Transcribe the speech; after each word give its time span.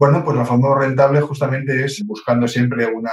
Bueno, 0.00 0.24
pues 0.24 0.34
la 0.34 0.46
forma 0.46 0.74
rentable 0.80 1.20
justamente 1.20 1.84
es 1.84 2.02
buscando 2.06 2.48
siempre 2.48 2.86
una, 2.86 3.12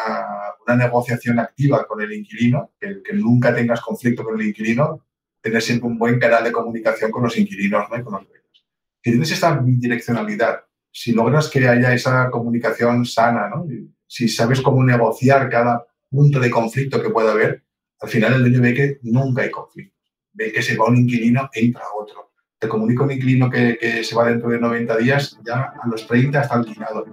negociación 0.77 1.37
activa 1.37 1.85
con 1.85 2.01
el 2.01 2.13
inquilino, 2.13 2.71
que, 2.79 3.01
nunca 3.13 3.53
tengas 3.53 3.81
conflicto 3.81 4.23
con 4.23 4.39
el 4.39 4.47
inquilino, 4.47 5.05
tener 5.41 5.61
siempre 5.61 5.89
un 5.89 5.99
buen 5.99 6.17
canal 6.17 6.45
de 6.45 6.53
comunicación 6.53 7.11
con 7.11 7.23
los 7.23 7.37
inquilinos 7.37 7.89
¿no? 7.89 7.97
y 7.97 8.03
con 8.03 8.13
los 8.13 8.25
dueños. 8.25 8.65
Si 9.03 9.11
tienes 9.11 9.31
esta 9.31 9.57
bidireccionalidad, 9.57 10.61
si 10.89 11.11
logras 11.11 11.49
que 11.49 11.67
haya 11.67 11.93
esa 11.93 12.29
comunicación 12.29 13.05
sana, 13.05 13.49
¿no? 13.49 13.65
si 14.05 14.29
sabes 14.29 14.61
cómo 14.61 14.81
negociar 14.81 15.49
cada 15.49 15.85
punto 16.09 16.39
de 16.39 16.49
conflicto 16.49 17.01
que 17.01 17.09
pueda 17.09 17.33
haber, 17.33 17.65
al 17.99 18.07
final 18.07 18.35
el 18.35 18.41
dueño 18.43 18.61
ve 18.61 18.73
que 18.73 18.99
nunca 19.01 19.41
hay 19.41 19.51
conflicto. 19.51 19.97
Ve 20.31 20.53
que 20.53 20.61
se 20.61 20.77
va 20.77 20.85
un 20.85 20.95
inquilino, 20.95 21.49
entra 21.53 21.83
otro 21.99 22.26
te 22.59 22.67
comunico 22.67 23.03
a 23.03 23.13
inquilino 23.13 23.49
que, 23.49 24.03
se 24.03 24.15
va 24.15 24.25
dentro 24.25 24.49
de 24.49 24.59
90 24.59 24.97
días, 24.97 25.37
ya 25.45 25.73
a 25.81 25.87
los 25.87 26.07
30 26.07 26.41
está 26.41 26.55
alquilado. 26.55 27.05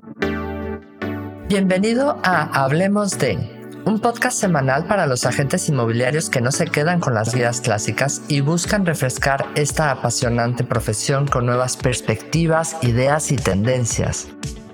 Bienvenido 1.48 2.18
a 2.22 2.64
Hablemos 2.64 3.18
de, 3.18 3.36
un 3.84 4.00
podcast 4.00 4.38
semanal 4.38 4.86
para 4.86 5.06
los 5.06 5.26
agentes 5.26 5.68
inmobiliarios 5.68 6.30
que 6.30 6.40
no 6.40 6.50
se 6.50 6.64
quedan 6.64 7.00
con 7.00 7.12
las 7.12 7.34
guías 7.34 7.60
clásicas 7.60 8.22
y 8.28 8.40
buscan 8.40 8.86
refrescar 8.86 9.46
esta 9.54 9.90
apasionante 9.90 10.64
profesión 10.64 11.26
con 11.26 11.44
nuevas 11.44 11.76
perspectivas, 11.76 12.78
ideas 12.82 13.30
y 13.30 13.36
tendencias. 13.36 14.28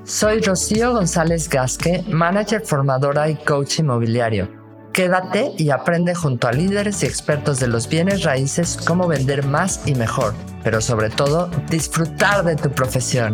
Soy 0.04 0.40
Rocío 0.40 0.92
González 0.92 1.48
Gasque, 1.48 2.04
manager 2.08 2.62
formadora 2.62 3.28
y 3.28 3.34
coach 3.34 3.80
inmobiliario 3.80 4.59
Quédate 4.92 5.52
y 5.56 5.70
aprende 5.70 6.16
junto 6.16 6.48
a 6.48 6.52
líderes 6.52 7.04
y 7.04 7.06
expertos 7.06 7.60
de 7.60 7.68
los 7.68 7.88
bienes 7.88 8.24
raíces 8.24 8.76
cómo 8.76 9.06
vender 9.06 9.46
más 9.46 9.86
y 9.86 9.94
mejor, 9.94 10.34
pero 10.64 10.80
sobre 10.80 11.10
todo 11.10 11.48
disfrutar 11.70 12.44
de 12.44 12.56
tu 12.56 12.70
profesión. 12.70 13.32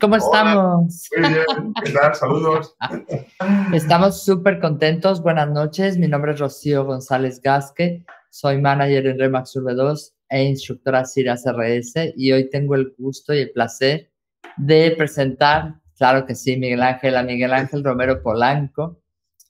¿Cómo 0.00 0.16
estamos? 0.16 1.08
Muy 1.16 1.28
bien, 1.28 1.74
¿qué 1.84 1.90
tal? 1.90 2.14
Saludos. 2.14 2.76
Estamos 3.72 4.24
súper 4.24 4.60
contentos. 4.60 5.20
Buenas 5.20 5.50
noches. 5.50 5.98
Mi 5.98 6.08
nombre 6.08 6.32
es 6.32 6.40
Rocío 6.40 6.84
González 6.84 7.40
Gasque. 7.42 8.04
Soy 8.30 8.60
manager 8.60 9.08
en 9.08 9.18
Remax 9.18 9.56
Urbe 9.56 9.74
2 9.74 10.14
e 10.30 10.44
instructora 10.44 11.04
Ciras 11.04 11.44
RS 11.44 12.14
y 12.16 12.32
hoy 12.32 12.48
tengo 12.48 12.76
el 12.76 12.94
gusto 12.96 13.34
y 13.34 13.40
el 13.40 13.50
placer 13.50 14.10
de 14.56 14.94
presentar, 14.96 15.74
claro 15.98 16.24
que 16.24 16.34
sí, 16.34 16.56
Miguel 16.56 16.82
Ángel, 16.82 17.16
a 17.16 17.22
Miguel 17.22 17.52
Ángel 17.52 17.84
Romero 17.84 18.22
Polanco 18.22 19.01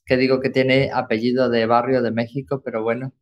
que 0.05 0.17
digo 0.17 0.39
que 0.39 0.49
tiene 0.49 0.91
apellido 0.93 1.49
de 1.49 1.65
barrio 1.65 2.01
de 2.01 2.11
México, 2.11 2.61
pero 2.63 2.83
bueno. 2.83 3.13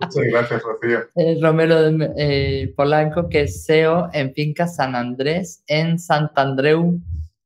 Muchas 0.00 0.24
gracias, 0.30 0.62
Rocío. 0.62 1.00
Romero 1.42 1.76
eh, 2.16 2.72
Polanco, 2.76 3.28
que 3.28 3.42
es 3.42 3.64
CEO 3.64 4.10
en 4.12 4.34
Finca 4.34 4.66
San 4.66 4.94
Andrés, 4.94 5.62
en 5.66 5.98
Santandreu 5.98 7.00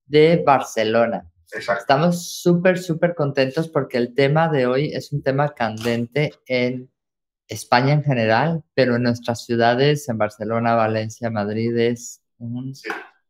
de 0.06 0.42
Barcelona. 0.44 1.30
Exacto. 1.52 1.80
Estamos 1.80 2.32
súper, 2.40 2.78
súper 2.78 3.14
contentos 3.14 3.68
porque 3.68 3.96
el 3.96 4.14
tema 4.14 4.48
de 4.48 4.66
hoy 4.66 4.92
es 4.92 5.12
un 5.12 5.22
tema 5.22 5.50
candente 5.54 6.32
en 6.46 6.90
España 7.46 7.94
en 7.94 8.04
general, 8.04 8.62
pero 8.74 8.96
en 8.96 9.04
nuestras 9.04 9.44
ciudades, 9.44 10.08
en 10.08 10.18
Barcelona, 10.18 10.74
Valencia, 10.74 11.30
Madrid, 11.30 11.76
es, 11.78 12.22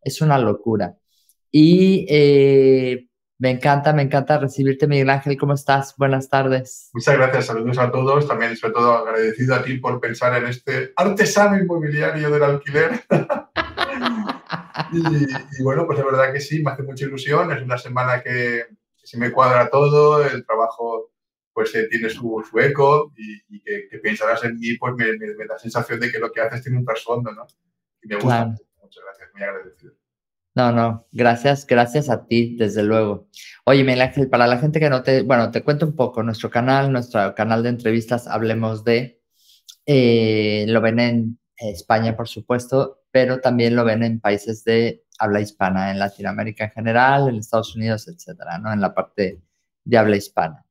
es 0.03 0.21
una 0.21 0.39
locura. 0.39 0.97
Y 1.51 2.07
eh, 2.09 3.08
me 3.39 3.51
encanta, 3.51 3.93
me 3.93 4.03
encanta 4.03 4.39
recibirte, 4.39 4.89
Miguel 4.89 5.11
Ángel. 5.11 5.37
¿Cómo 5.39 5.55
estás? 5.55 5.95
Buenas 5.97 6.29
tardes. 6.29 6.91
Muchas 6.93 7.17
gracias, 7.17 7.47
saludos 7.47 7.79
a 7.79 7.91
todos. 7.93 8.27
También, 8.27 8.57
sobre 8.57 8.75
todo, 8.75 8.95
agradecido 8.95 9.55
a 9.55 9.63
ti 9.63 9.79
por 9.79 10.01
pensar 10.01 10.37
en 10.43 10.49
este 10.49 10.93
artesano 10.97 11.57
inmobiliario 11.57 12.31
del 12.31 12.43
alquiler. 12.43 13.01
y, 14.93 15.63
bueno, 15.63 15.87
pues 15.87 15.99
de 15.99 16.05
verdad 16.05 16.33
que 16.33 16.41
sí, 16.41 16.65
me 16.65 16.73
hace 16.73 16.83
mucha 16.83 17.05
ilusión. 17.05 17.53
Es 17.53 17.63
una 17.63 17.79
semana 17.79 18.21
que, 18.23 18.67
se 18.97 19.17
me 19.17 19.31
cuadra 19.31 19.71
todo, 19.71 20.25
el 20.25 20.45
trabajo 20.45 21.13
pues 21.53 21.75
eh, 21.75 21.89
tiene 21.89 22.11
su, 22.11 22.45
su, 22.49 22.59
eco 22.61 23.13
y, 23.17 23.61
que, 23.61 23.99
pensarás 24.03 24.45
en 24.45 24.59
mí, 24.59 24.77
pues 24.79 24.95
me, 24.95 25.13
me, 25.17 25.47
da 25.47 25.59
sensación 25.59 25.99
de 25.99 26.11
que 26.11 26.19
lo 26.19 26.31
que 26.31 26.41
haces 26.41 26.63
tiene 26.63 26.79
un 26.79 26.85
trasfondo, 26.85 27.33
¿no? 27.33 27.47
Y 28.03 28.09
me 28.09 28.17
gusta. 28.17 28.47
Muchas 28.81 29.05
gracias, 29.05 29.31
muy 29.33 29.43
agradecido. 29.43 29.95
No, 30.59 30.73
no, 30.73 31.07
gracias, 31.13 31.65
gracias 31.69 32.11
a 32.11 32.27
ti, 32.27 32.57
desde 32.57 32.83
luego. 32.83 33.29
Oye, 33.65 33.85
Miguel 33.85 34.01
Ángel, 34.01 34.29
para 34.29 34.49
la 34.49 34.59
gente 34.59 34.81
que 34.81 34.91
no 34.91 35.05
te, 35.05 35.23
bueno, 35.23 35.53
te 35.53 35.63
cuento 35.63 35.87
un 35.87 35.95
poco, 35.95 36.25
nuestro 36.25 36.51
canal, 36.51 36.91
nuestro 36.91 37.33
canal 37.37 37.63
de 37.63 37.69
entrevistas, 37.69 38.27
hablemos 38.27 38.83
de, 38.83 39.23
eh, 39.87 40.65
lo 40.67 40.81
ven 40.81 40.99
en 40.99 41.39
España, 41.59 42.17
por 42.17 42.27
supuesto, 42.27 43.05
pero 43.13 43.39
también 43.41 43.77
lo 43.77 43.85
ven 43.85 44.03
en 44.03 44.19
países 44.19 44.65
de 44.65 45.05
habla 45.21 45.41
hispana, 45.41 45.93
en 45.93 46.01
Latinoamérica 46.01 46.65
en 46.65 46.71
general, 46.73 47.29
en 47.29 47.37
Estados 47.37 47.77
Unidos, 47.77 48.09
etcétera, 48.09 48.59
¿no? 48.59 48.73
En 48.73 48.81
la 48.81 48.93
parte 48.93 49.41
de 49.85 49.97
habla 49.97 50.17
hispana. 50.17 50.65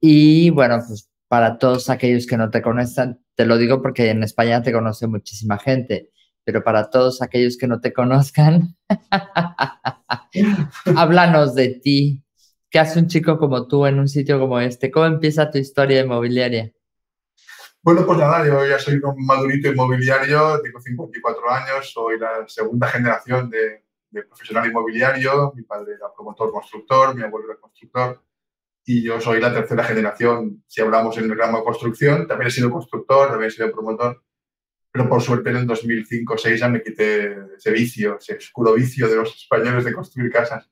Y 0.00 0.50
bueno, 0.50 0.80
pues 0.86 1.10
para 1.26 1.58
todos 1.58 1.90
aquellos 1.90 2.28
que 2.28 2.36
no 2.36 2.50
te 2.50 2.62
conocen, 2.62 3.20
te 3.34 3.46
lo 3.46 3.58
digo 3.58 3.82
porque 3.82 4.10
en 4.10 4.22
España 4.22 4.62
te 4.62 4.72
conoce 4.72 5.08
muchísima 5.08 5.58
gente 5.58 6.12
pero 6.44 6.62
para 6.62 6.90
todos 6.90 7.22
aquellos 7.22 7.56
que 7.56 7.66
no 7.66 7.80
te 7.80 7.92
conozcan, 7.92 8.76
háblanos 10.96 11.54
de 11.54 11.80
ti. 11.82 12.22
¿Qué 12.70 12.78
hace 12.78 12.98
un 12.98 13.06
chico 13.06 13.38
como 13.38 13.66
tú 13.66 13.86
en 13.86 13.98
un 13.98 14.08
sitio 14.08 14.38
como 14.38 14.60
este? 14.60 14.90
¿Cómo 14.90 15.06
empieza 15.06 15.50
tu 15.50 15.58
historia 15.58 16.00
inmobiliaria? 16.00 16.72
Bueno, 17.82 18.06
pues 18.06 18.18
nada, 18.18 18.46
yo 18.46 18.66
ya 18.66 18.78
soy 18.78 18.94
un 18.94 19.26
madurito 19.26 19.68
inmobiliario, 19.68 20.60
tengo 20.62 20.80
54 20.80 21.50
años, 21.50 21.92
soy 21.92 22.18
la 22.18 22.48
segunda 22.48 22.88
generación 22.88 23.50
de, 23.50 23.84
profesional 24.26 24.68
inmobiliario, 24.68 25.52
mi 25.54 25.64
padre 25.64 25.94
era 25.94 26.06
promotor 26.14 26.50
constructor, 26.50 27.14
mi 27.14 27.22
abuelo 27.22 27.50
era 27.50 27.60
constructor 27.60 28.22
y 28.86 29.02
yo 29.02 29.20
soy 29.20 29.40
la 29.40 29.52
tercera 29.52 29.84
generación, 29.84 30.62
si 30.66 30.80
hablamos 30.80 31.16
en 31.18 31.24
el 31.24 31.38
ramo 31.38 31.58
de 31.58 31.64
construcción, 31.64 32.26
también 32.26 32.48
he 32.48 32.50
sido 32.50 32.70
constructor, 32.70 33.28
también 33.28 33.48
he 33.48 33.50
sido 33.50 33.72
promotor 33.72 34.22
pero 34.94 35.08
por 35.08 35.20
suerte 35.20 35.50
en 35.50 35.56
el 35.56 35.66
2005-2006 35.66 36.56
ya 36.56 36.68
me 36.68 36.80
quité 36.80 37.36
ese 37.56 37.72
vicio, 37.72 38.16
ese 38.16 38.36
oscuro 38.36 38.74
vicio 38.74 39.08
de 39.08 39.16
los 39.16 39.34
españoles 39.34 39.84
de 39.84 39.92
construir 39.92 40.30
casas. 40.30 40.70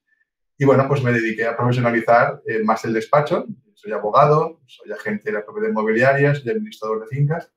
Y 0.56 0.65
bueno, 0.65 0.87
pues 0.87 1.03
me 1.03 1.10
dediqué 1.10 1.44
a 1.44 1.56
profesionalizar 1.56 2.41
eh, 2.47 2.62
más 2.62 2.84
el 2.84 2.93
despacho. 2.93 3.47
Soy 3.75 3.91
abogado, 3.91 4.61
soy 4.65 4.93
agente 4.93 5.25
de 5.25 5.38
la 5.38 5.44
propiedad 5.44 5.71
inmobiliaria, 5.71 6.37
soy 6.37 6.53
administrador 6.53 7.00
de 7.00 7.09
fincas. 7.09 7.53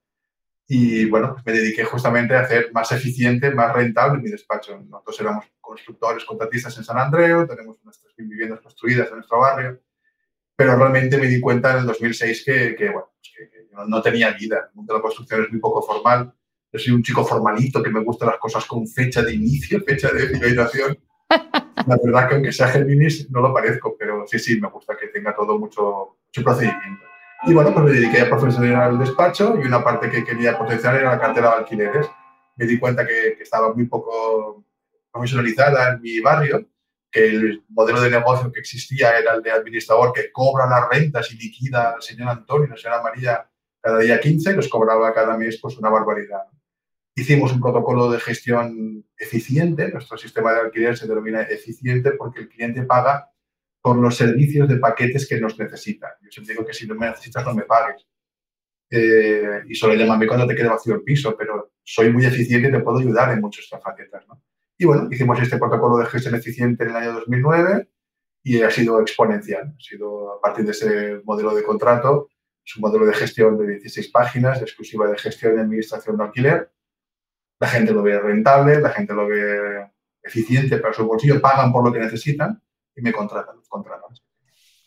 Y 0.68 1.06
bueno, 1.06 1.34
pues 1.34 1.46
me 1.46 1.52
dediqué 1.52 1.84
justamente 1.84 2.34
a 2.34 2.40
hacer 2.40 2.72
más 2.74 2.92
eficiente, 2.92 3.52
más 3.52 3.72
rentable 3.72 4.20
mi 4.20 4.32
despacho. 4.32 4.82
Nosotros 4.90 5.22
éramos 5.22 5.46
constructores, 5.62 6.26
contratistas 6.26 6.76
en 6.80 6.84
San 6.84 6.98
Andreu, 6.98 7.46
tenemos 7.46 7.78
unas 7.84 8.04
3.000 8.04 8.28
viviendas 8.28 8.62
construidas 8.62 9.10
en 9.10 9.18
nuestro 9.18 9.38
barrio. 9.38 9.84
Pero 10.56 10.76
realmente 10.76 11.20
me 11.20 11.28
di 11.28 11.40
cuenta 11.40 11.74
en 11.74 11.82
el 11.82 11.86
2006 11.86 12.44
que, 12.44 12.76
que 12.76 12.86
bueno, 12.86 13.14
pues 13.20 13.34
que, 13.38 13.68
no, 13.88 14.02
tenía 14.02 14.32
vida. 14.32 14.70
El 14.72 14.76
mundo 14.78 14.94
de 14.94 14.98
la 14.98 15.04
construcción 15.04 15.44
es 15.44 15.52
muy 15.52 15.60
poco 15.60 15.84
formal 15.84 16.34
yo 16.76 16.80
soy 16.80 16.94
un 16.94 17.04
chico 17.04 17.24
formalito 17.24 17.82
que 17.82 17.90
me 17.90 18.02
gustan 18.02 18.30
las 18.30 18.38
cosas 18.38 18.66
con 18.66 18.86
fecha 18.86 19.22
de 19.22 19.34
inicio, 19.34 19.82
fecha 19.82 20.12
de 20.12 20.28
finalización. 20.28 20.98
La 21.30 21.98
verdad 22.04 22.28
que 22.28 22.36
aunque 22.36 22.52
sea 22.52 22.68
Géminis 22.68 23.32
no 23.32 23.42
lo 23.42 23.54
parezco, 23.54 23.96
pero 23.98 24.26
sí, 24.28 24.40
sí, 24.40 24.60
me 24.60 24.68
gusta 24.70 24.98
que 24.98 25.08
tenga 25.08 25.34
todo 25.34 25.58
mucho, 25.58 26.18
mucho 26.26 26.44
procedimiento. 26.44 27.06
Y 27.46 27.54
bueno, 27.54 27.74
pues 27.74 27.86
me 27.86 27.92
dediqué 27.92 28.22
a 28.22 28.30
profesionalizar 28.30 28.92
el 28.92 29.00
despacho 29.00 29.58
y 29.62 29.66
una 29.66 29.84
parte 29.84 30.10
que 30.10 30.26
quería 30.26 30.58
potenciar 30.58 30.96
era 30.96 31.12
la 31.12 31.20
cartera 31.20 31.52
de 31.52 31.56
alquileres. 31.58 32.08
Me 32.58 32.66
di 32.66 32.78
cuenta 32.78 33.06
que, 33.08 33.36
que 33.38 33.44
estaba 33.44 33.74
muy 33.74 33.86
poco 33.86 34.66
profesionalizada 35.12 35.94
en 35.94 36.02
mi 36.02 36.20
barrio, 36.20 36.68
que 37.10 37.26
el 37.26 37.64
modelo 37.70 38.02
de 38.02 38.10
negocio 38.10 38.52
que 38.52 38.60
existía 38.60 39.18
era 39.18 39.36
el 39.36 39.42
de 39.42 39.52
administrador 39.52 40.12
que 40.12 40.30
cobra 40.32 40.68
las 40.68 40.90
rentas 40.90 41.32
y 41.32 41.38
liquida 41.38 41.94
al 41.94 42.02
señor 42.02 42.28
Antonio 42.30 42.68
la 42.68 42.76
señora 42.76 43.02
María 43.02 43.50
cada 43.82 44.00
día 44.00 44.20
15 44.20 44.52
y 44.52 44.56
los 44.56 44.68
cobraba 44.68 45.14
cada 45.14 45.38
mes 45.38 45.60
pues 45.62 45.78
una 45.78 45.90
barbaridad. 45.90 46.48
Hicimos 47.18 47.54
un 47.54 47.62
protocolo 47.62 48.12
de 48.12 48.20
gestión 48.20 49.06
eficiente, 49.18 49.90
nuestro 49.90 50.18
sistema 50.18 50.52
de 50.52 50.60
alquiler 50.60 50.98
se 50.98 51.08
denomina 51.08 51.44
eficiente 51.44 52.12
porque 52.12 52.42
el 52.42 52.50
cliente 52.50 52.84
paga 52.84 53.32
por 53.82 53.96
los 53.98 54.18
servicios 54.18 54.68
de 54.68 54.78
paquetes 54.78 55.26
que 55.28 55.40
nos 55.40 55.58
necesita. 55.58 56.18
Yo 56.22 56.30
siempre 56.30 56.54
digo 56.54 56.66
que 56.66 56.74
si 56.74 56.86
no 56.86 56.96
me 56.96 57.08
necesitas 57.08 57.46
no 57.46 57.54
me 57.54 57.64
pagues. 57.64 58.06
Eh, 58.90 59.62
y 59.68 59.76
solo 59.76 59.96
llámame 59.96 60.28
cuando 60.28 60.46
te 60.46 60.56
quede 60.56 60.68
vacío 60.68 60.96
el 60.96 61.04
piso, 61.04 61.38
pero 61.38 61.72
soy 61.84 62.12
muy 62.12 62.26
eficiente 62.26 62.68
y 62.68 62.72
te 62.72 62.80
puedo 62.80 62.98
ayudar 62.98 63.32
en 63.32 63.40
muchas 63.40 63.70
facetas. 63.70 64.28
¿no? 64.28 64.42
Y 64.78 64.86
bueno, 64.86 65.08
hicimos 65.10 65.42
este 65.42 65.58
protocolo 65.58 65.98
de 65.98 66.08
gestión 66.08 66.36
eficiente 66.36 66.84
en 66.84 66.90
el 66.90 66.96
año 66.98 67.14
2009 67.14 67.90
y 68.44 68.62
ha 68.62 68.70
sido 68.70 69.00
exponencial. 69.00 69.74
Ha 69.78 69.82
sido 69.82 70.34
a 70.34 70.42
partir 70.42 70.66
de 70.66 70.72
ese 70.72 71.22
modelo 71.24 71.56
de 71.56 71.64
contrato, 71.64 72.30
es 72.66 72.76
un 72.76 72.82
modelo 72.82 73.06
de 73.06 73.14
gestión 73.14 73.58
de 73.58 73.68
16 73.68 74.10
páginas, 74.10 74.62
exclusiva 74.62 75.08
de 75.08 75.18
gestión 75.18 75.56
y 75.56 75.62
administración 75.62 76.18
de 76.18 76.24
alquiler, 76.24 76.72
la 77.60 77.68
gente 77.68 77.94
lo 77.94 78.04
ve 78.04 78.20
rentable, 78.20 78.80
la 78.80 78.90
gente 78.90 79.14
lo 79.14 79.28
ve 79.28 79.88
eficiente 80.24 80.78
para 80.78 80.94
su 80.94 81.06
bolsillo, 81.06 81.40
pagan 81.40 81.72
por 81.72 81.86
lo 81.86 81.94
que 81.94 82.00
necesitan 82.00 82.62
y 82.96 83.02
me 83.02 83.12
contratan, 83.12 83.56
contratan. 83.68 84.16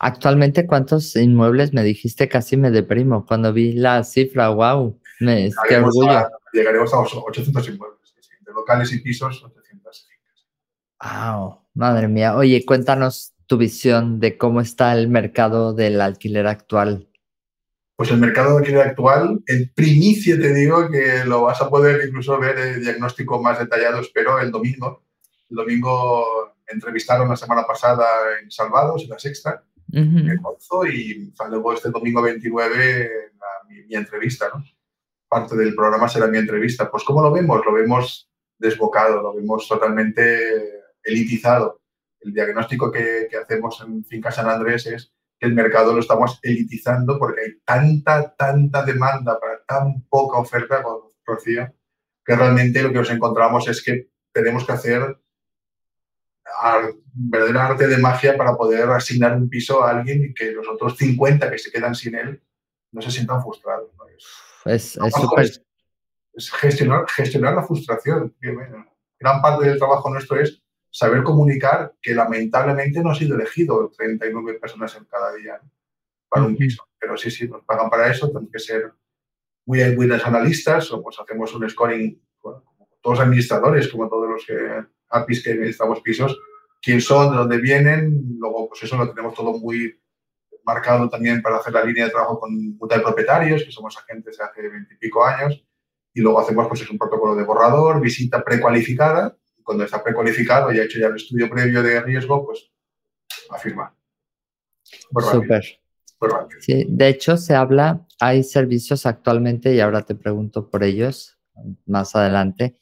Actualmente, 0.01 0.67
¿cuántos 0.67 1.17
inmuebles 1.17 1.73
me 1.73 1.83
dijiste? 1.83 2.29
Casi 2.29 2.57
me 2.57 2.71
deprimo 2.71 3.27
cuando 3.27 3.53
vi 3.53 3.73
la 3.73 4.05
cifra. 4.05 4.49
¡Wow! 4.51 5.01
Me, 5.21 5.51
qué 5.69 5.77
orgullo. 5.77 6.29
llegaremos 6.53 6.95
a 6.95 6.99
800 7.01 7.69
inmuebles, 7.69 8.15
de 8.41 8.53
locales 8.53 8.93
y 8.93 9.01
pisos, 9.01 9.43
800 9.43 10.09
Wow, 11.01 11.63
madre 11.75 12.09
mía. 12.09 12.37
Oye, 12.37 12.65
cuéntanos 12.65 13.35
tu 13.47 13.57
visión 13.57 14.21
de 14.21 14.37
cómo 14.37 14.61
está 14.61 14.93
el 14.93 15.09
mercado 15.09 15.73
del 15.73 16.01
alquiler 16.01 16.47
actual. 16.47 17.09
Pues 17.99 18.13
el 18.13 18.19
mercado 18.19 18.61
de 18.61 18.81
actual, 18.81 19.43
en 19.49 19.73
primicia 19.75 20.39
te 20.39 20.55
digo 20.55 20.89
que 20.89 21.25
lo 21.25 21.43
vas 21.43 21.61
a 21.61 21.69
poder 21.69 22.07
incluso 22.07 22.39
ver 22.39 22.57
el 22.57 22.81
diagnóstico 22.81 23.43
más 23.43 23.59
detallado, 23.59 23.99
espero, 23.99 24.39
el 24.39 24.53
domingo. 24.53 25.03
El 25.51 25.57
domingo 25.57 26.55
entrevistaron 26.69 27.29
la 27.29 27.35
semana 27.35 27.67
pasada 27.67 28.07
en 28.41 28.53
Salvados, 28.53 29.03
en 29.03 29.09
la 29.09 29.19
Sexta, 29.19 29.65
en 29.91 30.41
marzo, 30.41 30.87
y 30.87 31.35
luego 31.51 31.73
este 31.73 31.91
domingo 31.91 32.23
29 32.23 33.11
mi, 33.69 33.97
entrevista, 33.97 34.49
¿no? 34.55 34.63
Parte 35.29 35.57
del 35.57 35.75
programa 35.75 36.09
será 36.09 36.29
mi 36.29 36.39
entrevista. 36.39 36.89
Pues 36.89 37.03
¿cómo 37.03 37.21
lo 37.21 37.33
vemos? 37.33 37.67
Lo 37.67 37.73
vemos 37.73 38.31
desbocado, 38.59 39.23
lo 39.23 39.35
vemos 39.35 39.67
totalmente 39.67 40.85
elitizado. 41.03 41.81
El 42.21 42.33
diagnóstico 42.33 42.93
que, 42.93 43.27
que 43.29 43.39
hacemos 43.39 43.81
en 43.81 44.05
Finca 44.05 44.31
San 44.31 44.49
Andrés 44.49 44.87
es 44.87 45.13
que 45.39 45.47
el 45.47 45.55
mercado 45.55 45.93
lo 45.93 46.01
estamos 46.01 46.39
elitizando 46.43 47.19
porque 47.19 47.41
hay 47.43 47.61
tanta, 47.65 48.35
tanta 48.35 48.83
demanda 48.83 49.39
para 49.39 49.63
tan 49.65 50.03
poca 50.09 50.39
oferta, 50.39 50.83
Rocío, 51.25 51.73
que 52.25 52.37
realmente 52.37 52.83
lo 52.83 52.91
que 52.91 52.99
nos 52.99 53.11
encontramos 53.11 53.69
es 53.69 53.83
que 53.83 54.11
tenemos 54.33 54.65
que 54.65 54.73
hacer 54.73 55.19
verdadera 57.13 57.67
arte 57.67 57.87
de 57.87 57.99
magia 57.99 58.37
para 58.37 58.57
poder 58.57 58.89
asignar 58.91 59.37
un 59.37 59.49
piso 59.49 59.83
a 59.83 59.91
alguien 59.91 60.25
y 60.25 60.35
que 60.35 60.53
los 60.53 60.67
otros 60.69 60.97
50 60.97 61.51
que 61.51 61.59
se 61.59 61.71
quedan 61.71 61.95
sin 61.95 62.15
él 62.15 62.43
no 62.93 63.03
se 63.03 63.11
sientan 63.11 63.43
frustrados. 63.43 63.91
Es, 64.65 64.97
es, 64.97 65.61
es, 66.35 66.51
gestionar, 66.53 67.07
gestionar 67.09 67.55
la 67.55 67.65
frustración. 67.65 68.35
Gran 69.19 69.43
parte 69.43 69.69
del 69.69 69.79
trabajo 69.79 70.11
nuestro 70.11 70.41
es 70.41 70.63
saber 70.91 71.23
comunicar 71.23 71.95
que 72.01 72.15
lamentablemente 72.15 73.03
no 73.03 73.11
ha 73.11 73.15
sido 73.15 73.37
elegido 73.37 73.91
39 73.97 74.59
personas 74.59 74.95
en 74.97 75.05
cada 75.05 75.35
día 75.35 75.61
para 76.29 76.45
un 76.45 76.57
piso. 76.57 76.85
Pero 76.99 77.17
sí, 77.17 77.31
sí, 77.31 77.49
nos 77.49 77.65
pagan 77.65 77.91
para 77.91 78.11
eso, 78.11 78.29
tenemos 78.29 78.51
que 78.51 78.59
ser 78.59 78.93
muy 79.67 79.95
buenos 79.95 80.25
analistas, 80.27 80.91
o 80.93 81.03
pues 81.03 81.19
hacemos 81.21 81.55
un 81.55 81.69
scoring, 81.69 82.21
como 82.39 82.63
todos 83.03 83.19
los 83.19 83.21
administradores, 83.21 83.89
como 83.89 84.09
todos 84.09 84.29
los 84.29 84.47
que, 84.47 84.57
APIs 85.11 85.43
que 85.43 85.53
administramos 85.53 86.01
pisos, 86.01 86.39
quién 86.81 87.01
son, 87.01 87.31
de 87.31 87.37
dónde 87.37 87.59
vienen, 87.59 88.37
luego 88.39 88.69
pues 88.69 88.83
eso 88.83 88.97
lo 88.97 89.09
tenemos 89.11 89.35
todo 89.35 89.59
muy 89.59 90.01
marcado 90.65 91.09
también 91.09 91.41
para 91.41 91.57
hacer 91.57 91.73
la 91.73 91.85
línea 91.85 92.05
de 92.05 92.11
trabajo 92.11 92.41
con 92.41 92.77
mutual 92.77 93.03
propietarios, 93.03 93.65
que 93.65 93.73
somos 93.73 93.97
agentes 93.97 94.37
de 94.37 94.45
hace 94.45 94.69
veintipico 94.69 95.25
años, 95.25 95.65
y 96.13 96.21
luego 96.21 96.41
hacemos 96.41 96.67
pues 96.69 96.83
es 96.83 96.91
un 96.91 96.99
protocolo 96.99 97.35
de 97.35 97.45
borrador, 97.45 98.01
visita 98.01 98.45
precualificada, 98.45 99.37
cuando 99.69 99.85
está 99.85 100.03
precualificado 100.03 100.73
y 100.73 100.79
ha 100.79 100.85
hecho 100.85 100.99
ya 100.99 101.09
el 101.09 101.17
estudio 101.17 101.51
previo 101.51 101.83
de 101.83 102.01
riesgo, 102.01 102.47
pues 102.47 102.71
a 103.51 103.59
firmar. 103.59 103.93
Súper. 105.31 105.63
Sí, 106.61 106.87
de 106.89 107.09
hecho, 107.09 107.37
se 107.37 107.55
habla, 107.55 108.07
hay 108.19 108.45
servicios 108.45 109.05
actualmente, 109.05 109.75
y 109.75 109.81
ahora 109.81 110.07
te 110.07 110.15
pregunto 110.15 110.71
por 110.71 110.85
ellos 110.85 111.39
más 111.85 112.17
adelante, 112.17 112.81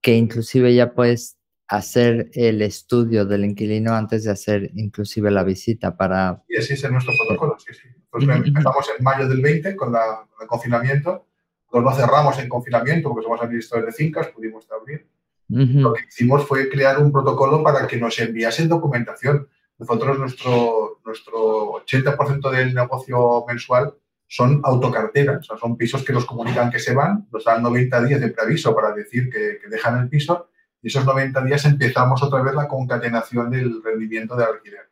que 0.00 0.14
inclusive 0.14 0.72
ya 0.72 0.94
puedes 0.94 1.36
hacer 1.66 2.30
el 2.34 2.62
estudio 2.62 3.26
del 3.26 3.44
inquilino 3.44 3.92
antes 3.92 4.22
de 4.22 4.30
hacer 4.30 4.70
inclusive 4.76 5.32
la 5.32 5.42
visita 5.42 5.96
para... 5.96 6.44
Y 6.48 6.58
ese 6.58 6.74
es 6.74 6.90
nuestro 6.92 7.12
protocolo, 7.18 7.56
sí, 7.58 7.74
sí. 7.74 7.88
empezamos 8.12 8.88
en 8.96 9.02
mayo 9.02 9.26
del 9.26 9.40
20 9.40 9.74
con, 9.74 9.92
la, 9.92 10.28
el 10.40 10.46
confinamiento, 10.46 11.26
nos 11.72 11.82
lo 11.82 11.90
cerramos 11.90 12.38
en 12.38 12.48
confinamiento 12.48 13.08
porque 13.08 13.24
somos 13.24 13.42
administradores 13.42 13.92
de 13.92 14.04
fincas, 14.04 14.28
pudimos 14.28 14.70
abrir 14.70 15.08
lo 15.54 15.92
que 15.92 16.04
hicimos 16.08 16.46
fue 16.46 16.68
crear 16.68 16.98
un 17.00 17.12
protocolo 17.12 17.62
para 17.62 17.86
que 17.86 17.96
nos 17.96 18.18
enviasen 18.18 18.68
documentación. 18.68 19.48
Nosotros, 19.78 20.18
nuestro, 20.18 21.00
nuestro 21.04 21.84
80% 21.86 22.50
del 22.50 22.74
negocio 22.74 23.44
mensual 23.46 23.94
son 24.26 24.60
autocarteras, 24.64 25.40
o 25.40 25.42
sea, 25.44 25.56
son 25.56 25.76
pisos 25.76 26.04
que 26.04 26.12
nos 26.12 26.24
comunican 26.24 26.70
que 26.70 26.80
se 26.80 26.94
van, 26.94 27.28
nos 27.32 27.44
dan 27.44 27.62
90 27.62 28.04
días 28.04 28.20
de 28.20 28.30
preaviso 28.30 28.74
para 28.74 28.92
decir 28.92 29.30
que, 29.30 29.58
dejan 29.68 30.00
el 30.00 30.08
piso 30.08 30.48
y 30.82 30.88
esos 30.88 31.04
90 31.04 31.42
días 31.44 31.64
empezamos 31.66 32.22
otra 32.22 32.42
vez 32.42 32.54
la 32.54 32.66
concatenación 32.66 33.50
del 33.50 33.82
rendimiento 33.82 34.34
del 34.34 34.48
alquiler. 34.48 34.90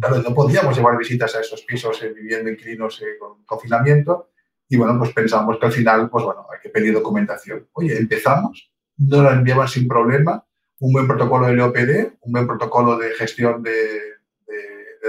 Claro, 0.00 0.22
no 0.22 0.34
podíamos 0.34 0.76
llevar 0.76 0.96
visitas 0.96 1.36
a 1.36 1.40
esos 1.40 1.62
pisos 1.62 2.02
eh, 2.02 2.12
viviendo 2.12 2.50
inquilinos 2.50 3.00
eh, 3.02 3.18
con 3.18 3.44
confinamiento 3.44 4.30
y 4.68 4.76
bueno, 4.76 4.98
pues 4.98 5.12
pensamos 5.12 5.58
que 5.58 5.66
al 5.66 5.72
final, 5.72 6.08
pues 6.08 6.24
bueno, 6.24 6.46
hay 6.50 6.58
que 6.60 6.70
pedir 6.70 6.94
documentación. 6.94 7.68
Oye, 7.74 7.96
empezamos 7.96 8.71
no 8.98 9.22
lo 9.22 9.30
enviaban 9.30 9.68
sin 9.68 9.88
problema. 9.88 10.44
Un 10.80 10.92
buen 10.92 11.06
protocolo 11.06 11.46
de 11.46 11.54
LOPD, 11.54 12.18
un 12.22 12.32
buen 12.32 12.46
protocolo 12.46 12.96
de 12.96 13.10
gestión 13.10 13.62
de, 13.62 14.00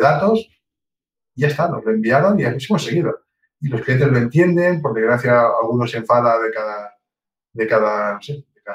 datos, 0.02 0.50
y 1.36 1.42
ya 1.42 1.48
está, 1.48 1.70
nos 1.70 1.86
lo 1.86 1.92
enviaron 1.92 2.40
y 2.40 2.44
así 2.44 2.66
hemos 2.70 2.84
seguido. 2.84 3.16
Y 3.62 3.70
los 3.70 3.82
clientes 3.82 4.08
lo 4.10 4.18
entienden, 4.18 4.82
por 4.82 4.94
desgracia 4.94 5.44
algunos 5.62 5.92
se 5.92 5.98
enfada 5.98 6.42
de 6.42 6.52
cada, 6.52 6.98
de 7.54 7.68
cada 7.68 8.20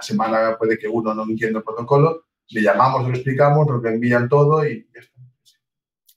semana, 0.00 0.56
puede 0.56 0.78
que 0.78 0.88
uno 0.88 1.12
no 1.12 1.24
entienda 1.24 1.58
el 1.58 1.64
protocolo, 1.64 2.24
le 2.50 2.62
llamamos, 2.62 3.06
lo 3.06 3.14
explicamos, 3.14 3.66
nos 3.66 3.82
lo 3.82 3.88
envían 3.88 4.28
todo 4.28 4.66
y 4.66 4.88
ya 4.94 5.00
está. 5.00 5.18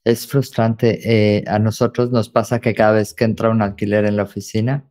Es 0.04 0.28
frustrante. 0.28 1.00
Eh, 1.04 1.44
a 1.48 1.60
nosotros 1.60 2.12
nos 2.12 2.30
pasa 2.30 2.60
que 2.60 2.74
cada 2.74 2.94
vez 2.94 3.14
que 3.14 3.26
entra 3.26 3.50
un 3.50 3.62
alquiler 3.62 4.06
en 4.06 4.18
la 4.18 4.24
oficina, 4.24 4.91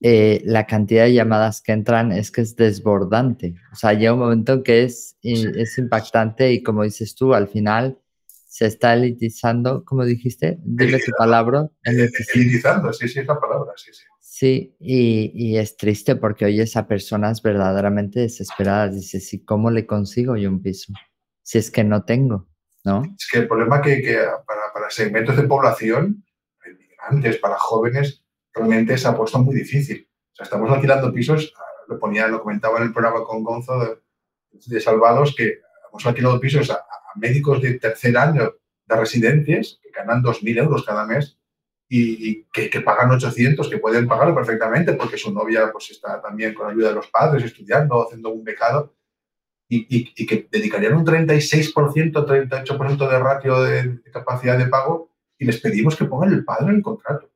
eh, 0.00 0.42
la 0.44 0.66
cantidad 0.66 1.04
de 1.04 1.14
llamadas 1.14 1.60
que 1.60 1.72
entran 1.72 2.12
es 2.12 2.30
que 2.30 2.40
es 2.40 2.56
desbordante. 2.56 3.54
O 3.72 3.76
sea, 3.76 3.92
llega 3.92 4.12
un 4.12 4.20
momento 4.20 4.62
que 4.62 4.84
es, 4.84 5.16
es 5.22 5.78
impactante 5.78 6.52
y 6.52 6.62
como 6.62 6.82
dices 6.82 7.14
tú, 7.14 7.34
al 7.34 7.48
final 7.48 7.98
se 8.26 8.66
está 8.66 8.94
elitizando, 8.94 9.84
como 9.84 10.04
dijiste, 10.04 10.58
dime 10.62 10.98
tu 10.98 11.12
palabra. 11.18 11.68
Elitizando, 11.82 12.92
sí, 12.92 13.08
sí, 13.08 13.20
es 13.20 13.26
la 13.26 13.38
palabra, 13.38 13.72
sí, 13.76 13.92
sí. 13.92 14.04
Sí, 14.18 14.76
y, 14.78 15.32
y, 15.34 15.56
es 15.56 15.78
triste 15.78 16.14
porque 16.14 16.44
oyes 16.44 16.76
a 16.76 16.86
personas 16.86 17.40
verdaderamente 17.40 18.20
desesperadas. 18.20 18.94
Dices, 18.94 19.32
¿y 19.32 19.42
cómo 19.42 19.70
le 19.70 19.86
consigo 19.86 20.36
yo 20.36 20.50
un 20.50 20.60
piso? 20.60 20.92
Si 21.42 21.56
es 21.56 21.70
que 21.70 21.84
no 21.84 22.04
tengo, 22.04 22.46
¿no? 22.84 23.02
Es 23.02 23.28
que 23.32 23.38
el 23.38 23.48
problema 23.48 23.80
que, 23.80 24.02
que 24.02 24.16
para, 24.46 24.60
para 24.74 24.90
segmentos 24.90 25.38
de 25.38 25.44
población, 25.44 26.22
inmigrantes, 26.66 27.38
para 27.38 27.56
jóvenes, 27.56 28.25
realmente 28.56 28.96
se 28.96 29.06
ha 29.06 29.16
puesto 29.16 29.38
muy 29.38 29.54
difícil. 29.54 30.08
O 30.32 30.36
sea, 30.36 30.44
estamos 30.44 30.70
alquilando 30.70 31.12
pisos, 31.12 31.52
lo 31.88 31.98
ponía, 31.98 32.26
lo 32.26 32.40
comentaba 32.40 32.78
en 32.78 32.84
el 32.84 32.92
programa 32.92 33.24
con 33.24 33.44
Gonzo 33.44 34.00
de, 34.50 34.80
Salvados, 34.80 35.34
que 35.36 35.60
hemos 35.88 36.06
alquilado 36.06 36.40
pisos 36.40 36.70
a, 36.70 36.84
médicos 37.16 37.62
de 37.62 37.78
tercer 37.78 38.16
año 38.18 38.56
de 38.84 38.96
residencias 38.96 39.80
que 39.82 39.90
ganan 39.90 40.22
2.000 40.22 40.58
euros 40.58 40.84
cada 40.84 41.06
mes 41.06 41.38
y, 41.88 42.44
que, 42.52 42.80
pagan 42.82 43.10
800, 43.10 43.70
que 43.70 43.78
pueden 43.78 44.06
pagarlo 44.06 44.34
perfectamente 44.34 44.92
porque 44.92 45.16
su 45.16 45.32
novia 45.32 45.70
pues 45.72 45.90
está 45.92 46.20
también 46.20 46.52
con 46.52 46.68
ayuda 46.68 46.90
de 46.90 46.96
los 46.96 47.06
padres 47.06 47.44
estudiando, 47.44 48.04
haciendo 48.04 48.28
un 48.28 48.44
becado 48.44 48.94
y, 49.66 50.12
y 50.14 50.26
que 50.26 50.46
dedicarían 50.50 50.94
un 50.94 51.06
36%, 51.06 51.72
38% 51.72 53.10
de 53.10 53.18
ratio 53.18 53.62
de, 53.62 54.02
capacidad 54.12 54.58
de 54.58 54.66
pago 54.66 55.10
y 55.38 55.46
les 55.46 55.58
pedimos 55.58 55.96
que 55.96 56.04
pongan 56.04 56.34
el 56.34 56.44
padre 56.44 56.68
en 56.68 56.76
el 56.76 56.82
contrato 56.82 57.30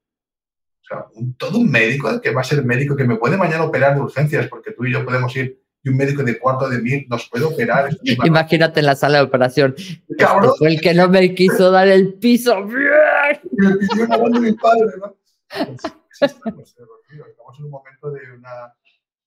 todo 1.36 1.58
un 1.58 1.70
médico 1.70 2.20
que 2.20 2.32
va 2.32 2.40
a 2.40 2.44
ser 2.44 2.64
médico 2.64 2.96
que 2.96 3.04
me 3.04 3.16
puede 3.16 3.36
mañana 3.36 3.64
operar 3.64 3.94
de 3.94 4.00
urgencias 4.00 4.48
porque 4.48 4.72
tú 4.72 4.84
y 4.84 4.92
yo 4.92 5.04
podemos 5.04 5.34
ir 5.36 5.60
y 5.82 5.88
un 5.88 5.96
médico 5.96 6.22
de 6.22 6.38
cuarto 6.38 6.68
de 6.68 6.78
mil 6.80 7.06
nos 7.08 7.28
puede 7.28 7.44
operar. 7.44 7.90
Imagínate 8.02 8.80
en 8.80 8.86
la 8.86 8.96
sala 8.96 9.18
de 9.18 9.24
operación. 9.24 9.74
Cabrón. 10.18 10.52
fue 10.58 10.68
el 10.68 10.80
que 10.80 10.94
no 10.94 11.08
me 11.08 11.34
quiso 11.34 11.70
dar 11.70 11.88
el 11.88 12.14
piso. 12.14 12.60
Me 12.64 13.76
pidió 13.76 14.04
una 14.04 14.40
mi 14.40 14.52
padre, 14.52 14.92
¿no? 14.98 15.16
Pues, 15.48 15.80
estamos, 16.20 16.68
estamos 16.68 17.58
en 17.58 17.64
un 17.64 17.70
momento 17.70 18.10
de 18.10 18.20
una, 18.32 18.74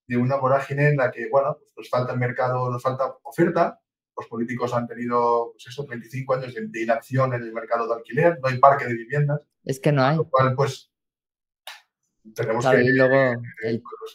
de 0.08 0.18
una 0.18 0.36
vorágine 0.36 0.90
en 0.90 0.98
la 0.98 1.12
que, 1.12 1.28
bueno, 1.30 1.58
pues 1.60 1.72
nos 1.78 1.90
falta 1.90 2.14
el 2.14 2.20
mercado, 2.20 2.70
nos 2.70 2.82
falta 2.82 3.16
oferta. 3.24 3.80
Los 4.16 4.28
políticos 4.28 4.74
han 4.76 4.88
tenido, 4.88 5.54
pues 5.54 5.68
eso, 5.68 5.88
25 5.88 6.36
años 6.36 6.54
de, 6.54 6.82
inacción 6.82 7.34
en 7.34 7.42
el 7.42 7.52
mercado 7.52 7.88
de 7.88 7.96
alquiler, 7.96 8.38
no 8.40 8.48
hay 8.48 8.60
parque 8.60 8.86
de 8.86 8.94
viviendas. 8.94 9.42
Es 9.64 9.80
que 9.80 9.92
no 9.92 10.04
hay. 10.04 10.18
Lo 10.18 10.30
cual, 10.30 10.54
pues, 10.56 10.93
tenemos 12.36 12.66
que, 12.66 12.84
luego, 12.84 13.42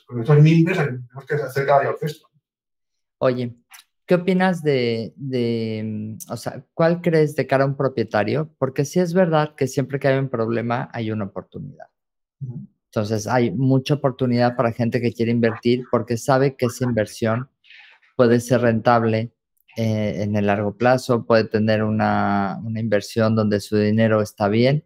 con 0.07 0.21
estos 0.21 0.41
mimbres 0.41 0.79
tenemos 0.79 1.27
que 1.27 1.35
hacer 1.35 1.67
cada 1.67 1.81
día 1.81 1.91
el 1.91 1.97
gesto. 1.97 2.29
Oye, 3.19 3.55
¿qué 4.07 4.15
opinas 4.15 4.63
de, 4.63 5.13
de, 5.17 6.17
o 6.31 6.37
sea, 6.37 6.65
cuál 6.75 7.01
crees 7.01 7.37
de 7.37 7.47
cara 7.47 7.65
a 7.65 7.67
un 7.67 7.77
propietario? 7.77 8.55
Porque 8.59 8.85
sí 8.85 9.01
es 9.01 9.13
verdad 9.13 9.55
que 9.55 9.67
siempre 9.67 9.99
que 9.99 10.09
hay 10.09 10.19
un 10.19 10.29
problema 10.29 10.89
hay 10.93 11.11
una 11.11 11.25
oportunidad. 11.25 11.87
Entonces, 12.87 13.27
hay 13.27 13.51
mucha 13.51 13.95
oportunidad 13.95 14.57
para 14.57 14.73
gente 14.73 15.01
que 15.01 15.13
quiere 15.13 15.33
invertir 15.33 15.85
porque 15.91 16.17
sabe 16.17 16.57
que 16.57 16.67
esa 16.67 16.85
inversión 16.85 17.51
puede 18.17 18.41
ser 18.41 18.63
rentable 18.63 19.33
eh, 19.77 20.23
en 20.23 20.35
el 20.37 20.47
largo 20.47 20.77
plazo, 20.77 21.27
puede 21.27 21.45
tener 21.45 21.83
una, 21.83 22.59
una 22.65 22.81
inversión 22.81 23.37
donde 23.37 23.61
su 23.61 23.77
dinero 23.77 24.23
está 24.23 24.49
bien 24.49 24.85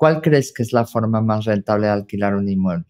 ¿Cuál 0.00 0.22
crees 0.22 0.50
que 0.54 0.62
es 0.62 0.72
la 0.72 0.86
forma 0.86 1.20
más 1.20 1.44
rentable 1.44 1.86
de 1.86 1.92
alquilar 1.92 2.34
un 2.34 2.48
inmueble? 2.48 2.86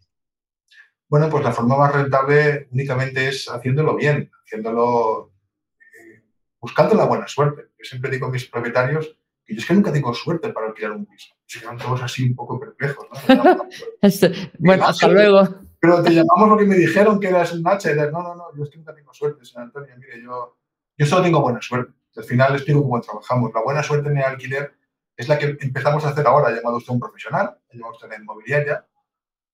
Bueno, 1.09 1.29
pues 1.29 1.43
la 1.43 1.51
forma 1.51 1.77
más 1.77 1.93
rentable 1.93 2.69
únicamente 2.71 3.27
es 3.27 3.49
haciéndolo 3.49 3.97
bien, 3.97 4.31
haciéndolo 4.45 5.33
eh, 5.81 6.23
buscando 6.61 6.95
la 6.95 7.07
buena 7.07 7.27
suerte. 7.27 7.63
Yo 7.77 7.85
siempre 7.85 8.13
digo 8.13 8.27
a 8.27 8.31
mis 8.31 8.45
propietarios 8.45 9.19
que 9.45 9.55
yo 9.55 9.59
es 9.59 9.67
que 9.67 9.75
nunca 9.75 9.93
tengo 9.93 10.15
suerte 10.15 10.51
para 10.51 10.69
alquilar 10.69 10.93
un 10.93 11.05
piso. 11.07 11.35
Se 11.47 11.59
quedan 11.59 11.79
todos 11.79 12.01
así 12.01 12.29
un 12.29 12.37
poco 12.37 12.61
perplejos. 12.61 13.09
¿no? 13.29 13.69
Bueno, 14.61 14.87
hasta 14.87 15.09
luego. 15.09 15.49
Pero 15.81 16.05
te 16.05 16.11
llamamos 16.11 16.49
porque 16.49 16.67
me 16.67 16.77
dijeron 16.77 17.19
que 17.19 17.27
eras 17.27 17.53
un 17.53 17.65
HL. 17.65 18.13
No, 18.13 18.23
no, 18.23 18.37
no, 18.37 18.57
yo 18.57 18.63
es 18.63 18.71
que 18.71 18.79
nunca 18.79 18.95
tengo 18.95 19.13
suerte, 19.13 19.45
señor 19.45 19.65
Antonio. 19.65 19.97
Mire, 19.99 20.23
yo, 20.23 20.59
yo 20.97 21.07
solo 21.07 21.25
tengo 21.25 21.41
buena 21.41 21.61
suerte. 21.61 21.93
Al 22.15 22.23
final 22.23 22.53
les 22.53 22.61
explico 22.61 22.85
cómo 22.85 23.01
trabajamos. 23.01 23.51
La 23.53 23.65
buena 23.65 23.83
suerte 23.83 24.11
en 24.11 24.19
el 24.19 24.23
alquiler 24.23 24.79
es 25.21 25.29
la 25.29 25.39
que 25.39 25.57
empezamos 25.61 26.03
a 26.05 26.09
hacer 26.09 26.27
ahora. 26.27 26.51
Llamado 26.51 26.79
usted 26.79 26.93
un 26.93 27.01
profesional, 27.01 27.47
ha 27.47 27.75
llamado 27.75 27.93
usted 27.93 28.07
a 28.07 28.11
la 28.11 28.17
inmobiliaria. 28.17 28.87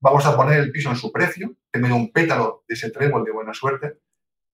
Vamos 0.00 0.24
a 0.24 0.36
poner 0.36 0.60
el 0.60 0.70
piso 0.70 0.90
en 0.90 0.96
su 0.96 1.10
precio, 1.10 1.56
tener 1.72 1.92
un 1.92 2.12
pétalo 2.12 2.64
de 2.68 2.74
ese 2.74 2.90
trébol 2.90 3.24
de 3.24 3.32
buena 3.32 3.52
suerte. 3.52 3.98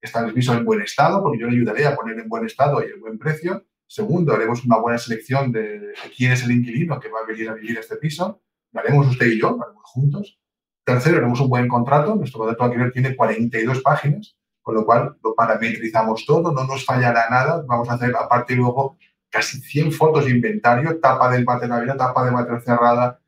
Está 0.00 0.24
el 0.24 0.32
piso 0.32 0.54
en 0.54 0.64
buen 0.64 0.80
estado, 0.80 1.22
porque 1.22 1.38
yo 1.38 1.48
le 1.48 1.56
ayudaré 1.56 1.86
a 1.86 1.94
poner 1.94 2.18
en 2.18 2.28
buen 2.28 2.46
estado 2.46 2.82
y 2.82 2.90
en 2.90 3.00
buen 3.00 3.18
precio. 3.18 3.66
Segundo, 3.86 4.32
haremos 4.32 4.64
una 4.64 4.78
buena 4.78 4.96
selección 4.96 5.52
de 5.52 5.92
quién 6.16 6.32
es 6.32 6.44
el 6.44 6.52
inquilino 6.52 6.98
que 6.98 7.10
va 7.10 7.20
a 7.20 7.26
venir 7.26 7.50
a 7.50 7.54
vivir 7.54 7.78
este 7.78 7.96
piso. 7.96 8.40
Lo 8.72 8.80
haremos 8.80 9.06
usted 9.08 9.26
y 9.26 9.38
yo, 9.38 9.50
lo 9.50 9.64
haremos 9.64 9.82
juntos. 9.84 10.40
Tercero, 10.82 11.18
haremos 11.18 11.40
un 11.40 11.50
buen 11.50 11.68
contrato. 11.68 12.14
Nuestro 12.14 12.38
contrato 12.38 12.62
de 12.62 12.68
alquiler 12.68 12.92
tiene 12.92 13.14
42 13.14 13.82
páginas 13.82 14.34
con 14.62 14.76
lo 14.76 14.86
cual 14.86 15.16
lo 15.22 15.34
parametrizamos 15.34 16.24
todo, 16.24 16.52
no 16.52 16.64
nos 16.64 16.84
fallará 16.84 17.28
nada. 17.28 17.64
Vamos 17.66 17.90
a 17.90 17.94
hacer, 17.94 18.14
aparte 18.16 18.54
luego, 18.54 18.96
casi 19.32 19.60
100 19.60 19.92
fotos 19.92 20.26
de 20.26 20.30
inventario, 20.30 21.00
tapa 21.00 21.30
del 21.30 21.44
material, 21.44 21.96
tapa 21.96 22.24
de 22.24 22.30
material 22.30 22.62
cerrada, 22.62 23.20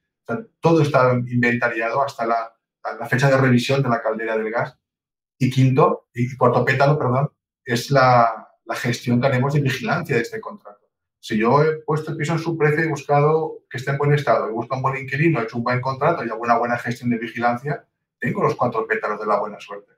todo 0.61 0.82
está 0.82 1.14
inventariado 1.14 2.02
hasta 2.02 2.26
la, 2.26 2.52
fecha 3.08 3.30
de 3.30 3.38
revisión 3.38 3.82
de 3.82 3.88
la 3.88 4.02
caldera 4.02 4.37
del 4.37 4.50
gas. 4.50 4.78
Y 5.38 5.50
quinto, 5.50 6.08
y 6.14 6.37
cuarto 6.37 6.64
pétalo, 6.64 6.99
perdón, 6.99 7.32
es 7.64 7.90
la, 7.90 8.50
gestión 8.75 9.20
que 9.20 9.26
haremos 9.26 9.54
de 9.54 9.61
vigilancia 9.61 10.16
de 10.16 10.23
este 10.23 10.40
contrato. 10.40 10.80
Si 11.20 11.38
yo 11.38 11.62
he 11.62 11.76
puesto 11.82 12.11
el 12.11 12.18
piso 12.18 12.34
en 12.34 12.38
su 12.38 12.56
precio 12.56 12.84
y 12.84 12.88
buscado 12.88 13.64
que 13.70 13.78
esté 13.78 13.90
en 13.90 13.99
buen 13.99 14.12
estado, 14.12 14.49
he 14.49 14.52
buscado 14.52 14.78
un 14.78 14.82
buen 14.82 15.02
inquilino, 15.02 15.40
he 15.40 15.44
hecho 15.44 15.56
un 15.56 15.64
buen 15.64 15.80
contrato 15.80 16.23
y 16.25 16.28
hago 16.28 16.42
una 16.42 16.58
buena 16.58 16.78
gestión 16.78 17.08
de 17.08 17.18
vigilancia, 17.18 17.87
tengo 18.18 18.42
los 18.42 18.56
cuatro 18.56 18.87
pétalos 18.87 19.20
de 19.20 19.26
la 19.26 19.40
buena 19.40 19.58
suerte. 19.58 19.92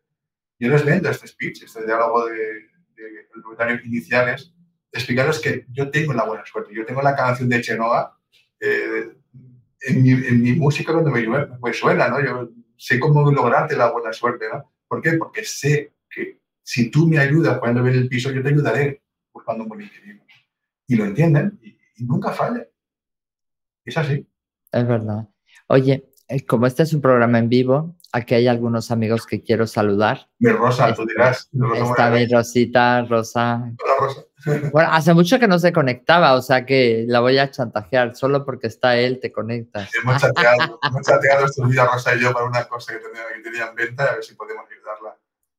Yo 0.59 0.69
les 0.71 0.85
vendo 0.85 1.11
este 1.11 1.27
speech, 1.27 1.65
este 1.65 1.85
diálogo 1.85 2.27
de, 2.27 2.37
de, 2.37 3.29
propietarios 3.33 3.85
iniciales, 3.85 4.56
explicarles 4.97 5.39
que 5.39 5.67
yo 5.71 5.91
tengo 5.91 6.13
la 6.13 6.25
buena 6.25 6.45
suerte. 6.45 6.75
Yo 6.75 6.85
tengo 6.85 7.03
la 7.03 7.15
canción 7.15 7.49
de 7.49 7.61
Chenoa 7.61 8.19
eh, 8.61 9.13
en, 9.83 10.43
mi, 10.43 10.53
música 10.53 10.93
cuando 10.93 11.11
me, 11.11 11.27
me, 11.27 11.73
suena, 11.73 12.09
¿no? 12.09 12.25
Yo 12.25 12.51
sé 12.77 12.99
cómo 12.99 13.31
lograrte 13.31 13.77
la 13.77 13.91
buena 13.91 14.13
suerte, 14.13 14.47
¿no? 14.53 14.73
¿Por 14.89 15.03
qué? 15.03 15.13
Porque 15.13 15.45
sé 15.45 15.95
que 16.09 16.41
si 16.63 16.91
tú 16.91 17.07
me 17.07 17.19
ayudas 17.19 17.59
poniendo 17.59 17.83
bien 17.83 17.97
el 17.97 18.09
piso, 18.09 18.31
yo 18.31 18.43
te 18.43 18.49
ayudaré 18.49 19.03
buscando 19.33 19.65
un 19.65 19.69
buen 19.69 19.83
inquilino. 19.83 20.25
Y 20.87 20.97
lo 20.97 21.05
entienden 21.05 21.59
y, 21.63 21.77
nunca 22.05 22.33
falla. 22.33 22.67
Es 23.85 23.97
así. 23.97 24.27
Es 24.73 24.87
verdad. 24.87 25.29
Oye, 25.69 26.11
como 26.47 26.67
este 26.67 26.83
es 26.83 26.93
un 26.93 27.01
programa 27.01 27.39
en 27.39 27.49
vivo, 27.49 27.97
aquí 28.13 28.35
hay 28.35 28.49
algunos 28.49 28.91
amigos 28.91 29.27
que 29.27 29.43
quiero 29.43 29.67
saludar. 29.67 30.29
Mi 30.39 30.51
Rosa, 30.51 30.93
tú 30.95 31.07
dirás. 31.07 31.49
Rosa 31.53 31.85
está 31.85 32.11
mi 32.11 32.27
Rosita, 32.27 33.03
Rosa. 33.03 33.73
Hola, 33.83 33.93
Rosa. 33.99 34.23
Bueno, 34.73 34.91
hace 34.93 35.13
mucho 35.13 35.41
que 35.41 35.49
no 35.49 35.59
se 35.59 35.73
conectaba, 35.73 36.35
o 36.35 36.43
sea 36.43 36.65
que 36.65 37.05
la 37.09 37.19
voy 37.19 37.37
a 37.39 37.51
chantajear. 37.51 38.15
Solo 38.15 38.45
porque 38.45 38.69
está 38.69 38.97
él, 38.97 39.19
te 39.19 39.33
conectas. 39.33 39.91
hemos 40.01 40.21
chateado, 40.21 40.79
hemos 40.83 41.03
chateado 41.05 41.47
estos 41.47 41.69
días, 41.69 41.91
Rosa 41.91 42.15
y 42.15 42.21
yo, 42.21 42.33
para 42.33 42.47
una 42.47 42.65
cosa 42.69 42.93
que 42.93 43.01
tenía, 43.01 43.23
que 43.35 43.41
tenía 43.41 43.67
en 43.67 43.75
venta, 43.75 44.05
a 44.05 44.15
ver 44.15 44.23
si 44.23 44.35
podemos 44.35 44.65
ayudarla. 44.71 45.17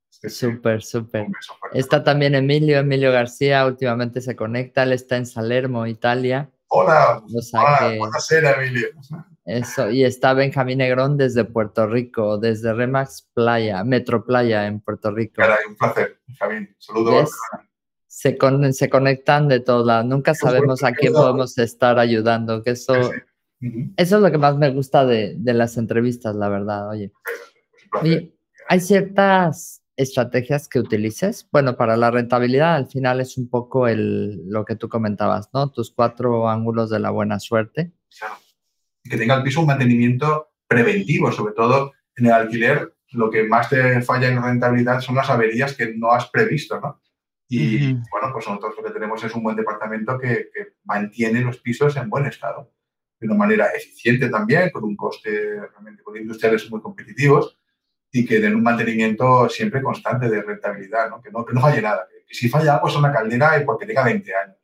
Súper, 0.10 0.82
súper. 0.84 1.28
Está 1.74 2.04
también 2.04 2.34
Emilio, 2.34 2.78
Emilio 2.80 3.12
García, 3.12 3.66
últimamente 3.66 4.22
se 4.22 4.36
conecta, 4.36 4.84
él 4.84 4.94
está 4.94 5.18
en 5.18 5.26
Salermo, 5.26 5.86
Italia. 5.86 6.50
Hola, 6.70 7.22
o 7.24 7.42
sea 7.42 7.62
hola 7.62 7.78
que... 7.80 7.98
buonasera, 7.98 8.52
Emilio. 8.54 8.88
Eso, 9.48 9.90
y 9.90 10.04
está 10.04 10.34
Benjamín 10.34 10.80
Negrón 10.80 11.16
desde 11.16 11.46
Puerto 11.46 11.88
Rico, 11.88 12.38
desde 12.38 12.74
Remax 12.74 13.30
Playa, 13.34 13.82
Metro 13.86 14.26
Playa 14.26 14.68
en 14.68 14.82
Puerto 14.82 15.10
Rico. 15.10 15.36
Caray, 15.38 15.60
un 15.70 15.78
placer, 15.78 16.20
Benjamín. 16.28 16.76
Saludos. 16.78 17.32
Se, 18.08 18.38
con, 18.38 18.74
se 18.74 18.90
conectan 18.90 19.48
de 19.48 19.62
todos 19.62 19.86
lados. 19.86 20.06
Nunca 20.06 20.36
sabemos 20.36 20.84
a 20.84 20.92
quién 20.92 21.14
podemos 21.14 21.58
estar 21.60 21.98
ayudando. 21.98 22.62
Que 22.62 22.72
eso, 22.72 22.94
sí, 23.62 23.94
eso 23.96 24.16
es 24.18 24.22
lo 24.22 24.30
que 24.32 24.38
más 24.38 24.58
me 24.58 24.70
gusta 24.70 25.06
de, 25.06 25.36
de 25.38 25.54
las 25.54 25.78
entrevistas, 25.78 26.36
la 26.36 26.50
verdad. 26.50 26.90
Oye. 26.90 27.14
Oye, 28.02 28.36
hay 28.68 28.82
ciertas 28.82 29.82
estrategias 29.96 30.68
que 30.68 30.80
utilices. 30.80 31.48
Bueno, 31.54 31.78
para 31.78 31.96
la 31.96 32.12
rentabilidad 32.12 32.76
al 32.76 32.88
final 32.88 33.22
es 33.22 33.38
un 33.38 33.50
poco 33.50 33.88
el, 33.88 34.46
lo 34.50 34.66
que 34.66 34.76
tú 34.76 34.90
comentabas, 34.90 35.52
¿no? 35.54 35.72
Tus 35.72 35.94
cuatro 35.94 36.50
ángulos 36.50 36.90
de 36.90 37.00
la 37.00 37.12
buena 37.12 37.40
suerte. 37.40 37.94
Claro 38.20 38.36
que 39.08 39.18
tenga 39.18 39.36
el 39.36 39.44
piso 39.44 39.62
un 39.62 39.68
mantenimiento 39.68 40.50
preventivo, 40.68 41.32
sobre 41.32 41.54
todo 41.54 41.94
en 42.16 42.26
el 42.26 42.32
alquiler. 42.32 42.94
Lo 43.12 43.30
que 43.30 43.44
más 43.44 43.70
te 43.70 44.02
falla 44.02 44.28
en 44.28 44.42
rentabilidad 44.42 45.00
son 45.00 45.16
las 45.16 45.30
averías 45.30 45.76
que 45.76 45.94
no 45.96 46.12
has 46.12 46.30
previsto, 46.30 46.80
¿no? 46.80 47.02
Y 47.50 47.78
uh 47.78 47.96
-huh. 47.96 48.04
bueno, 48.12 48.34
pues 48.34 48.48
nosotros 48.48 48.76
lo 48.78 48.84
que 48.84 48.92
tenemos 48.92 49.24
es 49.24 49.34
un 49.34 49.44
buen 49.44 49.56
departamento 49.56 50.20
que, 50.20 50.50
que, 50.54 50.76
mantiene 50.84 51.42
los 51.42 51.60
pisos 51.60 51.96
en 51.98 52.10
buen 52.10 52.26
estado, 52.26 52.72
de 53.20 53.28
una 53.28 53.36
manera 53.36 53.68
eficiente 53.76 54.30
también, 54.30 54.70
con 54.70 54.84
un 54.84 54.96
coste 54.96 55.30
realmente 55.72 56.04
con 56.04 56.16
industriales 56.16 56.70
muy 56.70 56.82
competitivos 56.82 57.58
y 58.12 58.26
que 58.26 58.40
den 58.40 58.56
un 58.56 58.64
mantenimiento 58.64 59.50
siempre 59.50 59.82
constante 59.82 60.30
de 60.30 60.42
rentabilidad, 60.42 61.10
¿no? 61.10 61.22
Que, 61.22 61.32
no, 61.32 61.46
que 61.46 61.54
no 61.54 61.62
falle 61.62 61.82
nada. 61.82 62.08
Que 62.28 62.34
si 62.34 62.50
falla 62.50 62.76
algo 62.76 62.88
es 62.88 62.96
una 62.96 63.12
caldera 63.12 63.62
y 63.62 63.66
porque 63.66 63.86
tenga 63.86 64.04
20 64.04 64.36
años 64.36 64.57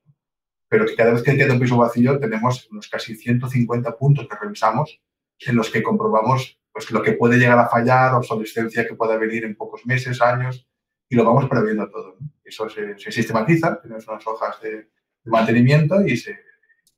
pero 0.73 0.87
que 0.87 0.95
cada 0.95 1.13
vez 1.13 1.21
que 1.21 1.37
queda 1.37 1.53
un 1.53 1.59
piso 1.59 1.77
vacío 1.77 2.17
tenemos 2.17 2.67
unos 2.71 2.87
casi 2.87 3.15
150 3.15 3.95
puntos 3.95 4.27
que 4.27 4.35
revisamos 4.35 4.99
en 5.45 5.55
los 5.55 5.69
que 5.69 5.83
comprobamos 5.83 6.59
pues, 6.71 6.89
lo 6.89 7.03
que 7.03 7.11
puede 7.11 7.37
llegar 7.37 7.59
a 7.59 7.69
fallar, 7.69 8.15
obsolescencia 8.15 8.87
que 8.87 8.95
pueda 8.95 9.15
venir 9.17 9.45
en 9.45 9.55
pocos 9.55 9.85
meses, 9.85 10.19
años, 10.19 10.67
y 11.07 11.15
lo 11.15 11.25
vamos 11.25 11.47
previendo 11.47 11.87
todo. 11.91 12.15
¿no? 12.19 12.27
Eso 12.43 12.67
se, 12.69 12.97
se, 12.97 13.11
sistematiza, 13.11 13.79
tenemos 13.83 14.07
unas 14.07 14.25
hojas 14.25 14.59
de, 14.63 14.71
de 14.71 14.87
mantenimiento 15.25 16.01
y 16.01 16.17
se, 16.17 16.39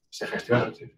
se 0.09 0.25
gestiona. 0.25 0.73
¿sí? 0.73 0.89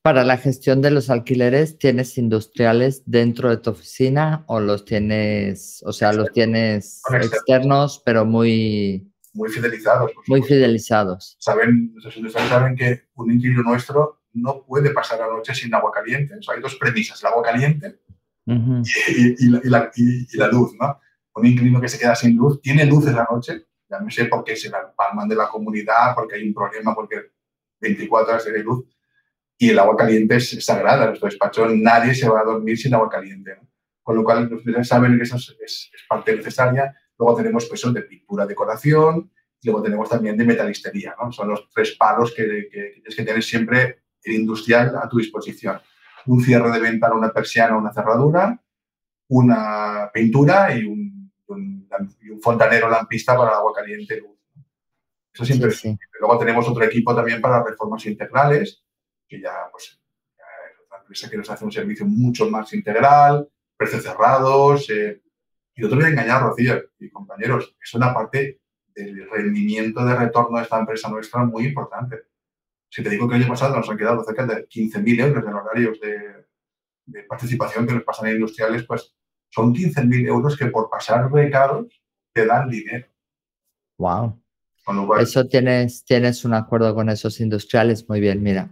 Para 0.00 0.24
la 0.24 0.38
gestión 0.38 0.80
de 0.80 0.90
los 0.90 1.10
alquileres, 1.10 1.76
¿tienes 1.76 2.16
industriales 2.16 3.02
dentro 3.04 3.50
de 3.50 3.58
tu 3.58 3.72
oficina 3.72 4.44
o 4.46 4.58
los 4.58 4.86
tienes, 4.86 5.82
o 5.84 5.92
sea, 5.92 6.14
los 6.14 6.32
tienes 6.32 7.02
externos, 7.12 8.00
pero 8.06 8.24
muy 8.24 9.11
muy 9.34 9.50
fidelizados. 9.50 10.12
Muy 10.26 10.42
fidelizados. 10.42 11.36
Saben, 11.38 11.92
industriales 11.94 12.32
saben 12.32 12.76
que 12.76 13.04
un 13.14 13.32
inquilino 13.32 13.62
nuestro 13.62 14.22
no 14.34 14.64
puede 14.64 14.90
pasar 14.90 15.20
la 15.20 15.26
noche 15.26 15.54
sin 15.54 15.74
agua 15.74 15.90
caliente. 15.92 16.34
O 16.38 16.42
sea, 16.42 16.54
hay 16.54 16.60
dos 16.60 16.76
premisas, 16.76 17.20
el 17.22 17.28
agua 17.28 17.42
caliente 17.42 18.00
uh 18.46 18.52
-huh. 18.52 18.82
y, 19.08 19.28
y, 19.28 19.46
y, 19.46 19.68
la, 19.68 19.90
y, 19.94 20.36
la, 20.36 20.48
luz. 20.48 20.72
¿no? 20.78 20.98
Un 21.34 21.46
inquilino 21.46 21.80
que 21.80 21.88
se 21.88 21.98
queda 21.98 22.14
sin 22.14 22.36
luz 22.36 22.60
tiene 22.60 22.84
luz 22.84 23.06
en 23.06 23.16
la 23.16 23.26
noche, 23.30 23.66
ya 23.88 24.00
no 24.00 24.10
sé 24.10 24.26
por 24.26 24.44
qué 24.44 24.56
se 24.56 24.70
la 24.70 24.92
palman 24.94 25.28
de 25.28 25.36
la 25.36 25.48
comunidad, 25.48 26.14
porque 26.14 26.36
hay 26.36 26.46
un 26.46 26.54
problema, 26.54 26.94
porque 26.94 27.30
24 27.80 28.32
horas 28.32 28.44
de 28.44 28.62
luz. 28.62 28.84
Y 29.58 29.70
el 29.70 29.78
agua 29.78 29.96
caliente 29.96 30.36
es, 30.36 30.64
sagrada. 30.64 31.04
En 31.04 31.08
nuestro 31.10 31.28
despacho 31.28 31.66
nadie 31.68 32.14
se 32.14 32.28
va 32.28 32.40
a 32.40 32.44
dormir 32.44 32.76
sin 32.78 32.94
agua 32.94 33.08
caliente. 33.08 33.56
¿no? 33.56 33.68
Con 34.02 34.16
lo 34.16 34.24
cual, 34.24 34.50
los 34.50 34.88
saben 34.88 35.16
que 35.16 35.22
eso 35.22 35.36
es, 35.36 35.56
es, 35.60 35.90
es 35.94 36.02
parte 36.08 36.34
necesaria 36.34 36.94
Luego 37.22 37.36
tenemos 37.36 37.66
pues, 37.66 37.94
de 37.94 38.02
pintura, 38.02 38.46
decoración, 38.46 39.30
y 39.60 39.68
luego 39.68 39.80
tenemos 39.80 40.08
también 40.08 40.36
de 40.36 40.44
metalistería. 40.44 41.14
¿no? 41.22 41.30
Son 41.30 41.48
los 41.48 41.70
tres 41.70 41.92
palos 41.92 42.34
que, 42.34 42.68
que, 42.68 42.90
tienes 42.94 43.14
que 43.14 43.22
tener 43.22 43.42
siempre 43.44 44.02
el 44.24 44.34
industrial 44.34 44.96
a 45.00 45.08
tu 45.08 45.18
disposición. 45.18 45.80
Un 46.26 46.42
cierre 46.42 46.72
de 46.72 46.80
ventana, 46.80 47.14
una 47.14 47.32
persiana, 47.32 47.76
una 47.76 47.92
cerradura, 47.92 48.60
una 49.28 50.10
pintura 50.12 50.76
y 50.76 50.84
un, 50.84 51.32
un, 51.46 51.88
y 52.20 52.30
un 52.30 52.42
fontanero 52.42 52.90
lampista 52.90 53.36
para 53.36 53.50
el 53.50 53.56
agua 53.56 53.72
caliente 53.72 54.20
luz. 54.20 54.36
Eso 55.32 55.44
siempre 55.44 55.70
sí, 55.70 55.90
sí. 55.90 55.98
Luego 56.18 56.38
tenemos 56.38 56.68
otro 56.68 56.82
equipo 56.82 57.14
también 57.14 57.40
para 57.40 57.62
reformas 57.62 58.04
integrales, 58.04 58.82
que 59.28 59.40
ya 59.40 59.68
pues, 59.70 59.84
es 59.84 60.80
otra 60.84 60.98
empresa 60.98 61.30
que 61.30 61.36
nos 61.36 61.48
hace 61.50 61.64
un 61.64 61.72
servicio 61.72 62.04
mucho 62.04 62.50
más 62.50 62.72
integral, 62.72 63.48
precios 63.76 64.02
cerrados, 64.02 64.90
eh, 64.90 65.22
y 65.74 65.88
te 65.88 65.94
voy 65.94 66.04
a 66.04 66.08
engañar, 66.08 66.42
Rocío 66.42 66.82
y 66.98 67.10
compañeros, 67.10 67.76
es 67.82 67.94
una 67.94 68.12
parte 68.12 68.60
del 68.94 69.28
rendimiento 69.30 70.04
de 70.04 70.14
retorno 70.14 70.58
de 70.58 70.64
esta 70.64 70.78
empresa 70.78 71.08
nuestra 71.08 71.44
muy 71.44 71.66
importante. 71.66 72.24
Si 72.90 73.02
te 73.02 73.08
digo 73.08 73.26
que 73.26 73.36
el 73.36 73.42
año 73.42 73.50
pasado 73.50 73.76
nos 73.76 73.88
han 73.88 73.96
quedado 73.96 74.22
cerca 74.22 74.46
de 74.46 74.68
15.000 74.68 75.20
euros 75.20 75.44
en 75.44 75.54
horarios 75.54 75.98
de, 76.00 76.46
de, 77.06 77.22
participación 77.22 77.86
que 77.86 77.94
nos 77.94 78.04
pasan 78.04 78.28
en 78.28 78.34
industriales, 78.34 78.84
pues 78.84 79.14
son 79.48 79.74
15.000 79.74 80.28
euros 80.28 80.58
que 80.58 80.66
por 80.66 80.90
pasar 80.90 81.30
becados 81.30 82.02
te 82.34 82.44
dan 82.44 82.68
dinero. 82.68 83.06
Wow. 83.96 84.38
Cual, 84.84 85.22
Eso 85.22 85.46
tienes, 85.46 86.04
tienes 86.04 86.44
un 86.44 86.54
acuerdo 86.54 86.94
con 86.94 87.08
esos 87.08 87.40
industriales, 87.40 88.08
muy 88.08 88.20
bien, 88.20 88.42
mira. 88.42 88.70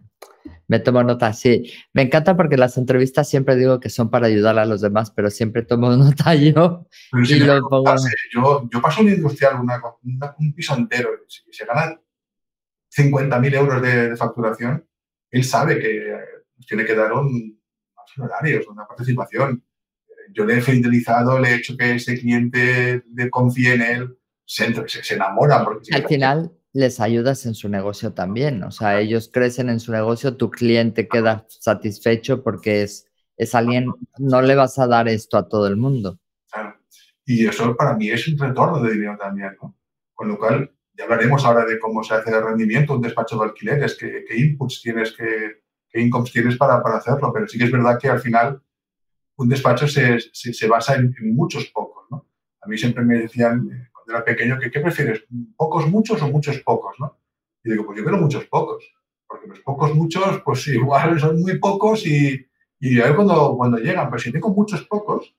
Me 0.66 0.78
tomo 0.78 1.02
nota, 1.02 1.32
sí. 1.32 1.70
Me 1.92 2.02
encanta 2.02 2.37
porque 2.37 2.56
las 2.56 2.78
entrevistas 2.78 3.28
siempre 3.28 3.56
digo 3.56 3.80
que 3.80 3.90
son 3.90 4.11
para 4.11 4.26
ayudar 4.26 4.59
a 4.59 4.64
los 4.64 4.80
demás, 4.80 5.11
pero 5.11 5.30
siempre 5.30 5.62
tomo 5.62 5.90
nota 5.97 6.35
yo. 6.35 6.87
y 7.12 7.40
lo 7.40 7.68
pongo... 7.68 7.94
yo, 8.32 8.68
yo 8.73 8.80
paso 8.80 9.02
un 9.02 9.09
industrial, 9.09 9.61
una, 9.61 9.80
un 10.38 10.54
piso 10.54 10.75
entero, 10.75 11.11
si 11.28 11.42
se 11.50 11.64
gana 11.64 12.00
50.000 12.97 13.54
euros 13.54 13.82
de, 13.82 14.16
facturación, 14.16 14.87
él 15.30 15.44
sabe 15.44 15.78
que 15.78 16.16
tiene 16.66 16.85
que 16.85 16.94
dar 16.94 17.12
un, 17.12 17.61
unos 18.16 18.18
horarios, 18.18 18.66
una 18.68 18.87
participación. 18.87 19.64
Yo 20.32 20.44
le 20.44 20.59
he 20.59 20.61
fidelizado, 20.61 21.38
le 21.38 21.50
he 21.50 21.54
hecho 21.56 21.76
que 21.76 21.94
ese 21.94 22.18
cliente 22.18 23.02
le 23.14 23.30
confíe 23.30 23.75
en 23.75 23.82
él, 23.82 24.18
se, 24.44 24.73
se, 24.87 25.14
enamora. 25.14 25.64
Porque 25.64 25.94
Al 25.94 26.06
final, 26.06 26.52
les 26.73 27.00
ayudas 27.00 27.47
en 27.47 27.55
su 27.55 27.69
negocio 27.69 28.12
también. 28.12 28.62
O 28.62 28.71
sea, 28.71 29.00
ellos 29.00 29.31
crecen 29.33 29.69
en 29.69 29.81
su 29.81 29.93
negocio, 29.93 30.37
tu 30.37 30.50
cliente 30.50 31.09
queda 31.09 31.47
satisfecho 31.49 32.43
porque 32.43 32.83
es, 32.83 33.09
es 33.37 33.55
alguien, 33.55 33.93
no 34.19 34.43
le 34.43 34.55
vas 34.55 34.79
a 34.79 34.87
dar 34.87 35.09
esto 35.09 35.37
a 35.37 35.49
todo 35.49 35.67
el 35.67 35.77
mundo. 35.77 36.19
Claro. 36.50 36.77
Y 37.25 37.47
eso 37.47 37.77
para 37.77 37.97
mí 37.97 38.11
es 38.11 38.27
un 38.29 38.39
retorno 38.39 38.83
de 38.83 38.93
dinero 38.93 39.17
también, 39.19 39.57
¿no? 39.61 39.77
Con 40.15 40.29
lo 40.29 40.39
cual, 40.39 40.71
ya 40.93 41.05
hablaremos 41.05 41.45
ahora 41.45 41.65
de 41.65 41.79
cómo 41.79 42.05
se 42.05 42.15
hace 42.15 42.31
el 42.31 42.45
rendimiento, 42.45 42.95
un 42.95 43.00
despacho 43.00 43.39
de 43.39 43.45
alquileres, 43.45 43.97
qué, 43.99 44.25
qué 44.29 44.37
inputs 44.39 44.83
tienes, 44.83 45.12
qué, 45.17 45.62
qué 45.89 46.00
incomes 46.00 46.33
tienes 46.33 46.57
para, 46.57 46.83
para, 46.83 46.99
hacerlo. 46.99 47.33
Pero 47.33 47.49
sí 47.49 47.59
que 47.59 47.65
es 47.65 47.73
verdad 47.73 47.99
que 47.99 48.09
al 48.09 48.21
final 48.21 48.61
un 49.37 49.49
despacho 49.49 49.89
se, 49.89 50.19
se, 50.21 50.69
basa 50.69 50.97
en, 50.97 51.15
en, 51.19 51.35
muchos 51.35 51.67
pocos, 51.69 52.05
¿no? 52.11 52.27
A 52.61 52.69
mí 52.69 52.77
siempre 52.77 53.03
me 53.03 53.21
decían, 53.21 53.89
era 54.11 54.25
pequeño, 54.25 54.59
¿qué, 54.59 54.71
¿qué 54.71 54.81
prefieres? 54.81 55.25
¿Pocos 55.57 55.88
muchos 55.88 56.21
o 56.23 56.29
muchos 56.29 56.59
pocos? 56.61 56.97
¿no? 56.99 57.19
Y 57.64 57.71
digo, 57.71 57.87
pues 57.87 57.99
yo 57.99 58.05
quiero 58.05 58.19
muchos 58.19 58.45
pocos, 58.47 58.85
porque 59.26 59.47
los 59.47 59.61
pocos 59.61 59.95
muchos, 59.95 60.43
pues 60.45 60.67
igual 60.69 61.19
son 61.21 61.40
muy 61.40 61.59
pocos 61.59 62.07
y, 62.07 62.47
y 62.79 63.00
a 63.00 63.07
ver 63.07 63.17
cuando, 63.17 63.57
cuando 63.57 63.79
llegan, 63.79 64.09
pero 64.11 64.21
si 64.21 64.33
tengo 64.33 64.50
muchos 64.50 64.85
pocos, 64.85 65.35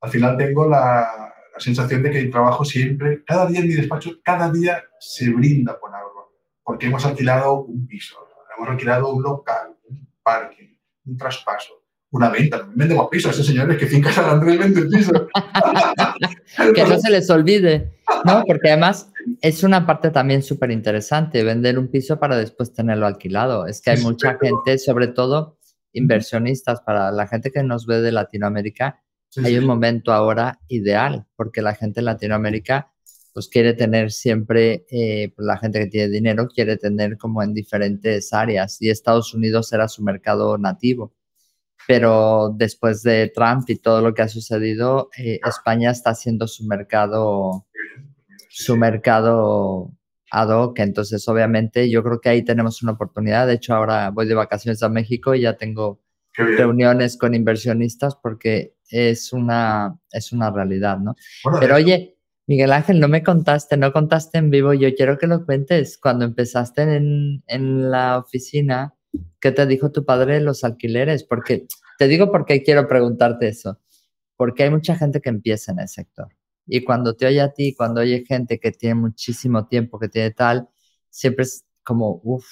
al 0.00 0.10
final 0.10 0.36
tengo 0.36 0.68
la, 0.68 1.32
la 1.54 1.60
sensación 1.60 2.02
de 2.02 2.10
que 2.10 2.24
trabajo 2.26 2.64
siempre, 2.64 3.24
cada 3.24 3.46
día 3.46 3.60
en 3.60 3.68
mi 3.68 3.74
despacho, 3.74 4.10
cada 4.22 4.50
día 4.50 4.82
se 4.98 5.30
brinda 5.30 5.78
con 5.78 5.94
algo, 5.94 6.32
porque 6.62 6.86
hemos 6.86 7.04
alquilado 7.06 7.62
un 7.62 7.86
piso, 7.86 8.16
hemos 8.56 8.68
alquilado 8.68 9.12
un 9.12 9.22
local, 9.22 9.76
un 9.88 10.08
parking, 10.22 10.76
un 11.06 11.16
traspaso, 11.16 11.83
una 12.14 12.30
venta. 12.30 12.58
También 12.58 12.78
vendemos 12.78 13.08
pisos. 13.10 13.32
Esos 13.32 13.46
señores 13.46 13.76
que 13.76 13.86
finca 13.86 14.12
San 14.12 14.30
Andrés 14.30 14.58
venden 14.58 14.88
pisos. 14.88 15.22
que 16.74 16.84
no 16.84 16.98
se 16.98 17.10
les 17.10 17.28
olvide, 17.28 17.92
¿no? 18.24 18.44
Porque 18.46 18.70
además 18.70 19.10
es 19.40 19.62
una 19.64 19.84
parte 19.84 20.10
también 20.10 20.42
súper 20.42 20.70
interesante, 20.70 21.42
vender 21.42 21.78
un 21.78 21.88
piso 21.88 22.18
para 22.18 22.36
después 22.36 22.72
tenerlo 22.72 23.06
alquilado. 23.06 23.66
Es 23.66 23.80
que 23.80 23.90
hay 23.90 24.02
mucha 24.02 24.38
gente, 24.40 24.78
sobre 24.78 25.08
todo 25.08 25.58
inversionistas, 25.92 26.80
para 26.82 27.10
la 27.10 27.26
gente 27.26 27.50
que 27.50 27.62
nos 27.62 27.86
ve 27.86 28.00
de 28.00 28.12
Latinoamérica, 28.12 29.00
hay 29.42 29.58
un 29.58 29.66
momento 29.66 30.12
ahora 30.12 30.60
ideal, 30.68 31.26
porque 31.34 31.62
la 31.62 31.74
gente 31.74 32.00
en 32.00 32.06
Latinoamérica 32.06 32.92
pues 33.32 33.48
quiere 33.48 33.74
tener 33.74 34.12
siempre, 34.12 34.86
eh, 34.88 35.32
pues, 35.34 35.44
la 35.44 35.58
gente 35.58 35.80
que 35.80 35.86
tiene 35.88 36.08
dinero 36.08 36.46
quiere 36.46 36.76
tener 36.76 37.18
como 37.18 37.42
en 37.42 37.52
diferentes 37.52 38.32
áreas 38.32 38.80
y 38.80 38.90
Estados 38.90 39.34
Unidos 39.34 39.72
era 39.72 39.88
su 39.88 40.04
mercado 40.04 40.56
nativo 40.56 41.12
pero 41.86 42.54
después 42.56 43.02
de 43.02 43.30
Trump 43.34 43.68
y 43.68 43.76
todo 43.76 44.00
lo 44.00 44.14
que 44.14 44.22
ha 44.22 44.28
sucedido, 44.28 45.10
eh, 45.18 45.40
España 45.46 45.90
está 45.90 46.10
haciendo 46.10 46.46
su 46.46 46.64
mercado, 46.66 47.66
su 48.48 48.76
mercado 48.76 49.92
ad 50.30 50.48
hoc. 50.48 50.78
Entonces, 50.80 51.26
obviamente, 51.28 51.90
yo 51.90 52.02
creo 52.02 52.20
que 52.20 52.28
ahí 52.28 52.42
tenemos 52.42 52.82
una 52.82 52.92
oportunidad. 52.92 53.46
De 53.46 53.54
hecho, 53.54 53.74
ahora 53.74 54.10
voy 54.10 54.26
de 54.26 54.34
vacaciones 54.34 54.82
a 54.82 54.88
México 54.88 55.34
y 55.34 55.42
ya 55.42 55.56
tengo 55.56 56.00
reuniones 56.36 57.16
con 57.16 57.34
inversionistas 57.34 58.16
porque 58.16 58.74
es 58.90 59.32
una, 59.32 59.98
es 60.10 60.32
una 60.32 60.50
realidad, 60.50 60.98
¿no? 60.98 61.14
pero 61.60 61.76
oye, 61.76 62.18
Miguel 62.46 62.72
Ángel, 62.72 63.00
no 63.00 63.08
me 63.08 63.22
contaste, 63.22 63.76
no 63.76 63.92
contaste 63.92 64.38
en 64.38 64.50
vivo. 64.50 64.74
Yo 64.74 64.94
quiero 64.94 65.16
que 65.16 65.26
lo 65.26 65.46
cuentes. 65.46 65.96
Cuando 65.96 66.26
empezaste 66.26 66.82
en, 66.82 67.42
en 67.46 67.90
la 67.90 68.18
oficina, 68.18 68.94
¿Qué 69.40 69.52
te 69.52 69.66
dijo 69.66 69.92
tu 69.92 70.04
padre 70.04 70.34
de 70.34 70.40
los 70.40 70.64
alquileres? 70.64 71.24
Porque 71.24 71.66
te 71.98 72.08
digo 72.08 72.30
porque 72.30 72.62
quiero 72.62 72.88
preguntarte 72.88 73.48
eso. 73.48 73.80
Porque 74.36 74.64
hay 74.64 74.70
mucha 74.70 74.96
gente 74.96 75.20
que 75.20 75.28
empieza 75.28 75.72
en 75.72 75.80
el 75.80 75.88
sector. 75.88 76.28
Y 76.66 76.82
cuando 76.82 77.14
te 77.14 77.26
oye 77.26 77.40
a 77.40 77.52
ti, 77.52 77.74
cuando 77.74 78.00
oye 78.00 78.24
gente 78.26 78.58
que 78.58 78.72
tiene 78.72 78.94
muchísimo 78.96 79.66
tiempo, 79.66 79.98
que 79.98 80.08
tiene 80.08 80.30
tal, 80.30 80.68
siempre 81.10 81.44
es 81.44 81.64
como, 81.82 82.20
uff, 82.24 82.46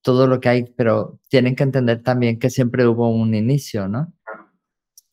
todo 0.00 0.26
lo 0.26 0.40
que 0.40 0.48
hay, 0.48 0.64
pero 0.76 1.18
tienen 1.28 1.56
que 1.56 1.64
entender 1.64 2.02
también 2.02 2.38
que 2.38 2.50
siempre 2.50 2.86
hubo 2.86 3.10
un 3.10 3.34
inicio, 3.34 3.88
¿no? 3.88 4.12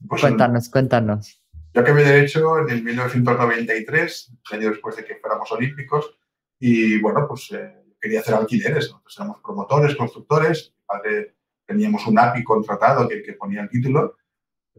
Pues 0.07 0.21
cuéntanos, 0.21 0.69
cuéntanos. 0.69 1.41
Yo 1.73 1.81
acabé 1.81 2.03
Derecho 2.03 2.59
en 2.59 2.69
el 2.69 2.83
1993, 2.83 4.33
año 4.51 4.69
después 4.69 4.95
de 4.95 5.03
que 5.03 5.15
fuéramos 5.15 5.51
olímpicos, 5.51 6.17
y 6.59 7.01
bueno, 7.01 7.25
pues 7.27 7.51
eh, 7.51 7.84
quería 8.05 8.19
hacer 8.19 8.35
alquileres. 8.35 8.91
Nosotros 8.91 9.15
éramos 9.17 9.37
promotores, 9.41 9.95
constructores, 9.95 10.71
padre, 10.85 11.33
teníamos 11.65 12.05
un 12.05 12.19
API 12.19 12.43
contratado 12.43 13.09
que, 13.09 13.23
que, 13.23 13.33
ponía 13.33 13.61
el 13.61 13.69
título, 13.69 14.15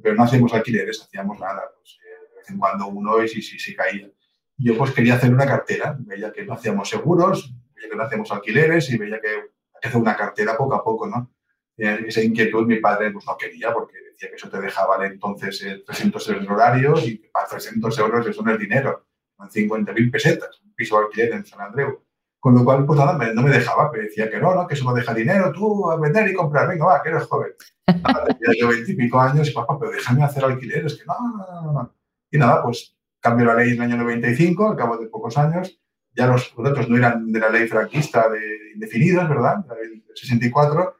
pero 0.00 0.14
no 0.14 0.22
hacíamos 0.22 0.54
alquileres, 0.54 1.02
hacíamos 1.02 1.36
nada. 1.40 1.62
Pues, 1.76 1.98
eh, 2.04 2.28
de 2.30 2.36
vez 2.36 2.50
en 2.50 2.58
cuando 2.58 2.86
uno 2.86 3.20
y 3.24 3.28
si, 3.28 3.42
si, 3.42 3.58
si 3.58 3.74
caía. 3.74 4.08
Yo 4.58 4.78
pues 4.78 4.92
quería 4.92 5.16
hacer 5.16 5.34
una 5.34 5.44
cartera, 5.44 5.96
veía 5.98 6.32
que 6.32 6.44
no 6.44 6.54
hacíamos 6.54 6.88
seguros, 6.88 7.52
veía 7.74 7.90
que 7.90 7.96
no 7.96 8.04
hacíamos 8.04 8.30
alquileres 8.30 8.88
y 8.90 8.96
veía 8.96 9.20
que 9.20 9.28
hay 9.28 9.80
que 9.82 9.88
hacer 9.88 10.00
una 10.00 10.16
cartera 10.16 10.56
poco 10.56 10.76
a 10.76 10.84
poco, 10.84 11.08
¿no? 11.08 11.32
Esa 11.76 12.22
inquietud 12.22 12.64
mi 12.64 12.78
padre 12.78 13.10
pues 13.10 13.26
no 13.26 13.36
quería 13.36 13.74
porque 13.74 13.98
decía 14.12 14.30
que 14.30 14.36
eso 14.36 14.48
te 14.48 14.60
dejaba 14.60 15.04
entonces 15.04 15.82
300 15.84 16.28
euros 16.28 16.48
horarios 16.48 17.06
y 17.06 17.16
para 17.16 17.48
300 17.48 17.98
euros 17.98 18.26
eso 18.26 18.42
no 18.42 18.52
es 18.52 18.58
dinero, 18.58 19.08
son 19.36 19.50
50.000 19.50 20.10
pesetas, 20.10 20.60
un 20.62 20.72
piso 20.74 20.96
de 20.98 21.04
alquiler 21.04 21.32
en 21.32 21.44
San 21.44 21.60
Andreu. 21.60 22.05
Con 22.46 22.54
lo 22.54 22.64
cual, 22.64 22.86
pues 22.86 22.96
nada, 22.96 23.18
no 23.34 23.42
me 23.42 23.50
dejaba, 23.50 23.90
me 23.90 23.98
decía 23.98 24.30
que 24.30 24.38
no, 24.38 24.54
no, 24.54 24.68
que 24.68 24.74
eso 24.74 24.84
no 24.84 24.94
deja 24.94 25.12
dinero, 25.12 25.50
tú 25.50 25.90
a 25.90 25.96
vender 25.96 26.28
y 26.28 26.32
comprar, 26.32 26.68
venga, 26.68 26.84
va, 26.84 27.02
que 27.02 27.08
eres 27.08 27.24
joven. 27.24 27.50
tenía 27.84 28.60
yo 28.60 28.68
veintipico 28.68 29.20
años 29.20 29.48
y 29.48 29.52
papá, 29.52 29.76
pero 29.80 29.90
déjame 29.90 30.22
hacer 30.22 30.44
alquileres, 30.44 30.94
que 30.94 31.04
no, 31.06 31.14
no, 31.38 31.62
no, 31.62 31.72
no. 31.72 31.94
Y 32.30 32.38
nada, 32.38 32.62
pues 32.62 32.96
cambió 33.18 33.46
la 33.46 33.56
ley 33.56 33.70
en 33.70 33.74
el 33.74 33.80
año 33.80 33.96
95, 33.96 34.70
al 34.70 34.76
cabo 34.76 34.96
de 34.96 35.08
pocos 35.08 35.36
años, 35.36 35.76
ya 36.14 36.28
los 36.28 36.48
contratos 36.50 36.88
no 36.88 36.96
eran 36.96 37.32
de 37.32 37.40
la 37.40 37.50
ley 37.50 37.66
franquista 37.66 38.28
de 38.28 38.40
indefinidos, 38.74 39.28
¿verdad? 39.28 39.64
La 39.66 39.74
ley 39.74 40.04
64, 40.14 40.94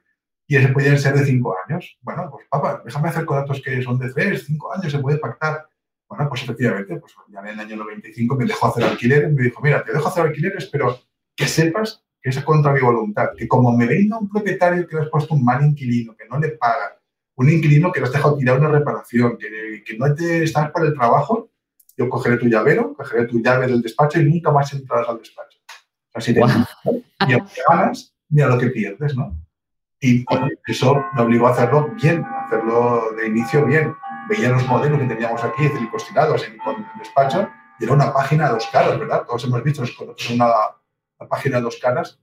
y 0.47 0.57
ese 0.57 0.67
podían 0.67 0.99
ser 0.99 1.15
de 1.15 1.23
cinco 1.23 1.55
años. 1.65 1.97
Bueno, 2.01 2.27
pues 2.29 2.45
papá, 2.49 2.81
déjame 2.83 3.07
hacer 3.07 3.23
contratos 3.23 3.61
que 3.63 3.81
son 3.81 3.97
de 3.99 4.11
tres, 4.11 4.43
cinco 4.45 4.73
años, 4.73 4.91
se 4.91 4.99
puede 4.99 5.17
pactar. 5.17 5.65
Bueno, 6.09 6.27
pues 6.27 6.43
efectivamente, 6.43 6.97
pues 6.97 7.13
ya 7.29 7.39
en 7.39 7.47
el 7.47 7.59
año 7.61 7.77
95 7.77 8.35
me 8.35 8.43
dejó 8.43 8.67
hacer 8.67 8.83
alquileres, 8.83 9.31
me 9.31 9.43
dijo, 9.43 9.61
mira, 9.61 9.81
te 9.85 9.93
dejo 9.93 10.09
hacer 10.09 10.25
alquileres, 10.25 10.65
pero 10.65 11.07
que 11.37 11.47
sepas 11.47 12.03
que 12.21 12.31
es 12.31 12.43
contra 12.43 12.73
mi 12.73 12.81
voluntad, 12.81 13.29
que 13.37 13.47
como 13.47 13.71
me 13.77 13.85
venga 13.85 14.17
un 14.17 14.27
propietario 14.27 14.87
que 14.87 14.95
le 14.95 15.03
has 15.03 15.09
puesto 15.09 15.35
un 15.35 15.45
mal 15.45 15.63
inquilino, 15.63 16.15
que 16.17 16.27
no 16.27 16.39
le 16.39 16.49
paga, 16.49 16.99
un 17.35 17.49
inquilino 17.49 17.91
que 17.91 17.99
le 17.99 18.07
has 18.07 18.11
dejado 18.11 18.35
tirar 18.35 18.59
una 18.59 18.69
reparación, 18.69 19.37
que, 19.37 19.83
que 19.85 19.97
no 19.97 20.13
te 20.13 20.43
estás 20.43 20.71
para 20.71 20.87
el 20.87 20.95
trabajo, 20.95 21.51
yo 21.95 22.09
cogeré 22.09 22.37
tu 22.37 22.47
llavero, 22.47 22.93
cogeré 22.95 23.25
tu 23.25 23.39
llave 23.39 23.67
del 23.67 23.81
despacho 23.81 24.19
y 24.19 24.25
nunca 24.25 24.51
más 24.51 24.73
entrarás 24.73 25.07
al 25.07 25.19
despacho. 25.19 25.59
O 26.13 26.19
sea, 26.19 26.21
si 26.21 26.33
te 26.33 26.41
ganas, 27.69 28.13
mira 28.29 28.47
lo 28.47 28.57
que 28.57 28.67
pierdes, 28.67 29.15
¿no? 29.15 29.37
Y 29.99 30.25
eso 30.67 31.03
me 31.15 31.21
obligó 31.21 31.47
a 31.47 31.51
hacerlo 31.51 31.89
bien, 31.95 32.23
a 32.23 32.45
hacerlo 32.45 33.11
de 33.17 33.27
inicio 33.27 33.65
bien. 33.65 33.95
Veía 34.29 34.49
los 34.49 34.67
modelos 34.67 34.99
que 34.99 35.07
teníamos 35.07 35.43
aquí, 35.43 35.65
en 35.65 35.77
el 35.77 35.89
despacho, 36.99 37.49
y 37.79 37.83
era 37.83 37.93
una 37.93 38.13
página 38.13 38.47
de 38.47 38.53
dos 38.53 38.67
caras, 38.71 38.99
¿verdad? 38.99 39.25
Todos 39.25 39.43
hemos 39.45 39.63
visto, 39.63 39.83
una, 40.33 40.51
la 41.19 41.27
página 41.27 41.57
de 41.57 41.63
dos 41.63 41.77
caras, 41.77 42.19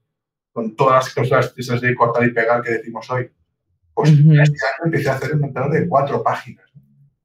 con 0.52 0.76
todas 0.76 1.04
las 1.04 1.14
cosas 1.14 1.54
esas 1.56 1.80
de 1.80 1.94
cortar 1.94 2.24
y 2.24 2.32
pegar 2.32 2.62
que 2.62 2.70
decimos 2.70 3.10
hoy. 3.10 3.30
Pues 3.92 4.10
este 4.10 4.26
año 4.26 4.84
empecé 4.84 5.08
a 5.08 5.14
hacer 5.14 5.34
un 5.34 5.40
mentor 5.40 5.70
de 5.70 5.88
cuatro 5.88 6.22
páginas. 6.22 6.64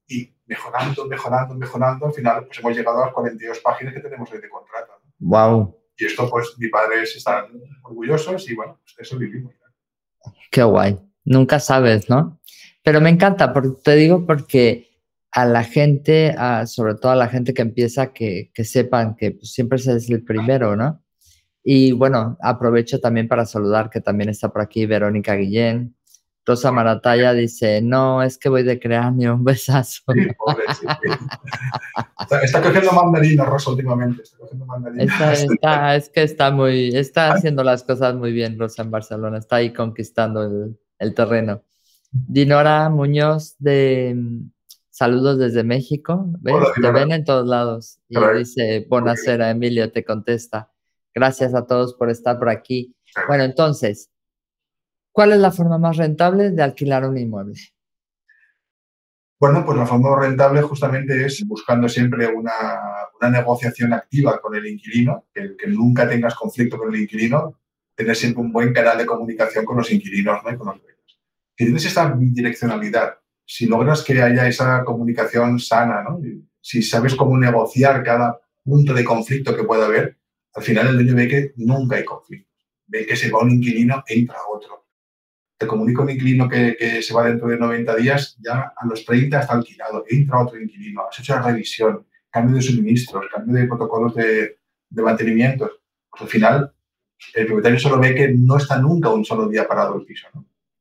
Y 0.06 0.32
mejorando, 0.46 1.06
mejorando, 1.06 1.54
mejorando, 1.54 2.06
al 2.06 2.12
final 2.12 2.46
pues 2.46 2.58
hemos 2.58 2.76
llegado 2.76 3.02
a 3.02 3.06
las 3.06 3.14
42 3.14 3.58
páginas 3.60 3.94
que 3.94 4.00
tenemos 4.00 4.30
hoy 4.32 4.40
de 4.40 4.48
contrato. 4.48 4.92
Wow. 5.18 5.76
Y 5.96 6.06
esto, 6.06 6.28
pues, 6.30 6.54
mis 6.58 6.70
padres 6.70 7.14
están 7.14 7.46
orgullosos 7.82 8.48
y 8.48 8.54
bueno, 8.54 8.80
pues 8.82 9.06
eso 9.06 9.18
vivimos. 9.18 9.54
Qué 10.50 10.62
guay. 10.62 10.98
Nunca 11.24 11.60
sabes, 11.60 12.08
¿no? 12.08 12.40
Pero 12.82 13.00
me 13.00 13.10
encanta, 13.10 13.52
porque, 13.52 13.80
te 13.84 13.94
digo 13.94 14.26
porque 14.26 14.88
a 15.30 15.44
la 15.44 15.62
gente, 15.62 16.34
sobre 16.66 16.94
todo 16.94 17.12
a 17.12 17.16
la 17.16 17.28
gente 17.28 17.54
que 17.54 17.62
empieza, 17.62 18.12
que, 18.12 18.50
que 18.54 18.64
sepan 18.64 19.14
que 19.14 19.32
pues, 19.32 19.52
siempre 19.52 19.76
es 19.76 19.86
el 19.86 20.24
primero, 20.24 20.74
¿no? 20.74 20.99
Y 21.62 21.92
bueno, 21.92 22.38
aprovecho 22.40 23.00
también 23.00 23.28
para 23.28 23.46
saludar 23.46 23.90
que 23.90 24.00
también 24.00 24.30
está 24.30 24.50
por 24.50 24.62
aquí 24.62 24.86
Verónica 24.86 25.34
Guillén, 25.34 25.94
Rosa 26.50 26.72
Marataya 26.72 27.32
dice, 27.32 27.80
no, 27.82 28.22
es 28.22 28.38
que 28.38 28.48
voy 28.48 28.62
de 28.62 28.80
cráneo, 28.80 29.34
un 29.36 29.44
besazo. 29.44 30.02
está, 32.42 32.62
cogiendo 32.62 32.92
mandarina, 32.92 33.44
Rosa, 33.44 33.70
últimamente. 33.70 34.22
Está 34.22 34.38
cogiendo 34.38 34.66
mandarina. 34.66 35.94
es 35.94 36.08
que 36.08 36.22
está 36.22 36.50
muy, 36.50 36.96
está 36.96 37.32
haciendo 37.32 37.62
las 37.62 37.84
cosas 37.84 38.14
muy 38.14 38.32
bien, 38.32 38.58
Rosa, 38.58 38.82
en 38.82 38.90
Barcelona. 38.90 39.38
Está 39.38 39.56
ahí 39.56 39.72
conquistando 39.72 40.42
el, 40.42 40.78
el 40.98 41.14
terreno. 41.14 41.62
Dinora 42.10 42.88
Muñoz 42.88 43.54
de 43.58 44.16
saludos 44.90 45.38
desde 45.38 45.62
México. 45.62 46.26
¿Ves? 46.40 46.56
te 46.80 46.90
ven 46.90 47.12
en 47.12 47.24
todos 47.24 47.46
lados. 47.46 48.00
Y 48.08 48.18
dice, 48.38 48.86
Bonacera, 48.88 49.50
Emilio, 49.50 49.92
te 49.92 50.04
contesta. 50.04 50.69
Gracias 51.14 51.54
a 51.54 51.66
todos 51.66 51.94
por 51.94 52.10
estar 52.10 52.38
por 52.38 52.48
aquí. 52.48 52.94
Bueno, 53.26 53.44
entonces, 53.44 54.10
¿cuál 55.12 55.32
es 55.32 55.38
la 55.38 55.50
forma 55.50 55.78
más 55.78 55.96
rentable 55.96 56.50
de 56.50 56.62
alquilar 56.62 57.04
un 57.04 57.18
inmueble? 57.18 57.58
Bueno, 59.40 59.64
pues 59.64 59.78
la 59.78 59.86
forma 59.86 60.10
más 60.10 60.20
rentable 60.20 60.60
justamente 60.60 61.24
es 61.24 61.42
buscando 61.46 61.88
siempre 61.88 62.26
una, 62.28 62.52
negociación 63.30 63.92
activa 63.94 64.38
con 64.40 64.54
el 64.54 64.66
inquilino, 64.66 65.26
que, 65.32 65.56
nunca 65.68 66.08
tengas 66.08 66.34
conflicto 66.34 66.76
con 66.76 66.94
el 66.94 67.00
inquilino, 67.02 67.58
tener 67.94 68.14
siempre 68.16 68.42
un 68.42 68.52
buen 68.52 68.72
canal 68.72 68.98
de 68.98 69.06
comunicación 69.06 69.64
con 69.64 69.78
los 69.78 69.90
inquilinos 69.90 70.40
¿no? 70.44 70.52
y 70.52 70.56
con 70.56 70.66
los 70.68 70.82
dueños. 70.82 71.20
Si 71.56 71.64
tienes 71.64 71.84
esta 71.86 72.12
bidireccionalidad, 72.12 73.14
si 73.46 73.66
logras 73.66 74.02
que 74.02 74.22
haya 74.22 74.46
esa 74.46 74.84
comunicación 74.84 75.58
sana, 75.58 76.02
¿no? 76.02 76.20
si 76.60 76.82
sabes 76.82 77.14
cómo 77.14 77.36
negociar 77.38 78.02
cada 78.02 78.38
punto 78.62 78.92
de 78.92 79.04
conflicto 79.04 79.56
que 79.56 79.64
pueda 79.64 79.86
haber, 79.86 80.19
al 80.54 80.62
final 80.62 80.88
el 80.88 80.94
dueño 80.94 81.14
ve 81.14 81.28
que 81.28 81.52
nunca 81.56 81.96
hay 81.96 82.04
conflicto. 82.04 82.50
Ve 82.86 83.06
que 83.06 83.16
se 83.16 83.30
va 83.30 83.40
un 83.40 83.52
inquilino, 83.52 84.02
entra 84.06 84.38
otro. 84.52 84.86
Te 85.56 85.66
comunica 85.66 86.02
un 86.02 86.10
inquilino 86.10 86.48
que, 86.48 87.02
se 87.02 87.14
va 87.14 87.26
dentro 87.26 87.48
de 87.48 87.58
90 87.58 87.96
días, 87.96 88.36
ya 88.40 88.72
a 88.76 88.86
los 88.86 89.04
30 89.04 89.40
está 89.40 89.52
alquilado, 89.54 90.04
entra 90.08 90.42
otro 90.42 90.60
inquilino, 90.60 91.06
has 91.08 91.18
hecho 91.20 91.34
la 91.34 91.42
revisión, 91.42 92.06
cambio 92.30 92.56
de 92.56 92.62
suministros, 92.62 93.26
cambio 93.32 93.60
de 93.60 93.66
protocolos 93.66 94.14
de, 94.14 94.56
mantenimiento. 94.90 95.70
Pues 96.10 96.22
al 96.22 96.28
final, 96.28 96.72
el 97.34 97.46
propietario 97.46 97.78
solo 97.78 98.00
ve 98.00 98.14
que 98.14 98.32
no 98.36 98.56
está 98.56 98.78
nunca 98.78 99.10
un 99.10 99.24
solo 99.24 99.48
día 99.48 99.68
parado 99.68 99.96
el 99.96 100.04
piso. 100.04 100.26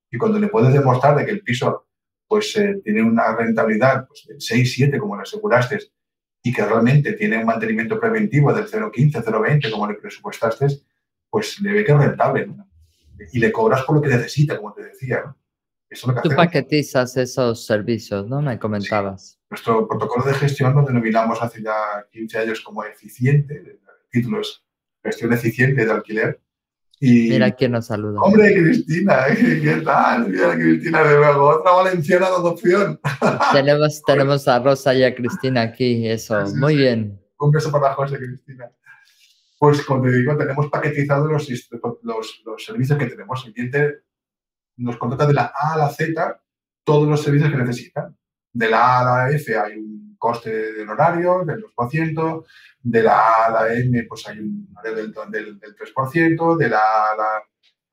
Y 0.09 0.17
cuando 0.17 0.39
le 0.39 0.47
puedes 0.47 0.73
demostrar 0.73 1.15
de 1.17 1.25
que 1.25 1.31
el 1.31 1.41
piso 1.41 1.85
pues, 2.27 2.55
eh, 2.55 2.81
tiene 2.83 3.03
una 3.03 3.35
rentabilidad 3.35 4.07
pues, 4.07 4.25
del 4.27 4.41
6, 4.41 4.73
7, 4.73 4.97
como 4.97 5.15
le 5.17 5.23
aseguraste, 5.23 5.79
y 6.41 6.53
que 6.53 6.65
realmente 6.65 7.13
tiene 7.13 7.37
un 7.37 7.45
mantenimiento 7.45 7.99
preventivo 7.99 8.53
del 8.53 8.65
0,15, 8.65 9.23
0,20 9.23 9.71
como 9.71 9.87
le 9.87 9.95
presupuestaste, 9.95 10.67
pues 11.29 11.59
le 11.59 11.73
ve 11.73 11.83
que 11.83 11.91
es 11.91 11.97
rentable. 11.97 12.47
Y 13.33 13.39
le 13.39 13.51
cobras 13.51 13.83
por 13.83 13.97
lo 13.97 14.01
que 14.01 14.09
necesita, 14.09 14.57
como 14.57 14.73
te 14.73 14.83
decía. 14.83 15.35
Eso 15.89 16.13
Tú 16.21 16.29
paquetizas 16.35 17.17
esos 17.17 17.65
servicios, 17.65 18.27
¿no? 18.27 18.41
Me 18.41 18.57
comentabas. 18.59 19.39
Nuestro 19.49 19.87
protocolo 19.87 20.23
de 20.25 20.35
gestión 20.35 20.75
lo 20.75 20.83
denominamos 20.83 21.41
hace 21.41 21.63
ya 21.63 22.05
15 22.11 22.37
años 22.37 22.61
como 22.61 22.83
eficiente. 22.83 23.55
El 23.55 23.79
título 24.09 24.41
es 24.41 24.63
gestión 25.03 25.33
eficiente 25.33 25.85
de 25.85 25.91
alquiler. 25.91 26.41
Y, 27.01 27.29
Mira 27.29 27.51
quién 27.51 27.71
nos 27.71 27.85
saluda. 27.85 28.19
Hombre, 28.21 28.53
Cristina, 28.53 29.25
¿qué 29.33 29.81
tal? 29.85 30.27
Mira, 30.27 30.53
Cristina, 30.55 31.01
de 31.03 31.15
nuevo, 31.17 31.47
otra 31.47 31.71
valenciana 31.71 32.29
de 32.29 32.35
adopción. 32.35 32.99
Tenemos, 33.53 34.01
tenemos 34.05 34.47
a 34.49 34.59
Rosa 34.59 34.93
y 34.93 35.03
a 35.03 35.15
Cristina 35.15 35.61
aquí, 35.61 36.07
eso, 36.09 36.45
muy 36.55 36.75
bien. 36.75 37.17
Un 37.39 37.51
beso 37.51 37.71
para 37.71 37.93
José, 37.93 38.17
Cristina. 38.17 38.69
Pues, 39.57 39.81
como 39.83 40.03
te 40.03 40.11
digo, 40.11 40.35
tenemos 40.35 40.69
paquetizados 40.69 41.31
los, 41.31 41.49
los, 42.01 42.41
los 42.45 42.65
servicios 42.65 42.97
que 42.97 43.05
tenemos. 43.05 43.45
El 43.45 43.53
cliente 43.53 44.03
nos 44.77 44.97
contrata 44.97 45.25
de 45.25 45.33
la 45.33 45.53
A 45.57 45.73
a 45.75 45.77
la 45.77 45.89
Z 45.89 46.41
todos 46.83 47.07
los 47.07 47.21
servicios 47.21 47.49
que 47.49 47.57
necesita. 47.57 48.13
De 48.51 48.69
la 48.69 48.79
A 48.79 48.99
a 48.99 49.03
la 49.03 49.35
F 49.35 49.57
hay 49.57 49.77
un 49.77 50.08
coste 50.19 50.73
del 50.73 50.89
horario 50.89 51.43
del 51.45 51.63
2%, 51.63 52.45
de 52.81 53.03
la 53.03 53.19
A 53.19 53.45
a 53.45 53.51
la 53.51 53.73
N 53.73 54.03
pues 54.07 54.27
hay 54.27 54.39
un 54.39 54.67
horario 54.77 54.95
del, 54.97 55.59
del, 55.59 55.75
3%, 55.75 56.57
de 56.57 56.69
la 56.69 57.11
A 57.11 57.15
la, 57.17 57.43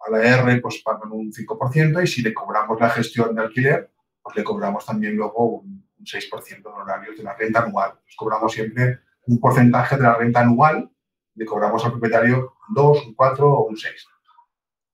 a 0.00 0.10
la 0.10 0.22
R 0.22 0.60
pues 0.60 0.82
pagan 0.84 1.12
un 1.12 1.32
5% 1.32 2.02
y 2.02 2.06
si 2.06 2.22
le 2.22 2.34
cobramos 2.34 2.78
la 2.80 2.90
gestión 2.90 3.34
de 3.34 3.42
alquiler, 3.42 3.90
pues 4.22 4.36
le 4.36 4.44
cobramos 4.44 4.84
también 4.84 5.16
luego 5.16 5.60
un, 5.60 5.86
6% 5.98 6.62
de 6.62 6.68
horarios 6.68 7.16
de 7.16 7.24
la 7.24 7.34
renta 7.34 7.64
anual. 7.64 7.98
Nos 8.04 8.16
cobramos 8.16 8.52
siempre 8.52 9.00
un 9.26 9.40
porcentaje 9.40 9.96
de 9.96 10.02
la 10.02 10.14
renta 10.14 10.40
anual, 10.40 10.88
le 11.34 11.44
cobramos 11.44 11.84
al 11.84 11.90
propietario 11.90 12.54
un 12.68 12.74
2, 12.74 13.06
un 13.06 13.14
4 13.14 13.52
o 13.52 13.66
un 13.66 13.76
6. 13.76 14.06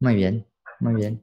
Muy 0.00 0.14
bien, 0.14 0.46
muy 0.80 0.94
bien. 0.94 1.22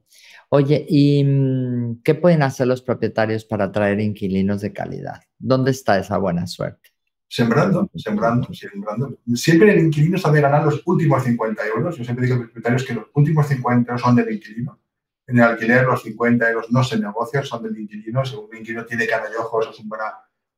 Oye, 0.52 0.84
¿y 0.88 1.22
mm, 1.22 2.02
qué 2.02 2.16
pueden 2.16 2.42
hacer 2.42 2.66
los 2.66 2.82
propietarios 2.82 3.44
para 3.44 3.66
atraer 3.66 4.00
inquilinos 4.00 4.60
de 4.60 4.72
calidad? 4.72 5.22
¿Dónde 5.38 5.70
está 5.70 5.96
esa 5.96 6.18
buena 6.18 6.48
suerte? 6.48 6.90
Sembrando, 7.28 7.88
sembrando, 7.94 8.52
sembrando. 8.52 9.20
Siempre 9.34 9.72
el 9.72 9.86
inquilino 9.86 10.18
sabe 10.18 10.40
ganar 10.40 10.64
los 10.64 10.82
últimos 10.84 11.22
50 11.22 11.66
euros. 11.68 11.96
Yo 11.96 12.02
siempre 12.02 12.24
digo 12.24 12.34
a 12.34 12.38
los 12.40 12.46
propietarios 12.48 12.84
que 12.84 12.94
los 12.94 13.04
últimos 13.14 13.46
50 13.46 13.92
euros 13.92 14.02
son 14.02 14.16
del 14.16 14.32
inquilino. 14.32 14.80
En 15.28 15.38
el 15.38 15.44
alquiler 15.44 15.84
los 15.84 16.02
50 16.02 16.50
euros 16.50 16.72
no 16.72 16.82
se 16.82 16.98
negocian, 16.98 17.44
son 17.44 17.62
del 17.62 17.78
inquilino. 17.78 18.24
Si 18.24 18.34
un 18.34 18.48
inquilino 18.52 18.84
tiene 18.84 19.06
cara 19.06 19.30
de 19.30 19.36
ojos, 19.36 19.68
es 19.70 19.78
un, 19.78 19.88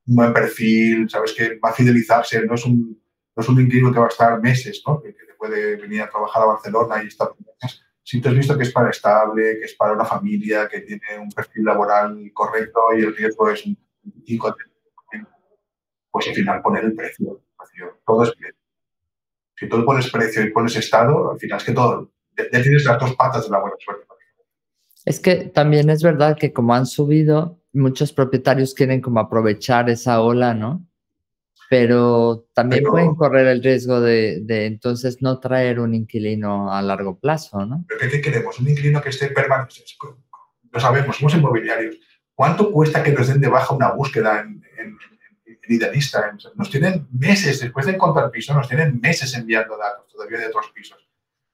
un 0.07 0.15
buen 0.15 0.33
perfil, 0.33 1.07
sabes 1.07 1.33
que 1.33 1.59
va 1.63 1.69
a 1.69 1.73
fidelizarse, 1.73 2.43
no 2.47 2.55
es 2.55 2.65
un, 2.65 2.99
no 3.35 3.43
es 3.43 3.47
un 3.47 3.61
inquilino 3.61 3.93
que 3.93 3.99
va 3.99 4.05
a 4.05 4.09
estar 4.09 4.41
meses, 4.41 4.81
¿no? 4.87 4.99
que, 4.99 5.09
te 5.09 5.35
puede 5.37 5.75
venir 5.75 6.01
a 6.01 6.09
trabajar 6.09 6.41
a 6.41 6.47
Barcelona 6.47 7.03
y 7.03 7.07
estar 7.07 7.29
meses 7.61 7.82
si 8.03 8.21
tú 8.21 8.29
has 8.29 8.35
visto 8.35 8.57
que 8.57 8.63
es 8.63 8.71
para 8.71 8.89
estable, 8.89 9.57
que 9.59 9.65
es 9.65 9.75
para 9.75 9.93
una 9.93 10.05
familia, 10.05 10.67
que 10.67 10.81
tiene 10.81 11.19
un 11.19 11.29
perfil 11.29 11.63
laboral 11.63 12.31
correcto 12.33 12.81
y 12.97 13.01
el 13.01 13.15
riesgo 13.15 13.49
es 13.49 13.65
un 13.65 13.77
5 14.25 14.55
pues 16.11 16.27
al 16.27 16.35
final 16.35 16.61
poner 16.61 16.83
el 16.83 16.93
precio. 16.93 17.41
Todo 18.05 18.23
es 18.23 18.31
precio. 18.35 18.59
Si 19.57 19.67
tú 19.67 19.83
pones 19.83 20.11
precio 20.11 20.43
y 20.43 20.51
pones 20.51 20.75
estado, 20.75 21.31
al 21.31 21.39
final 21.39 21.57
es 21.57 21.63
que 21.63 21.71
todo, 21.71 22.11
ya 22.37 22.61
tienes 22.61 22.85
las 22.85 22.99
dos 22.99 23.15
patas 23.15 23.45
de 23.45 23.51
la 23.51 23.59
buena 23.59 23.75
suerte. 23.79 24.05
Es 25.05 25.19
que 25.19 25.45
también 25.45 25.89
es 25.89 26.03
verdad 26.03 26.37
que 26.37 26.53
como 26.53 26.75
han 26.75 26.85
subido, 26.85 27.59
muchos 27.73 28.13
propietarios 28.13 28.73
quieren 28.73 29.01
como 29.01 29.19
aprovechar 29.19 29.89
esa 29.89 30.21
ola, 30.21 30.53
¿no? 30.53 30.85
Pero 31.73 32.45
también 32.53 32.83
pueden 32.83 33.15
correr 33.15 33.47
el 33.47 33.63
riesgo 33.63 33.99
de, 33.99 34.43
entonces 34.47 35.23
no 35.23 35.39
traer 35.39 35.79
un 35.79 35.95
inquilino 35.95 36.71
a 36.71 36.83
largo 36.83 37.17
plazo, 37.19 37.65
¿no? 37.65 37.83
¿Pero 37.87 38.11
qué, 38.11 38.21
queremos? 38.21 38.59
Un 38.59 38.69
inquilino 38.69 39.01
que 39.01 39.09
esté 39.09 39.29
permanente. 39.29 39.83
Lo 40.71 40.79
sabemos, 40.79 41.17
somos 41.17 41.33
inmobiliarios. 41.33 41.95
¿Cuánto 42.35 42.71
cuesta 42.71 43.01
que 43.01 43.11
nos 43.11 43.27
den 43.27 43.41
de 43.41 43.47
baja 43.47 43.73
una 43.73 43.91
búsqueda 43.91 44.41
en, 44.41 44.61
Idealista? 45.67 46.31
Nos 46.53 46.69
tienen 46.69 47.07
meses, 47.11 47.59
después 47.59 47.87
de 47.87 47.93
encontrar 47.93 48.29
piso, 48.29 48.53
nos 48.53 48.67
tienen 48.67 48.99
meses 49.01 49.33
enviando 49.33 49.75
datos 49.75 50.13
todavía 50.13 50.37
de 50.37 50.47
otros 50.47 50.71
pisos. 50.75 51.09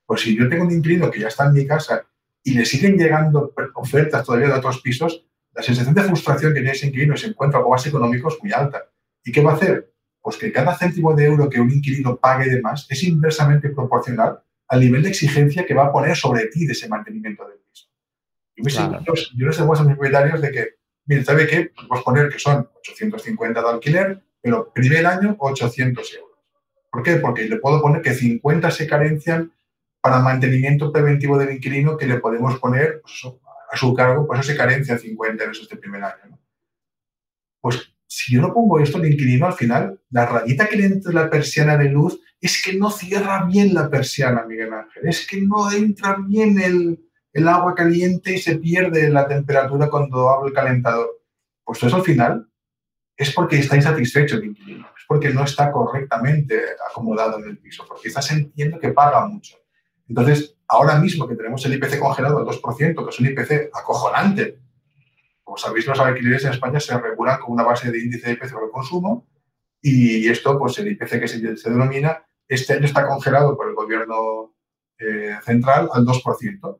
Pues 0.05 0.19
si 0.19 0.37
yo 0.37 0.49
tengo 0.49 0.65
un 0.65 0.73
inquilino 0.73 1.09
que 1.09 1.21
ya 1.21 1.29
está 1.29 1.45
en 1.45 1.53
mi 1.53 1.65
casa 1.65 2.05
y 2.43 2.55
le 2.55 2.65
siguen 2.65 2.97
llegando 2.97 3.53
ofertas 3.75 4.25
todavía 4.25 4.49
de 4.49 4.55
otros 4.55 4.81
pisos, 4.81 5.25
la 5.53 5.63
sensación 5.63 5.95
de 5.95 6.03
frustración 6.03 6.51
que 6.51 6.59
tiene 6.59 6.75
ese 6.75 6.87
inquilino 6.87 7.13
y 7.13 7.17
se 7.17 7.27
encuentra 7.27 7.61
con 7.61 7.71
más 7.71 7.87
económicos 7.87 8.33
es 8.33 8.43
muy 8.43 8.51
alta. 8.51 8.83
¿Y 9.23 9.31
qué 9.31 9.41
va 9.41 9.51
a 9.51 9.55
hacer? 9.55 9.88
Pues 10.21 10.37
que 10.37 10.51
cada 10.51 10.77
céntimo 10.77 11.13
de 11.15 11.25
euro 11.25 11.49
que 11.49 11.59
un 11.59 11.71
inquilino 11.71 12.17
pague 12.17 12.49
de 12.49 12.61
más 12.61 12.85
es 12.89 13.03
inversamente 13.03 13.69
proporcional 13.69 14.41
al 14.67 14.79
nivel 14.79 15.03
de 15.03 15.09
exigencia 15.09 15.65
que 15.65 15.73
va 15.73 15.85
a 15.85 15.91
poner 15.91 16.15
sobre 16.15 16.47
ti 16.47 16.65
de 16.65 16.73
ese 16.73 16.87
mantenimiento 16.87 17.47
del 17.47 17.59
piso. 17.59 17.87
Yo, 19.35 19.45
les 19.47 19.57
demuestro 19.57 19.85
a 19.85 19.89
mis 19.89 19.97
propietarios 19.97 20.41
de 20.41 20.51
que, 20.51 20.67
miren, 21.05 21.25
¿sabe 21.25 21.47
qué? 21.47 21.71
Vamos 21.75 22.01
a 22.01 22.03
poner 22.03 22.29
que 22.29 22.39
son 22.39 22.69
850 22.77 23.61
de 23.61 23.69
alquiler, 23.69 24.23
pero 24.41 24.71
primer 24.71 25.05
año 25.05 25.35
800 25.39 26.13
euros. 26.15 26.29
¿Por 26.91 27.03
qué? 27.03 27.15
Porque 27.15 27.47
le 27.47 27.57
puedo 27.57 27.81
poner 27.81 28.01
que 28.01 28.13
50 28.13 28.69
se 28.71 28.87
carencian 28.87 29.51
para 30.01 30.19
mantenimiento 30.19 30.91
preventivo 30.91 31.37
del 31.37 31.53
inquilino 31.53 31.97
que 31.97 32.07
le 32.07 32.19
podemos 32.19 32.59
poner 32.59 33.01
pues 33.01 33.33
a 33.71 33.77
su 33.77 33.93
cargo, 33.93 34.25
pues 34.25 34.39
eso 34.39 34.51
se 34.51 34.57
carencia 34.57 34.97
50 34.97 35.43
euros 35.43 35.59
este 35.61 35.77
primer 35.77 36.03
año. 36.03 36.39
Pues 37.61 37.93
si 38.11 38.33
yo 38.33 38.41
no 38.41 38.51
pongo 38.51 38.79
esto, 38.79 38.97
el 38.97 39.13
inquilino 39.13 39.45
al 39.45 39.53
final, 39.53 40.01
la 40.09 40.25
rayita 40.25 40.67
que 40.67 40.77
le 40.77 40.85
entra 40.85 41.13
la 41.13 41.29
persiana 41.29 41.77
de 41.77 41.89
luz 41.89 42.19
es 42.41 42.59
que 42.63 42.73
no 42.73 42.89
cierra 42.89 43.45
bien 43.45 43.71
la 43.71 43.87
persiana, 43.87 44.45
Miguel 44.47 44.73
Ángel. 44.73 45.07
Es 45.07 45.27
que 45.27 45.39
no 45.41 45.71
entra 45.71 46.17
bien 46.27 46.59
el, 46.59 46.99
el 47.31 47.47
agua 47.47 47.75
caliente 47.75 48.33
y 48.33 48.39
se 48.39 48.57
pierde 48.57 49.11
la 49.11 49.27
temperatura 49.27 49.91
cuando 49.91 50.27
abre 50.27 50.49
el 50.49 50.55
calentador. 50.55 51.07
Pues 51.63 51.83
eso 51.83 51.97
al 51.97 52.01
final 52.01 52.49
es 53.15 53.31
porque 53.31 53.59
está 53.59 53.75
insatisfecho 53.75 54.37
el 54.37 54.45
inquilino, 54.45 54.87
es 54.97 55.03
porque 55.07 55.29
no 55.29 55.43
está 55.43 55.71
correctamente 55.71 56.59
acomodado 56.89 57.37
en 57.37 57.47
el 57.47 57.59
piso, 57.59 57.85
porque 57.87 58.07
está 58.07 58.23
sintiendo 58.23 58.79
que 58.79 58.89
paga 58.89 59.23
mucho. 59.27 59.55
Entonces, 60.07 60.57
ahora 60.67 60.97
mismo 60.97 61.27
que 61.27 61.35
tenemos 61.35 61.63
el 61.63 61.75
IPC 61.75 61.99
congelado 61.99 62.39
al 62.39 62.45
2%, 62.45 63.03
que 63.03 63.09
es 63.09 63.19
un 63.19 63.27
IPC 63.27 63.69
acojonante, 63.71 64.57
como 65.49 65.57
sabéis, 65.57 65.87
los 65.87 65.99
alquileres 65.99 66.45
en 66.45 66.51
España 66.51 66.79
se 66.79 66.95
regulan 66.95 67.39
con 67.39 67.53
una 67.53 67.63
base 67.63 67.91
de 67.91 67.97
índice 67.97 68.27
de 68.27 68.33
IPC 68.33 68.51
por 68.51 68.69
consumo 68.69 69.27
y 69.81 70.29
esto, 70.29 70.59
pues 70.59 70.77
el 70.77 70.89
IPC 70.89 71.19
que 71.19 71.27
se, 71.27 71.39
denomina, 71.39 72.23
este 72.47 72.73
año 72.73 72.85
está 72.85 73.07
congelado 73.07 73.57
por 73.57 73.67
el 73.67 73.73
gobierno 73.73 74.53
eh, 74.99 75.35
central 75.43 75.89
al 75.91 76.05
2%. 76.05 76.79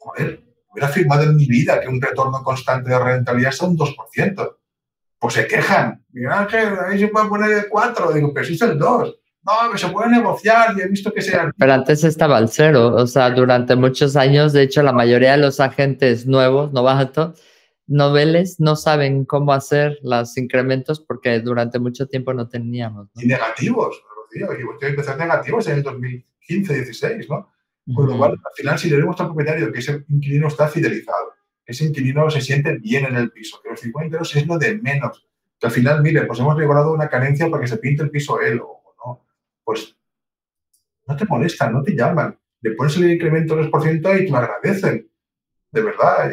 Joder, 0.00 0.42
hubiera 0.72 0.88
firmado 0.88 1.22
en 1.22 1.36
mi 1.36 1.46
vida 1.46 1.80
que 1.80 1.86
un 1.86 2.02
retorno 2.02 2.42
constante 2.42 2.90
de 2.90 2.98
rentabilidad 2.98 3.52
sea 3.52 3.68
un 3.68 3.78
2%. 3.78 4.56
Pues 5.20 5.34
se 5.34 5.46
quejan. 5.46 6.04
Miguel 6.10 6.32
Ángel, 6.32 6.78
ahí 6.88 6.98
se 6.98 7.06
puede 7.06 7.28
poner 7.28 7.52
el 7.52 7.68
4. 7.68 8.12
Digo, 8.12 8.34
pero 8.34 8.44
si 8.44 8.54
es 8.54 8.62
el 8.62 8.76
2. 8.76 9.18
No, 9.42 9.78
se 9.78 9.88
puede 9.88 10.10
negociar 10.10 10.76
y 10.76 10.80
he 10.80 10.88
visto 10.88 11.12
que 11.12 11.22
sea. 11.22 11.52
Pero 11.56 11.72
antes 11.72 12.02
estaba 12.02 12.38
al 12.38 12.48
cero. 12.48 12.92
O 12.96 13.06
sea, 13.06 13.30
durante 13.30 13.76
muchos 13.76 14.16
años, 14.16 14.52
de 14.52 14.62
hecho, 14.62 14.82
la 14.82 14.92
mayoría 14.92 15.32
de 15.32 15.38
los 15.38 15.60
agentes 15.60 16.26
nuevos, 16.26 16.72
novatos, 16.72 17.40
noveles, 17.90 18.60
no 18.60 18.76
saben 18.76 19.24
cómo 19.24 19.52
hacer 19.52 19.98
los 20.02 20.38
incrementos 20.38 21.00
porque 21.00 21.40
durante 21.40 21.78
mucho 21.78 22.06
tiempo 22.06 22.32
no 22.32 22.48
teníamos. 22.48 23.08
Y 23.16 23.26
negativos, 23.26 24.02
Rocío. 24.16 24.48
Y 24.58 24.86
empezar 24.86 25.18
negativos 25.18 25.66
en 25.66 25.78
el 25.78 25.84
2015-16, 25.84 27.28
¿no? 27.28 27.50
Con 27.94 28.08
lo 28.08 28.16
cual, 28.16 28.32
al 28.32 28.52
final, 28.54 28.78
si 28.78 28.88
le 28.88 28.98
vemos 28.98 29.20
al 29.20 29.26
propietario 29.26 29.72
que 29.72 29.80
ese 29.80 30.04
inquilino 30.08 30.46
está 30.46 30.68
fidelizado, 30.68 31.34
que 31.64 31.72
ese 31.72 31.86
inquilino 31.86 32.30
se 32.30 32.40
siente 32.40 32.78
bien 32.78 33.06
en 33.06 33.16
el 33.16 33.32
piso, 33.32 33.60
que 33.62 33.70
los 33.70 33.80
50 33.80 34.16
euros 34.16 34.36
es 34.36 34.46
lo 34.46 34.56
de 34.56 34.78
menos, 34.78 35.26
que 35.58 35.66
al 35.66 35.72
final, 35.72 36.00
mire, 36.00 36.22
pues 36.22 36.38
hemos 36.38 36.56
regulado 36.56 36.92
una 36.92 37.08
carencia 37.08 37.50
para 37.50 37.62
que 37.62 37.68
se 37.68 37.78
pinte 37.78 38.04
el 38.04 38.10
piso 38.10 38.40
él 38.40 38.60
o 38.60 38.94
no, 39.04 39.26
pues 39.64 39.96
no 41.08 41.16
te 41.16 41.24
molestan, 41.24 41.72
no 41.72 41.82
te 41.82 41.96
llaman, 41.96 42.38
le 42.60 42.72
pones 42.72 42.96
el 42.96 43.10
incremento 43.10 43.56
del 43.56 43.68
2% 43.68 44.22
y 44.22 44.26
te 44.26 44.30
lo 44.30 44.36
agradecen, 44.36 45.10
de 45.72 45.82
verdad. 45.82 46.30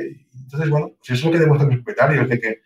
Entonces, 0.48 0.70
bueno, 0.70 0.94
pues 0.98 1.10
eso 1.10 1.14
es 1.14 1.26
lo 1.26 1.32
que 1.32 1.40
demuestran 1.40 1.70
los 1.70 1.80
propietarios, 1.80 2.30
de 2.30 2.40
que 2.40 2.62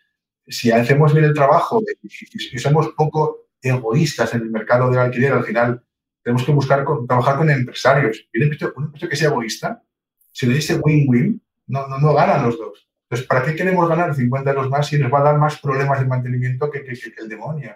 si 0.46 0.70
hacemos 0.70 1.12
bien 1.12 1.24
el 1.24 1.34
trabajo 1.34 1.82
y, 2.00 2.58
somos 2.60 2.90
poco 2.96 3.48
egoístas 3.60 4.34
en 4.34 4.42
el 4.42 4.50
mercado 4.50 4.88
del 4.88 5.00
alquiler, 5.00 5.32
al 5.32 5.42
final 5.42 5.82
tenemos 6.22 6.44
que 6.44 6.52
buscar 6.52 6.84
trabajar 7.08 7.38
con 7.38 7.50
empresarios. 7.50 8.24
Y 8.32 8.38
un 8.38 8.52
empresario 8.52 9.08
que 9.08 9.16
sea 9.16 9.30
egoísta, 9.30 9.82
si 10.30 10.46
le 10.46 10.54
dice 10.54 10.76
win-win, 10.76 11.42
no, 11.66 11.88
no, 11.88 11.98
no 11.98 12.14
ganan 12.14 12.46
los 12.46 12.56
dos. 12.56 12.88
Entonces, 13.02 13.26
¿para 13.26 13.44
qué 13.44 13.56
queremos 13.56 13.88
ganar 13.88 14.14
50 14.14 14.50
euros 14.50 14.70
más 14.70 14.86
si 14.86 14.96
nos 14.98 15.12
va 15.12 15.18
a 15.18 15.24
dar 15.24 15.38
más 15.38 15.58
problemas 15.58 15.98
de 15.98 16.06
mantenimiento 16.06 16.70
que, 16.70 16.84
que, 16.84 16.96
el 17.18 17.28
demonio? 17.28 17.74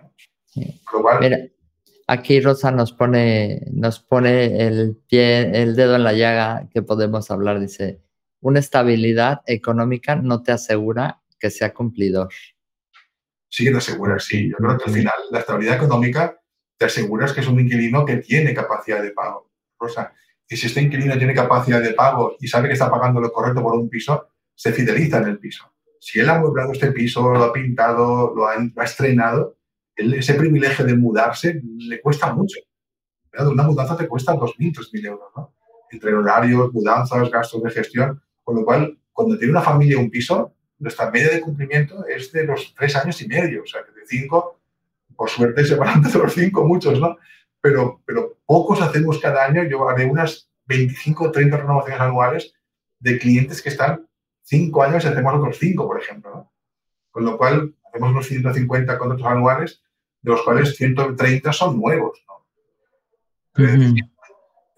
Mira, 1.20 1.38
aquí 2.06 2.40
Rosa 2.40 2.70
nos 2.70 2.92
pone, 2.92 3.62
nos 3.72 3.98
pone 3.98 4.68
el, 4.68 4.96
pie, 5.08 5.62
el 5.62 5.74
dedo 5.74 5.96
en 5.96 6.04
la 6.04 6.12
llaga 6.12 6.68
que 6.72 6.82
podemos 6.82 7.28
hablar. 7.32 7.58
Dice, 7.58 8.05
una 8.40 8.60
estabilidad 8.60 9.42
económica 9.46 10.16
no 10.16 10.42
te 10.42 10.52
asegura 10.52 11.22
que 11.38 11.50
sea 11.50 11.74
cumplidor. 11.74 12.28
Sí 13.48 13.64
que 13.64 13.70
te 13.70 13.78
asegura, 13.78 14.18
sí. 14.18 14.50
Yo 14.50 14.56
creo 14.56 14.78
que 14.78 14.84
al 14.84 14.92
final 14.92 15.14
la 15.30 15.40
estabilidad 15.40 15.76
económica 15.76 16.40
te 16.76 16.86
aseguras 16.86 17.32
que 17.32 17.40
es 17.40 17.48
un 17.48 17.60
inquilino 17.60 18.04
que 18.04 18.18
tiene 18.18 18.54
capacidad 18.54 19.02
de 19.02 19.12
pago. 19.12 19.50
Rosa, 19.78 20.12
y 20.48 20.56
si 20.56 20.66
este 20.66 20.80
inquilino 20.80 21.16
tiene 21.18 21.34
capacidad 21.34 21.80
de 21.80 21.92
pago 21.92 22.36
y 22.40 22.48
sabe 22.48 22.68
que 22.68 22.74
está 22.74 22.90
pagando 22.90 23.20
lo 23.20 23.32
correcto 23.32 23.62
por 23.62 23.74
un 23.74 23.88
piso, 23.88 24.28
se 24.54 24.72
fideliza 24.72 25.18
en 25.18 25.28
el 25.28 25.38
piso. 25.38 25.72
Si 26.00 26.20
él 26.20 26.28
ha 26.28 26.36
amueblado 26.36 26.72
este 26.72 26.92
piso, 26.92 27.32
lo 27.32 27.44
ha 27.44 27.52
pintado, 27.52 28.32
lo 28.34 28.46
ha, 28.46 28.84
estrenado, 28.84 29.58
ese 29.96 30.34
privilegio 30.34 30.84
de 30.84 30.94
mudarse 30.94 31.60
le 31.78 32.00
cuesta 32.00 32.32
mucho. 32.32 32.60
Una 33.38 33.64
mudanza 33.64 33.96
te 33.96 34.06
cuesta 34.06 34.34
2.000, 34.34 34.72
3.000 34.72 35.06
euros, 35.06 35.28
¿no? 35.36 35.55
Entre 35.90 36.14
horarios, 36.14 36.72
mudanzas, 36.72 37.30
gastos 37.30 37.62
de 37.62 37.70
gestión. 37.70 38.20
Con 38.42 38.56
lo 38.56 38.64
cual, 38.64 38.98
cuando 39.12 39.38
tiene 39.38 39.52
una 39.52 39.62
familia 39.62 39.98
un 39.98 40.10
piso, 40.10 40.52
nuestra 40.78 41.10
media 41.10 41.30
de 41.30 41.40
cumplimiento 41.40 42.06
es 42.06 42.32
de 42.32 42.44
los 42.44 42.74
tres 42.74 42.94
años 42.96 43.20
y 43.22 43.28
medio. 43.28 43.62
O 43.62 43.66
sea, 43.66 43.82
que 43.84 43.92
de 43.92 44.06
cinco 44.06 44.56
por 45.16 45.30
suerte 45.30 45.64
se 45.64 45.74
van 45.74 46.02
de 46.02 46.18
los 46.18 46.34
cinco, 46.34 46.64
muchos, 46.64 47.00
¿no? 47.00 47.16
Pero, 47.60 48.00
pero 48.04 48.38
pocos 48.44 48.80
hacemos 48.80 49.18
cada 49.18 49.44
año, 49.44 49.64
yo 49.64 49.88
haré 49.88 50.04
unas 50.06 50.48
25 50.66 51.24
o 51.24 51.30
30 51.32 51.56
renovaciones 51.56 52.00
anuales 52.00 52.54
de 53.00 53.18
clientes 53.18 53.62
que 53.62 53.70
están 53.70 54.06
cinco 54.42 54.82
años 54.82 55.04
y 55.04 55.08
hacemos 55.08 55.34
otros 55.34 55.58
cinco, 55.58 55.86
por 55.86 56.00
ejemplo, 56.00 56.30
¿no? 56.30 56.52
Con 57.10 57.24
lo 57.24 57.36
cual, 57.38 57.74
hacemos 57.88 58.10
unos 58.10 58.26
150 58.26 58.98
contratos 58.98 59.26
anuales, 59.26 59.82
de 60.22 60.30
los 60.32 60.42
cuales 60.42 60.76
130 60.76 61.52
son 61.52 61.80
nuevos, 61.80 62.22
¿no? 62.28 62.46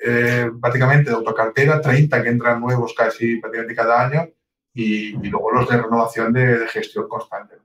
Eh, 0.00 0.50
prácticamente 0.60 1.10
de 1.10 1.16
autocartera, 1.16 1.80
30 1.80 2.22
que 2.22 2.28
entran 2.28 2.60
nuevos 2.60 2.94
casi 2.94 3.36
prácticamente 3.40 3.74
cada 3.74 4.06
año 4.06 4.28
y, 4.72 5.12
luego 5.28 5.50
los 5.52 5.68
de 5.68 5.76
renovación 5.76 6.32
de, 6.32 6.68
gestión 6.68 7.08
constante. 7.08 7.56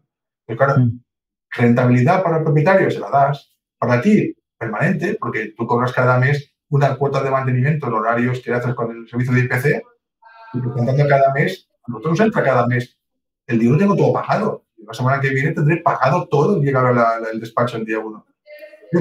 Pues 0.46 0.58
claro, 0.58 0.76
Rentabilidad 1.56 2.24
para 2.24 2.38
el 2.38 2.44
propietario 2.44 2.90
se 2.90 3.00
la 3.00 3.12
das. 3.12 3.56
Para 3.78 4.02
ti, 4.02 4.36
permanente, 4.58 5.18
porque 5.20 5.54
tú 5.56 5.68
cobras 5.68 5.94
cada 5.94 6.18
mes 6.18 6.52
una 6.70 6.96
cuota 6.96 7.22
de 7.22 7.30
mantenimiento 7.30 7.86
en 7.86 7.94
horarios 7.94 8.40
que 8.40 8.52
haces 8.52 8.74
con 8.74 8.90
el 8.90 9.08
servicio 9.08 9.34
de 9.34 9.42
IPC 9.42 9.84
y 10.54 10.62
contando 10.62 11.08
cada 11.08 11.32
mes, 11.34 11.70
a 11.84 11.92
nosotros 11.92 12.18
nos 12.18 12.26
entra 12.28 12.44
cada 12.44 12.66
mes. 12.66 12.98
El 13.46 13.60
dinero 13.60 13.78
tengo 13.78 13.96
todo 13.96 14.14
pagado. 14.14 14.66
La 14.78 14.94
semana 14.94 15.22
que 15.22 15.30
viene 15.30 15.52
tendré 15.52 15.78
pagado 15.78 16.28
todo 16.28 16.58
y 16.58 16.66
llegar 16.66 16.86
al 16.86 17.40
despacho 17.40 17.78
el 17.78 17.86
día 17.86 18.00
1. 18.00 18.26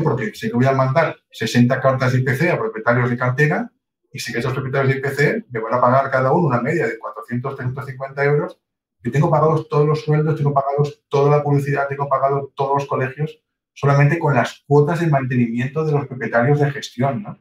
Porque 0.02 0.32
sé 0.34 0.48
que 0.48 0.56
voy 0.56 0.66
a 0.66 0.72
mandar 0.72 1.16
60 1.30 1.80
cartas 1.80 2.12
de 2.12 2.20
IPC 2.20 2.50
a 2.50 2.58
propietarios 2.58 3.10
de 3.10 3.16
cartera 3.16 3.72
y 4.12 4.18
sé 4.18 4.32
que 4.32 4.38
esos 4.38 4.52
propietarios 4.52 4.94
de 4.94 5.00
IPC 5.00 5.46
me 5.50 5.60
van 5.60 5.74
a 5.74 5.80
pagar 5.80 6.10
cada 6.10 6.32
uno 6.32 6.46
una 6.46 6.60
media 6.60 6.86
de 6.86 6.98
400, 6.98 7.56
350 7.56 8.24
euros 8.24 8.58
yo 9.02 9.10
tengo 9.10 9.30
pagados 9.30 9.68
todos 9.68 9.86
los 9.86 10.00
sueldos, 10.02 10.36
tengo 10.36 10.54
pagados 10.54 11.02
toda 11.08 11.36
la 11.36 11.42
publicidad, 11.42 11.88
tengo 11.88 12.08
pagados 12.08 12.50
todos 12.54 12.74
los 12.74 12.86
colegios, 12.86 13.40
solamente 13.72 14.18
con 14.18 14.34
las 14.34 14.62
cuotas 14.66 15.00
de 15.00 15.08
mantenimiento 15.08 15.84
de 15.84 15.92
los 15.92 16.06
propietarios 16.06 16.60
de 16.60 16.70
gestión, 16.70 17.22
¿no? 17.22 17.38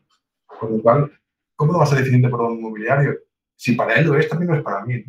Con 0.48 0.78
lo 0.78 0.82
cual, 0.82 1.12
¿cómo 1.56 1.74
lo 1.74 1.80
vas 1.80 1.94
a 1.94 1.98
definir 1.98 2.28
por 2.30 2.42
un 2.42 2.58
inmobiliario? 2.58 3.16
Si 3.56 3.74
para 3.74 3.96
él 3.96 4.08
lo 4.08 4.18
es, 4.18 4.28
también 4.28 4.52
lo 4.52 4.58
es 4.58 4.64
para 4.64 4.84
mí. 4.86 5.04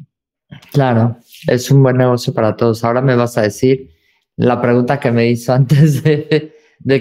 Claro, 0.73 1.17
es 1.47 1.71
un 1.71 1.83
buen 1.83 1.97
negocio 1.97 2.35
para 2.35 2.55
todos. 2.55 2.85
Ahora 2.85 3.01
me 3.01 3.17
vas 3.17 3.39
a 3.39 3.43
decir 3.43 3.91
la 4.37 4.61
pregunta 4.61 5.01
que 5.01 5.11
me 5.11 5.31
hizo 5.31 5.55
antes 5.55 6.03
de, 6.03 6.52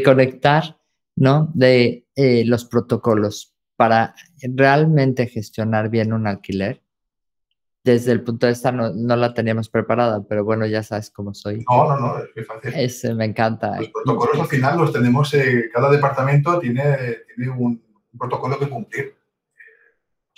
conectar, 0.03 0.79
¿no? 1.15 1.51
De 1.53 2.07
eh, 2.15 2.43
los 2.45 2.65
protocolos 2.65 3.55
para 3.75 4.15
realmente 4.41 5.27
gestionar 5.27 5.89
bien 5.89 6.13
un 6.13 6.27
alquiler 6.27 6.81
desde 7.83 8.11
el 8.11 8.23
punto 8.23 8.45
de 8.45 8.51
vista 8.53 8.71
no, 8.71 8.91
no, 8.93 9.15
la 9.15 9.33
teníamos 9.33 9.69
preparada, 9.69 10.23
pero 10.27 10.43
bueno, 10.43 10.65
ya 10.67 10.83
sabes 10.83 11.09
cómo 11.09 11.33
soy. 11.33 11.65
No, 11.69 11.87
no, 11.87 11.99
no, 11.99 12.23
es 12.35 12.45
fácil. 12.45 12.73
Ese 12.75 13.13
me 13.15 13.25
encanta. 13.25 13.79
Los 13.79 13.89
protocolos 13.89 14.39
al 14.39 14.47
final 14.47 14.77
los 14.77 14.93
tenemos, 14.93 15.33
eh, 15.33 15.69
cada 15.73 15.89
departamento 15.89 16.59
tiene, 16.59 17.23
tiene 17.35 17.51
un, 17.51 17.83
protocolo 18.17 18.59
que 18.59 18.69
cumplir, 18.69 19.15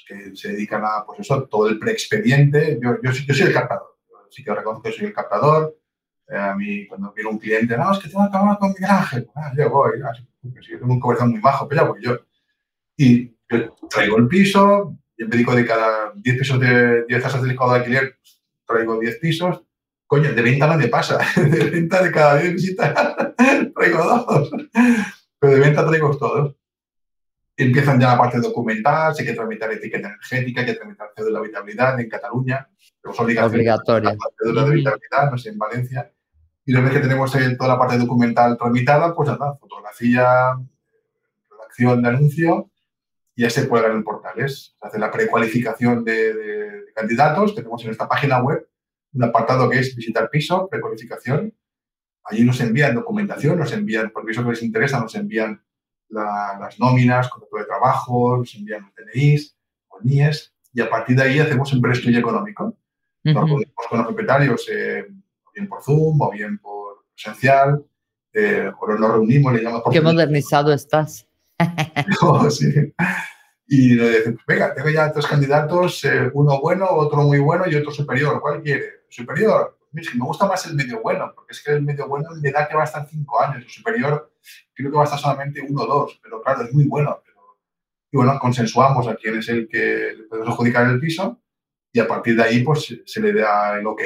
que 0.08 0.36
se 0.36 0.54
dedican 0.54 0.84
a, 0.86 1.04
pues 1.06 1.20
eso, 1.20 1.44
todo 1.44 1.68
el 1.68 1.80
preexpediente. 1.80 2.80
Yo, 2.82 2.98
yo, 3.02 3.12
yo, 3.12 3.34
soy 3.34 3.48
el 3.48 3.54
captador, 3.54 3.98
sí 4.30 4.44
que 4.44 4.54
reconozco 4.54 4.84
que 4.84 4.92
soy 4.92 5.08
el 5.08 5.14
captador. 5.14 5.78
A 6.30 6.56
mí, 6.56 6.88
cuando 6.88 7.12
viene 7.14 7.30
un 7.30 7.38
cliente, 7.38 7.78
no, 7.78 7.92
es 7.92 8.00
que 8.00 8.10
tengo 8.10 8.30
que 8.30 8.38
hablar 8.38 8.58
con 8.58 8.74
mi 8.78 8.86
Ángel, 8.86 9.30
ah, 9.36 9.52
yo 9.56 9.70
voy, 9.70 9.92
ah, 10.04 10.14
yo 10.42 10.80
tengo 10.80 10.94
un 10.94 11.00
cobertor 11.00 11.28
muy 11.28 11.40
bajo, 11.40 11.68
pero 11.68 11.82
ya 11.82 11.88
voy 11.90 12.02
yo. 12.04 12.18
Y 12.98 13.36
traigo 13.90 14.18
el 14.18 14.28
piso, 14.28 14.96
yo 15.18 15.28
me 15.28 15.36
dedico 15.36 15.56
de 15.56 15.66
cada 15.66 16.14
10 16.16 16.38
pisos 16.38 16.60
de 16.60 17.06
10 17.06 17.24
casas 17.24 17.44
de 17.44 17.56
alquiler, 17.60 18.18
traigo 18.66 19.00
10 19.00 19.18
pisos. 19.20 19.62
Coño, 20.08 20.34
de 20.34 20.42
venta 20.42 20.68
no 20.68 20.78
me 20.78 20.88
pasa. 20.88 21.18
De 21.36 21.70
venta 21.70 22.04
de 22.04 22.12
cada 22.12 22.38
10 22.38 22.54
visitas 22.54 22.94
traigo 23.76 24.04
dos. 24.04 24.52
Pero 25.40 25.54
de 25.54 25.60
venta 25.60 25.86
traigo 25.86 26.16
todos. 26.18 26.56
Empiezan 27.56 28.00
ya 28.00 28.08
la 28.08 28.18
parte 28.18 28.40
documental, 28.40 29.14
hay 29.18 29.26
que 29.26 29.34
tramitar 29.34 29.72
etiqueta 29.72 30.08
energética, 30.08 30.62
hay 30.62 30.68
que 30.68 30.74
tramitar 30.74 31.10
cédula 31.16 31.40
de 31.40 31.46
habitabilidad 31.46 32.00
en 32.00 32.10
Cataluña. 32.10 32.68
Tenemos 33.02 33.20
obligación 33.20 33.52
Obligatoria. 33.54 34.18
Cédula 34.40 34.64
de 34.64 34.72
habitabilidad, 34.72 35.32
no 35.32 35.38
sé, 35.38 35.50
en 35.50 35.58
Valencia. 35.60 36.12
Y 36.66 36.74
una 36.74 36.82
vez 36.82 36.94
que 36.94 37.00
tenemos 37.00 37.32
toda 37.32 37.74
la 37.74 37.78
parte 37.78 37.98
documental 37.98 38.58
tramitada, 38.58 39.14
pues 39.14 39.30
nada, 39.30 39.56
fotografía, 39.56 40.54
redacción 41.50 42.02
de 42.02 42.10
anuncio 42.10 42.70
ya 43.36 43.50
se 43.50 43.66
puede 43.66 43.88
en 43.88 44.04
portales. 44.04 44.76
Se 44.80 44.88
hace 44.88 45.00
la 45.00 45.12
precualificación 45.12 46.04
de, 46.04 46.34
de, 46.34 46.84
candidatos. 46.94 47.56
Tenemos 47.56 47.84
en 47.84 47.92
esta 47.92 48.08
página 48.08 48.42
web 48.42 48.68
un 49.14 49.24
apartado 49.24 49.70
que 49.70 49.80
es 49.80 49.96
visitar 49.96 50.30
piso, 50.30 50.68
precualificación. 50.70 51.54
Allí 52.26 52.44
nos 52.44 52.62
envían 52.62 52.96
documentación, 52.96 53.58
nos 53.58 53.74
envían, 53.74 54.12
por 54.12 54.30
eso 54.30 54.44
que 54.44 54.52
les 54.52 54.64
interesa, 54.64 55.00
nos 55.00 55.16
envían 55.16 55.63
las 56.14 56.80
nóminas, 56.80 57.30
contrato 57.30 57.58
de 57.58 57.66
trabajo, 57.66 58.38
nos 58.38 58.54
envían 58.56 58.84
los 58.84 58.94
DNIs, 58.96 59.56
los 59.92 60.06
NIES, 60.06 60.54
y 60.74 60.82
a 60.82 60.90
partir 60.90 61.16
de 61.16 61.24
ahí 61.24 61.40
hacemos 61.40 61.72
un 61.74 61.82
preestudio 61.82 62.20
económico. 62.20 62.76
Nos 63.24 63.36
reunimos 63.36 63.74
con 63.90 63.98
los 64.00 64.08
propietarios, 64.08 64.68
eh, 64.70 65.06
o 65.46 65.52
bien 65.54 65.68
por 65.68 65.82
Zoom, 65.82 66.22
o 66.22 66.32
bien 66.32 66.58
por 66.58 67.06
presencial, 67.14 67.84
eh, 68.34 68.72
o 68.80 68.88
nos 68.88 69.12
reunimos, 69.12 69.54
le 69.54 69.60
llamamos 69.60 69.84
por... 69.84 69.94
Qué 69.94 70.02
modernizado 70.02 70.74
estás. 70.74 71.28
sí. 72.50 72.94
Y 73.68 73.96
le 73.96 74.10
decimos, 74.10 74.42
venga, 74.46 74.74
tengo 74.74 74.90
ya 74.90 75.12
tres 75.12 75.26
candidatos, 75.26 76.04
eh, 76.06 76.30
uno 76.34 76.60
bueno, 76.60 76.88
otro 76.90 77.24
muy 77.24 77.40
bueno 77.40 77.66
y 77.68 77.76
otro 77.76 77.92
superior. 77.92 78.42
¿Cuál 78.42 78.62
quiere? 78.62 79.04
Superior. 79.10 79.78
Me 79.94 80.26
gusta 80.26 80.48
más 80.48 80.66
el 80.66 80.76
medio 80.76 81.02
bueno, 81.02 81.32
porque 81.36 81.54
es 81.54 81.62
que 81.62 81.72
el 81.72 81.84
medio 81.84 82.08
bueno 82.08 82.30
me 82.42 82.52
da 82.52 82.68
que 82.68 82.76
va 82.76 82.82
a 82.82 82.86
estar 82.86 83.08
cinco 83.08 83.40
años. 83.42 83.64
El 83.64 83.70
superior 83.70 84.34
creo 84.74 84.90
que 84.90 84.98
va 84.98 85.04
a 85.04 85.06
estar 85.06 85.20
solamente 85.20 85.62
uno 85.62 85.84
o 85.84 85.88
dos, 85.88 86.20
pero 86.22 86.42
claro, 86.42 86.64
es 86.64 86.74
muy 86.74 86.86
bueno. 86.86 87.22
Pero... 87.24 87.40
Y 88.12 88.18
bueno, 88.18 88.38
consensuamos 88.40 89.08
a 89.08 89.16
quién 89.16 89.38
es 89.38 89.50
el 89.50 89.68
que 89.68 90.14
le 90.18 90.24
podemos 90.24 90.50
adjudicar 90.50 90.88
el 90.88 91.00
piso 91.00 91.42
y 91.92 92.00
a 92.00 92.08
partir 92.08 92.36
de 92.36 92.44
ahí 92.44 92.64
pues 92.64 93.02
se 93.06 93.22
le 93.22 93.34
da 93.34 93.78
el 93.78 93.86
ok. 93.86 94.02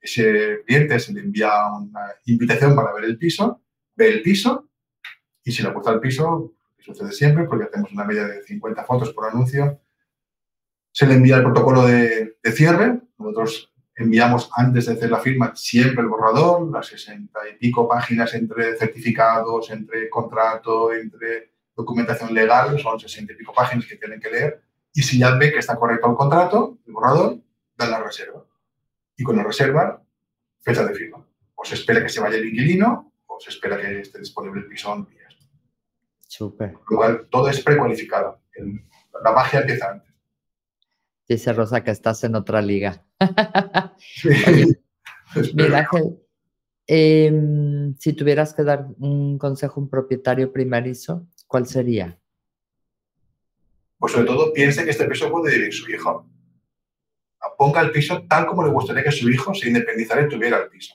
Ese 0.00 0.62
cliente 0.66 0.98
se 0.98 1.12
le 1.12 1.20
envía 1.20 1.50
una 1.72 2.14
invitación 2.26 2.74
para 2.74 2.92
ver 2.92 3.04
el 3.04 3.18
piso, 3.18 3.62
ve 3.96 4.08
el 4.08 4.22
piso 4.22 4.68
y 5.42 5.52
si 5.52 5.62
le 5.62 5.70
gusta 5.70 5.92
el 5.92 6.00
piso, 6.00 6.54
que 6.76 6.82
sucede 6.82 7.12
siempre 7.12 7.44
porque 7.44 7.64
hacemos 7.64 7.92
una 7.92 8.04
media 8.04 8.26
de 8.26 8.42
50 8.42 8.84
fotos 8.84 9.12
por 9.12 9.28
anuncio, 9.28 9.80
se 10.92 11.06
le 11.06 11.14
envía 11.14 11.36
el 11.36 11.44
protocolo 11.44 11.86
de 11.86 12.36
cierre. 12.52 13.00
Nosotros 13.18 13.70
enviamos 13.96 14.50
antes 14.54 14.86
de 14.86 14.92
hacer 14.92 15.10
la 15.10 15.20
firma 15.20 15.52
siempre 15.54 16.02
el 16.02 16.08
borrador, 16.08 16.70
las 16.70 16.86
60 16.86 17.38
y 17.48 17.54
pico 17.56 17.88
páginas 17.88 18.32
entre 18.34 18.76
certificados, 18.76 19.70
entre 19.70 20.08
contrato, 20.08 20.92
entre 20.92 21.52
documentación 21.76 22.32
legal, 22.32 22.78
son 22.78 22.98
60 22.98 23.32
y 23.32 23.36
pico 23.36 23.52
páginas 23.52 23.86
que 23.86 23.96
tienen 23.96 24.20
que 24.20 24.30
leer. 24.30 24.62
Y 24.92 25.02
si 25.02 25.18
ya 25.18 25.34
ve 25.36 25.52
que 25.52 25.58
está 25.58 25.76
correcto 25.76 26.08
el 26.10 26.16
contrato, 26.16 26.78
el 26.86 26.92
borrador, 26.92 27.38
dan 27.76 27.90
la 27.90 28.02
reserva. 28.02 28.44
Y 29.16 29.22
con 29.22 29.36
la 29.36 29.44
reserva, 29.44 30.02
fecha 30.60 30.84
de 30.84 30.94
firma. 30.94 31.24
O 31.54 31.64
se 31.64 31.74
espera 31.74 32.02
que 32.02 32.08
se 32.08 32.20
vaya 32.20 32.36
el 32.36 32.48
inquilino 32.48 33.12
o 33.26 33.38
se 33.38 33.50
espera 33.50 33.78
que 33.80 34.00
esté 34.00 34.18
disponible 34.18 34.60
el 34.60 34.66
piso 34.66 34.94
en 34.94 35.04
días. 35.06 35.36
Súper. 36.26 36.72
Lo 36.72 36.96
cual, 36.96 37.26
todo 37.30 37.48
es 37.48 37.60
precualificado. 37.60 38.40
La 39.22 39.32
magia 39.32 39.60
empieza 39.60 39.90
antes. 39.90 40.10
Dice 41.28 41.52
Rosa 41.52 41.84
que 41.84 41.90
estás 41.90 42.24
en 42.24 42.34
otra 42.34 42.60
liga. 42.62 43.04
Ángel, 45.74 46.18
em, 46.86 47.94
si 47.98 48.12
tuvieras 48.14 48.54
que 48.54 48.62
dar 48.62 48.86
un 48.98 49.38
consejo 49.38 49.80
a 49.80 49.84
un 49.84 49.90
propietario 49.90 50.52
primerizo, 50.52 51.26
¿cuál 51.46 51.66
sería? 51.66 52.18
Pues 53.98 54.12
sobre 54.12 54.26
todo 54.26 54.52
piense 54.52 54.84
que 54.84 54.90
este 54.90 55.04
piso 55.04 55.30
puede 55.30 55.54
vivir 55.54 55.72
su 55.72 55.90
hijo. 55.90 56.26
Ponga 57.58 57.82
el 57.82 57.90
piso 57.90 58.26
tal 58.26 58.46
como 58.46 58.64
le 58.64 58.70
gustaría 58.70 59.02
que 59.02 59.12
su 59.12 59.28
hijo 59.28 59.54
se 59.54 59.68
independizara 59.68 60.22
y 60.22 60.28
tuviera 60.28 60.58
el 60.58 60.68
piso. 60.68 60.94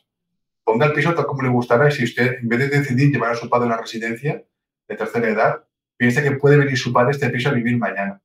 Ponga 0.64 0.88
el 0.88 0.94
piso 0.94 1.14
tal 1.14 1.28
como 1.28 1.44
le 1.44 1.50
gustará 1.50 1.88
y 1.88 1.92
si 1.92 2.04
usted, 2.04 2.40
en 2.42 2.50
vez 2.50 2.60
de 2.60 2.70
decidir 2.70 3.12
llevar 3.12 3.32
a 3.32 3.36
su 3.36 3.48
padre 3.48 3.66
a 3.66 3.68
una 3.68 3.78
residencia 3.78 4.44
de 4.88 4.96
tercera 4.96 5.30
edad, 5.30 5.64
piense 5.96 6.24
que 6.24 6.32
puede 6.32 6.58
venir 6.58 6.78
su 6.78 6.92
padre 6.92 7.10
a 7.10 7.12
este 7.12 7.30
piso 7.30 7.50
a 7.50 7.54
vivir 7.54 7.78
mañana. 7.78 8.20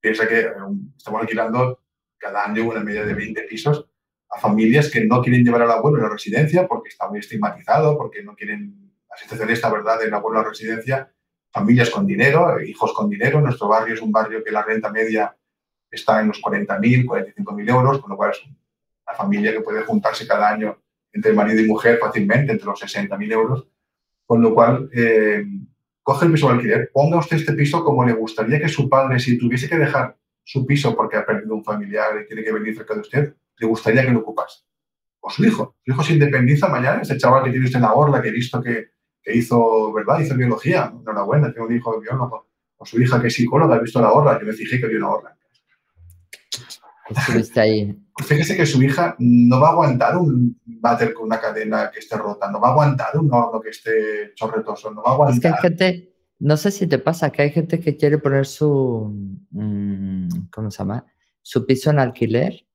Piensa 0.00 0.26
que 0.26 0.46
um, 0.66 0.92
estamos 0.96 1.20
alquilando 1.20 1.83
cada 2.24 2.44
año 2.44 2.64
una 2.64 2.80
media 2.80 3.04
de 3.04 3.12
20 3.12 3.42
pisos 3.42 3.86
a 4.30 4.40
familias 4.40 4.90
que 4.90 5.04
no 5.04 5.20
quieren 5.20 5.44
llevar 5.44 5.62
al 5.62 5.70
abuelo 5.70 5.98
a 5.98 6.08
la 6.08 6.08
residencia 6.08 6.66
porque 6.66 6.88
está 6.88 7.08
muy 7.08 7.18
estigmatizado, 7.18 7.98
porque 7.98 8.22
no 8.22 8.34
quieren 8.34 8.92
la 9.08 9.16
situación 9.16 9.50
esta 9.50 9.70
verdad 9.70 10.00
del 10.00 10.14
abuelo 10.14 10.40
a 10.40 10.42
la 10.42 10.48
residencia. 10.48 11.12
Familias 11.52 11.90
con 11.90 12.06
dinero, 12.06 12.60
hijos 12.60 12.92
con 12.94 13.08
dinero. 13.10 13.40
Nuestro 13.40 13.68
barrio 13.68 13.94
es 13.94 14.00
un 14.00 14.10
barrio 14.10 14.42
que 14.42 14.50
la 14.50 14.62
renta 14.62 14.90
media 14.90 15.36
está 15.90 16.20
en 16.20 16.28
los 16.28 16.42
40.000, 16.42 17.04
45.000 17.04 17.70
euros, 17.70 18.00
con 18.00 18.10
lo 18.10 18.16
cual 18.16 18.30
es 18.30 18.42
una 18.42 19.16
familia 19.16 19.52
que 19.52 19.60
puede 19.60 19.82
juntarse 19.82 20.26
cada 20.26 20.48
año 20.48 20.78
entre 21.12 21.32
marido 21.32 21.60
y 21.60 21.68
mujer 21.68 21.98
fácilmente, 21.98 22.52
entre 22.52 22.66
los 22.66 22.82
60.000 22.82 23.32
euros. 23.32 23.68
Con 24.26 24.42
lo 24.42 24.52
cual, 24.52 24.90
eh, 24.92 25.44
coge 26.02 26.26
el 26.26 26.32
piso 26.32 26.48
de 26.48 26.54
alquiler, 26.54 26.90
ponga 26.92 27.18
usted 27.18 27.36
este 27.36 27.52
piso 27.52 27.84
como 27.84 28.04
le 28.04 28.14
gustaría 28.14 28.58
que 28.58 28.68
su 28.68 28.88
padre, 28.88 29.20
si 29.20 29.38
tuviese 29.38 29.68
que 29.68 29.78
dejar 29.78 30.16
su 30.44 30.66
piso 30.66 30.94
porque 30.94 31.16
ha 31.16 31.26
perdido 31.26 31.54
un 31.54 31.64
familiar 31.64 32.20
y 32.22 32.26
tiene 32.26 32.44
que 32.44 32.52
venir 32.52 32.76
cerca 32.76 32.94
de 32.94 33.00
usted, 33.00 33.34
le 33.56 33.66
gustaría 33.66 34.04
que 34.04 34.12
lo 34.12 34.20
ocupase. 34.20 34.62
O 35.20 35.30
su 35.30 35.44
hijo. 35.44 35.76
Su 35.84 35.92
hijo 35.92 36.02
se 36.02 36.12
independiza 36.12 36.68
mañana, 36.68 37.00
ese 37.00 37.16
chaval 37.16 37.44
que 37.44 37.50
tiene 37.50 37.64
usted 37.64 37.78
en 37.78 37.82
la 37.82 37.94
orla, 37.94 38.20
que 38.20 38.28
he 38.28 38.32
visto 38.32 38.62
que, 38.62 38.92
hizo, 39.26 39.92
¿verdad? 39.92 40.20
Hizo 40.20 40.36
biología. 40.36 40.92
Enhorabuena, 40.94 41.50
tiene 41.50 41.66
un 41.66 41.76
hijo 41.76 41.94
de 41.94 42.00
biólogo. 42.00 42.48
O 42.76 42.84
su 42.84 43.00
hija 43.00 43.20
que 43.20 43.28
es 43.28 43.34
psicóloga, 43.34 43.76
ha 43.76 43.80
visto 43.80 44.00
la 44.02 44.12
orla. 44.12 44.38
Yo 44.38 44.46
me 44.46 44.52
fijé 44.52 44.78
que 44.78 44.84
había 44.84 44.98
una 44.98 45.10
orla. 45.10 45.38
Estuviste 47.08 47.60
ahí. 47.60 47.98
Fíjese 48.22 48.56
que 48.56 48.66
su 48.66 48.82
hija 48.82 49.16
no 49.18 49.60
va 49.60 49.68
a 49.68 49.72
aguantar 49.72 50.16
un 50.16 50.60
váter 50.64 51.12
con 51.14 51.24
una 51.24 51.40
cadena 51.40 51.90
que 51.90 51.98
esté 51.98 52.16
rota, 52.16 52.50
no 52.50 52.60
va 52.60 52.68
a 52.68 52.70
aguantar 52.72 53.16
un 53.18 53.32
horno 53.32 53.60
que 53.60 53.70
esté 53.70 54.32
chorretoso, 54.34 54.92
no 54.92 55.02
va 55.02 55.10
a 55.10 55.14
aguantar. 55.14 55.34
Es 55.34 55.40
que 55.40 55.48
hay 55.48 55.54
gente, 55.60 56.13
no 56.38 56.56
sé 56.56 56.70
si 56.70 56.86
te 56.86 56.98
pasa, 56.98 57.30
que 57.30 57.42
hay 57.42 57.50
gente 57.50 57.80
que 57.80 57.96
quiere 57.96 58.18
poner 58.18 58.46
su, 58.46 59.12
mm, 59.50 60.28
¿cómo 60.50 60.70
se 60.70 60.78
llama? 60.78 61.06
Su 61.42 61.66
piso 61.66 61.90
en 61.90 61.98
alquiler 61.98 62.66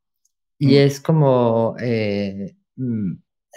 y 0.58 0.68
mm. 0.76 0.78
es 0.78 1.00
como 1.00 1.76
eh, 1.80 2.56
mm, 2.76 3.14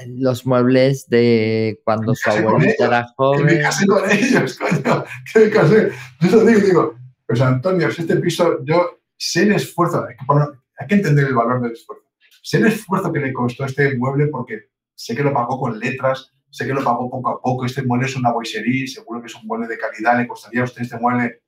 los 0.07 0.47
muebles 0.47 1.09
de 1.09 1.81
cuando 1.85 2.15
su 2.15 2.31
abuelita 2.31 2.87
era 2.87 3.07
joven. 3.17 3.47
Que 3.47 3.55
me 3.55 3.61
casé 3.61 3.87
con 3.87 4.11
ellos, 4.11 4.59
coño, 4.59 5.05
que 5.33 5.41
me 5.41 5.51
casé. 5.51 5.91
Yo 6.21 6.45
digo, 6.45 6.61
digo, 6.61 6.95
pues 7.27 7.41
Antonio, 7.41 7.91
si 7.91 8.03
este 8.03 8.17
piso, 8.17 8.65
yo 8.65 9.01
sé 9.17 9.43
el 9.43 9.53
esfuerzo, 9.53 10.05
hay 10.07 10.17
que 10.17 10.25
poner, 10.25 10.49
hay 10.79 10.87
que 10.87 10.95
entender 10.95 11.27
el 11.27 11.35
valor 11.35 11.63
del 11.63 11.73
esfuerzo. 11.73 12.05
Sé 12.43 12.59
el 12.59 12.67
esfuerzo 12.67 13.13
que 13.13 13.21
le 13.21 13.33
costó 13.33 13.65
este 13.65 13.97
mueble 13.97 14.27
porque 14.27 14.71
sé 14.95 15.15
que 15.15 15.23
lo 15.23 15.33
pagó 15.33 15.61
con 15.61 15.79
letras, 15.79 16.32
sé 16.53 16.67
que 16.67 16.75
lo 16.75 16.85
pagó 16.85 17.11
poco 17.11 17.31
a 17.31 17.41
poco. 17.41 17.65
Este 17.65 17.83
mueble 17.83 18.07
es 18.07 18.15
una 18.15 18.31
boiserie, 18.31 18.87
seguro 18.87 19.21
que 19.21 19.27
es 19.27 19.35
un 19.35 19.47
mueble 19.47 19.67
de 19.67 19.79
calidad. 19.79 20.19
Le 20.19 20.29
costaría 20.29 20.61
a 20.61 20.65
usted 20.65 20.83
este 20.83 20.99
mueble 20.99 21.43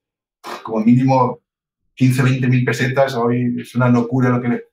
como 0.62 0.81
mínimo 0.81 1.43
15, 1.95 2.23
20 2.23 2.49
mil 2.49 2.64
pesetas. 2.64 3.14
Hoy 3.14 3.55
es 3.61 3.75
una 3.75 3.88
locura 3.88 4.31
lo 4.31 4.40
que 4.40 4.49
le... 4.49 4.64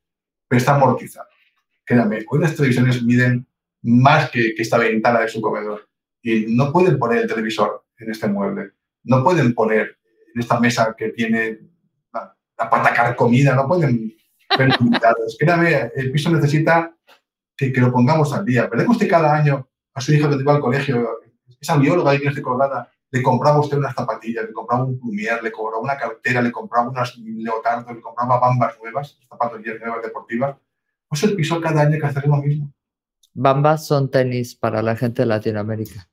Pero 0.48 0.58
está 0.58 0.76
amortizado. 0.76 1.28
Créame, 1.84 2.24
hoy 2.30 2.40
las 2.40 2.56
televisiones 2.56 3.04
miden 3.04 3.46
más 3.84 4.32
que, 4.32 4.54
esta 4.58 4.78
ventana 4.78 5.20
de 5.20 5.28
su 5.28 5.42
comedor. 5.42 5.90
Y 6.22 6.46
no 6.48 6.72
pueden 6.72 6.98
poner 6.98 7.24
el 7.24 7.28
televisor 7.28 7.86
en 7.98 8.12
este 8.12 8.28
mueble. 8.28 8.72
No 9.04 9.24
pueden 9.24 9.54
poner 9.54 9.98
en 10.34 10.42
esta 10.42 10.60
mesa 10.60 10.96
que 10.98 11.10
tiene 11.10 11.60
la, 12.14 12.36
la 12.58 12.70
pata 12.70 13.16
comida, 13.16 13.54
no 13.54 13.68
pueden 13.68 14.16
pero 14.58 14.74
Créame, 15.40 15.92
el 15.96 16.12
piso 16.12 16.30
necesita 16.30 16.94
que, 17.56 17.72
que, 17.72 17.82
lo 17.82 17.92
pongamos 17.92 18.34
al 18.34 18.46
día. 18.46 18.68
¿Verdad 18.68 18.86
que 18.86 18.92
usted 18.92 19.10
cada 19.10 19.34
año 19.34 19.71
a 19.94 20.02
su 20.02 20.14
hija 20.14 20.30
que 20.30 20.44
va 20.44 20.56
al 20.56 20.62
colegio, 20.62 21.20
esa 21.60 21.78
bióloga 21.78 22.18
que 22.18 22.28
esté 22.28 22.42
colgada, 22.42 22.92
le 23.12 23.22
compraba 23.22 23.60
usted 23.60 23.78
unas 23.78 23.94
zapatillas, 23.94 24.46
le 24.46 24.54
compraba 24.54 24.86
un 24.86 24.98
plumier, 24.98 25.44
le 25.44 25.52
compraba 25.52 25.84
una 25.84 25.98
cartera, 25.98 26.42
le 26.42 26.52
compraba 26.52 26.90
unas 26.90 27.18
leotardos, 27.18 27.94
le 27.94 28.02
compraba 28.02 28.40
bambas 28.40 28.78
nuevas, 28.82 29.20
zapatillas 29.28 29.80
nuevas 29.82 30.02
deportivas? 30.02 30.56
Pues 31.08 31.24
el 31.24 31.36
piso 31.36 31.60
cada 31.60 31.82
año 31.82 31.96
hay 31.96 32.00
que 32.00 32.06
hacer 32.06 32.26
lo 32.26 32.38
mismo. 32.38 32.74
Bambas 33.34 33.86
son 33.86 34.10
tenis 34.10 34.56
para 34.56 34.82
la 34.82 34.96
gente 34.96 35.24
de 35.24 35.26
Latinoamérica. 35.28 36.10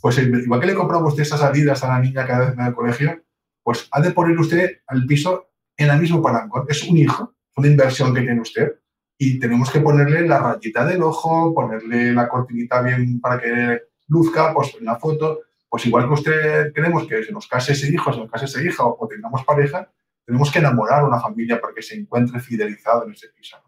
Pues 0.00 0.16
igual 0.16 0.60
que 0.60 0.66
le 0.66 0.74
compraba 0.74 1.06
usted 1.06 1.24
esas 1.24 1.40
salidas 1.40 1.84
a 1.84 1.88
la 1.88 2.00
niña 2.00 2.26
cada 2.26 2.46
vez 2.46 2.58
en 2.58 2.64
el 2.64 2.74
colegio, 2.74 3.22
pues 3.62 3.86
ha 3.90 4.00
de 4.00 4.12
poner 4.12 4.38
usted 4.38 4.78
al 4.86 5.04
piso 5.04 5.50
en 5.76 5.90
el 5.90 6.00
mismo 6.00 6.22
parangón. 6.22 6.64
Es 6.70 6.82
un 6.88 6.96
hijo, 6.96 7.34
una 7.56 7.68
inversión 7.68 8.14
que 8.14 8.22
tiene 8.22 8.40
usted 8.40 8.80
y 9.22 9.38
tenemos 9.38 9.70
que 9.70 9.80
ponerle 9.80 10.26
la 10.26 10.38
rayita 10.38 10.82
del 10.86 11.02
ojo, 11.02 11.52
ponerle 11.52 12.14
la 12.14 12.26
cortinita 12.26 12.80
bien 12.80 13.20
para 13.20 13.38
que 13.38 13.82
luzca, 14.08 14.54
pues 14.54 14.74
en 14.78 14.86
la 14.86 14.96
foto, 14.96 15.40
pues 15.68 15.84
igual 15.84 16.06
que 16.06 16.14
usted 16.14 16.72
queremos 16.72 17.06
que 17.06 17.22
se 17.22 17.30
nos 17.30 17.46
case 17.46 17.72
ese 17.72 17.92
hijo, 17.92 18.10
se 18.14 18.18
nos 18.18 18.30
case 18.30 18.46
esa 18.46 18.62
hija 18.62 18.82
o, 18.82 19.06
tengamos 19.06 19.44
pareja, 19.44 19.90
tenemos 20.24 20.50
que 20.50 20.60
enamorar 20.60 21.00
a 21.00 21.04
una 21.04 21.20
familia 21.20 21.60
para 21.60 21.74
que 21.74 21.82
se 21.82 21.96
encuentre 21.96 22.40
fidelizado 22.40 23.04
en 23.04 23.12
ese 23.12 23.28
piso. 23.28 23.58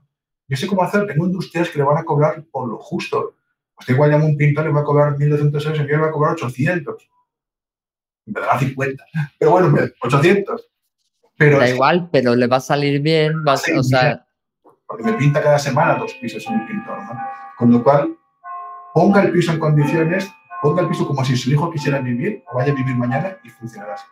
Yo 0.49 0.57
sé 0.57 0.67
cómo 0.67 0.85
hacer, 0.85 1.07
tengo 1.07 1.27
industrias 1.27 1.69
que 1.69 1.77
le 1.77 1.85
van 1.85 1.99
a 1.99 2.05
cobrar 2.05 2.43
por 2.51 2.67
lo 2.67 2.79
justo. 2.79 3.35
Usted 3.79 3.93
igual 3.93 4.11
llama 4.11 4.25
un 4.25 4.39
pintor, 4.39 4.65
le 4.65 4.73
va 4.73 4.81
a 4.81 4.85
cobrar 4.85 5.19
1.200 5.19 5.67
euros, 5.67 5.81
y 5.81 5.83
le 5.83 5.97
va 5.99 6.07
a 6.07 6.13
cobrar 6.13 6.33
800. 6.33 7.11
Me 8.25 8.41
dará 8.41 8.59
50. 8.59 9.05
Pero 9.39 9.51
bueno, 9.51 9.77
800 10.01 10.73
da 11.39 11.69
igual, 11.69 12.09
pero 12.11 12.35
le 12.35 12.47
va 12.47 12.57
a 12.57 12.61
salir 12.61 13.03
bien, 13.03 13.45
va 13.47 13.53
o 13.53 13.83
sea... 13.83 14.25
Porque 14.93 15.11
me 15.11 15.15
pinta 15.15 15.43
cada 15.43 15.59
semana 15.59 15.95
dos 15.95 16.13
pisos 16.21 16.47
en 16.47 16.53
un 16.53 16.67
pintor, 16.67 16.99
¿no? 16.99 17.19
Con 17.57 17.73
lo 17.73 17.83
cual, 17.83 18.15
ponga 18.93 19.23
el 19.23 19.33
piso 19.33 19.51
en 19.51 19.59
condiciones, 19.59 20.31
ponga 20.61 20.83
el 20.83 20.89
piso 20.89 21.07
como 21.07 21.25
si 21.25 21.35
su 21.35 21.51
hijo 21.51 21.71
quisiera 21.71 21.99
vivir 22.01 22.45
o 22.53 22.57
vaya 22.57 22.73
a 22.73 22.75
vivir 22.75 22.95
mañana 22.95 23.39
y 23.43 23.49
funcionará 23.49 23.95
así. 23.95 24.05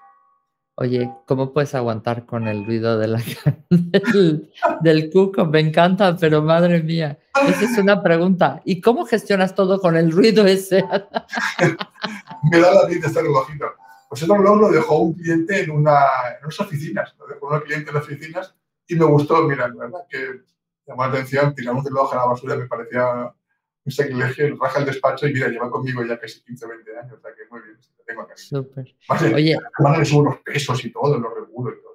Oye, 0.77 1.11
¿cómo 1.27 1.53
puedes 1.53 1.75
aguantar 1.75 2.25
con 2.25 2.49
el 2.49 2.64
ruido 2.64 2.99
de 2.99 3.09
la, 3.09 3.23
del, 3.69 4.51
del, 4.81 5.11
cuco? 5.11 5.45
Me 5.45 5.61
encanta, 5.61 6.16
pero 6.16 6.40
madre 6.40 6.83
mía, 6.83 7.19
esa 7.47 7.64
es 7.66 7.77
una 7.77 8.03
pregunta. 8.03 8.62
¿Y 8.64 8.81
cómo 8.81 9.05
gestionas 9.05 9.55
todo 9.55 9.83
con 9.83 9.99
el 9.99 10.11
ruido 10.11 10.47
ese? 10.47 10.83
Me 12.51 12.59
da 12.59 12.73
la 12.73 12.87
vida 12.87 13.07
este 13.07 13.21
relojito. 13.21 13.66
Pues 14.09 14.23
ese 14.23 14.33
reloj 14.33 14.59
lo 14.59 14.71
dejó 14.71 14.97
un 15.01 15.12
cliente 15.12 15.62
en, 15.62 15.73
una, 15.73 15.99
en 16.38 16.45
unas 16.45 16.59
oficinas, 16.59 17.14
lo 17.19 17.27
dejó 17.27 17.49
un 17.49 17.61
cliente 17.61 17.90
en 17.90 17.97
las 17.97 18.05
oficinas 18.05 18.55
y 18.88 18.95
me 18.95 19.05
gustó, 19.05 19.43
mira, 19.43 19.69
la 19.69 19.75
verdad 19.75 20.01
que 20.09 20.40
llamó 20.90 21.03
la 21.05 21.09
atención, 21.11 21.55
tirar 21.55 21.74
un 21.74 21.85
reloj 21.85 22.12
a 22.12 22.16
la 22.16 22.26
basura 22.26 22.57
me 22.57 22.66
parecía 22.66 23.33
un 23.85 23.92
sacrilegio, 23.92 24.57
raja 24.57 24.81
el 24.81 24.87
despacho 24.87 25.27
y 25.27 25.33
mira, 25.33 25.48
lleva 25.48 25.71
conmigo 25.71 26.04
ya 26.04 26.19
casi 26.19 26.42
15 26.42 26.67
20 26.67 26.98
años, 26.98 27.12
o 27.19 27.21
sea 27.21 27.31
que 27.35 27.42
muy 27.50 27.60
bien, 27.62 27.77
lo 27.96 28.04
tengo 28.04 28.23
acá. 28.23 28.35
Súper. 28.37 28.94
Oye. 29.35 29.56
le 29.98 30.04
subo 30.04 30.25
los 30.25 30.38
pesos 30.38 30.85
y 30.85 30.92
todo, 30.92 31.19
los 31.19 31.33
y 31.48 31.83
todo. 31.83 31.90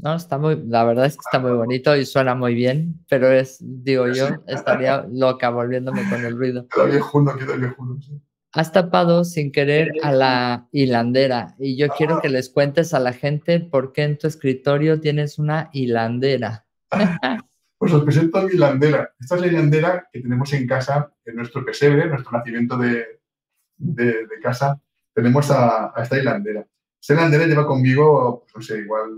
No, 0.00 0.14
está 0.14 0.38
muy, 0.38 0.62
la 0.64 0.84
verdad 0.84 1.06
es 1.06 1.14
que 1.14 1.22
está 1.24 1.40
muy 1.40 1.50
bonito 1.52 1.96
y 1.96 2.06
suena 2.06 2.36
muy 2.36 2.54
bien, 2.54 3.04
pero 3.08 3.32
es, 3.32 3.58
digo 3.60 4.06
yo, 4.06 4.28
estaría 4.46 5.04
loca 5.10 5.50
volviéndome 5.50 6.08
con 6.08 6.24
el 6.24 6.36
ruido. 6.36 6.68
Queda 6.72 6.84
viejuno, 6.84 7.36
queda 7.36 7.56
viejuno, 7.56 8.00
sí. 8.00 8.20
Has 8.52 8.72
tapado 8.72 9.24
sin 9.24 9.52
querer 9.52 9.92
a 10.02 10.10
la 10.10 10.68
hilandera 10.72 11.54
y 11.58 11.76
yo 11.76 11.88
quiero 11.88 12.20
que 12.20 12.30
les 12.30 12.48
cuentes 12.48 12.94
a 12.94 12.98
la 12.98 13.12
gente 13.12 13.60
por 13.60 13.92
qué 13.92 14.04
en 14.04 14.16
tu 14.16 14.26
escritorio 14.26 15.00
tienes 15.00 15.38
una 15.38 15.68
hilandera. 15.72 16.64
Pues 17.78 17.92
os 17.92 18.02
presento 18.02 18.38
a 18.38 18.42
mi 18.42 18.54
hilandera. 18.54 19.14
Esta 19.20 19.36
es 19.36 19.40
la 19.40 19.46
hilandera 19.46 20.08
que 20.12 20.20
tenemos 20.20 20.52
en 20.52 20.66
casa, 20.66 21.12
en 21.24 21.36
nuestro 21.36 21.64
pesebre, 21.64 22.02
en 22.02 22.10
nuestro 22.10 22.32
nacimiento 22.32 22.76
de, 22.76 23.20
de, 23.76 24.40
casa. 24.42 24.80
Tenemos 25.14 25.48
a, 25.52 25.94
esta 25.96 26.18
hilandera. 26.18 26.66
Esta 27.00 27.14
hilandera 27.14 27.46
lleva 27.46 27.66
conmigo, 27.66 28.40
pues, 28.42 28.56
no 28.56 28.62
sé, 28.62 28.80
igual 28.80 29.10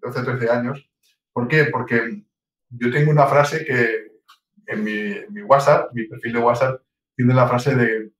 12 0.00 0.18
o 0.18 0.24
13 0.24 0.50
años. 0.50 0.90
¿Por 1.32 1.46
qué? 1.46 1.66
Porque 1.66 2.24
yo 2.70 2.90
tengo 2.90 3.12
una 3.12 3.26
frase 3.26 3.64
que 3.64 4.08
en 4.66 4.84
mi, 4.84 5.42
WhatsApp, 5.42 5.92
mi 5.94 6.04
perfil 6.04 6.32
de 6.32 6.38
WhatsApp, 6.40 6.82
tiene 7.14 7.34
la 7.34 7.46
frase 7.48 7.74
de, 7.76 8.10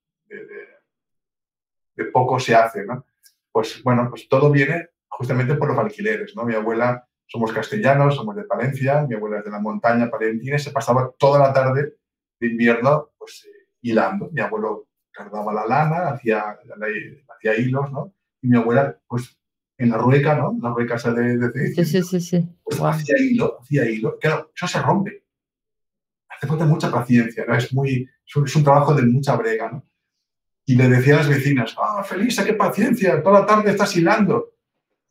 de, 1.95 2.05
poco 2.05 2.39
se 2.39 2.55
hace, 2.55 2.85
¿no? 2.85 3.05
Pues 3.51 3.83
bueno, 3.83 4.07
pues 4.09 4.29
todo 4.29 4.49
viene 4.49 4.89
justamente 5.09 5.55
por 5.55 5.67
los 5.67 5.77
alquileres, 5.77 6.33
¿no? 6.35 6.45
Mi 6.45 6.55
abuela 6.55 7.08
somos 7.29 7.53
castellanos, 7.53 8.15
somos 8.15 8.35
de 8.35 8.43
Palencia, 8.43 9.05
mi 9.07 9.13
abuela 9.13 9.37
es 9.37 9.45
de 9.45 9.51
la 9.51 9.59
montaña 9.59 10.09
palentina 10.09 10.55
y 10.55 10.59
se 10.59 10.71
pasaba 10.71 11.13
toda 11.17 11.39
la 11.39 11.53
tarde 11.53 11.93
de 12.39 12.47
invierno 12.47 13.11
pues, 13.19 13.45
eh, 13.45 13.67
hilando. 13.81 14.29
Mi 14.31 14.41
abuelo 14.41 14.87
cargaba 15.11 15.53
la 15.53 15.67
lana, 15.67 16.09
hacía, 16.09 16.57
hacía 17.29 17.55
hilos, 17.55 17.91
¿no? 17.91 18.13
Y 18.41 18.47
mi 18.47 18.57
abuela, 18.57 18.97
pues, 19.07 19.37
en 19.77 19.91
la 19.91 19.97
rueca, 19.97 20.35
¿no? 20.35 20.57
La 20.59 20.71
rueca 20.71 20.95
esa 20.95 21.13
de, 21.13 21.37
de, 21.37 21.73
Sí, 21.75 21.85
sí, 21.85 22.01
sí, 22.01 22.19
sí. 22.19 22.49
Pues, 22.63 22.81
hacía 22.81 23.15
hilo, 23.19 23.59
hacía 23.61 23.87
hilo. 23.87 24.17
Claro, 24.17 24.51
eso 24.55 24.67
se 24.67 24.81
rompe. 24.81 25.23
Hace 26.29 26.47
falta 26.47 26.65
mucha 26.65 26.89
paciencia, 26.89 27.45
¿no? 27.47 27.55
Es, 27.55 27.71
muy, 27.71 28.09
es 28.25 28.55
un, 28.55 28.63
trabajo 28.63 28.95
de 28.95 29.03
mucha 29.03 29.35
brega, 29.35 29.71
¿no? 29.71 29.85
Y 30.65 30.75
le 30.75 30.89
decía 30.89 31.13
a 31.13 31.17
las 31.17 31.29
vecinas, 31.29 31.75
ah, 31.77 32.03
Felisa, 32.03 32.43
qué 32.43 32.53
paciencia, 32.53 33.21
toda 33.21 33.41
la 33.41 33.45
tarde 33.45 33.69
estás 33.69 33.95
hilando. 33.95 34.55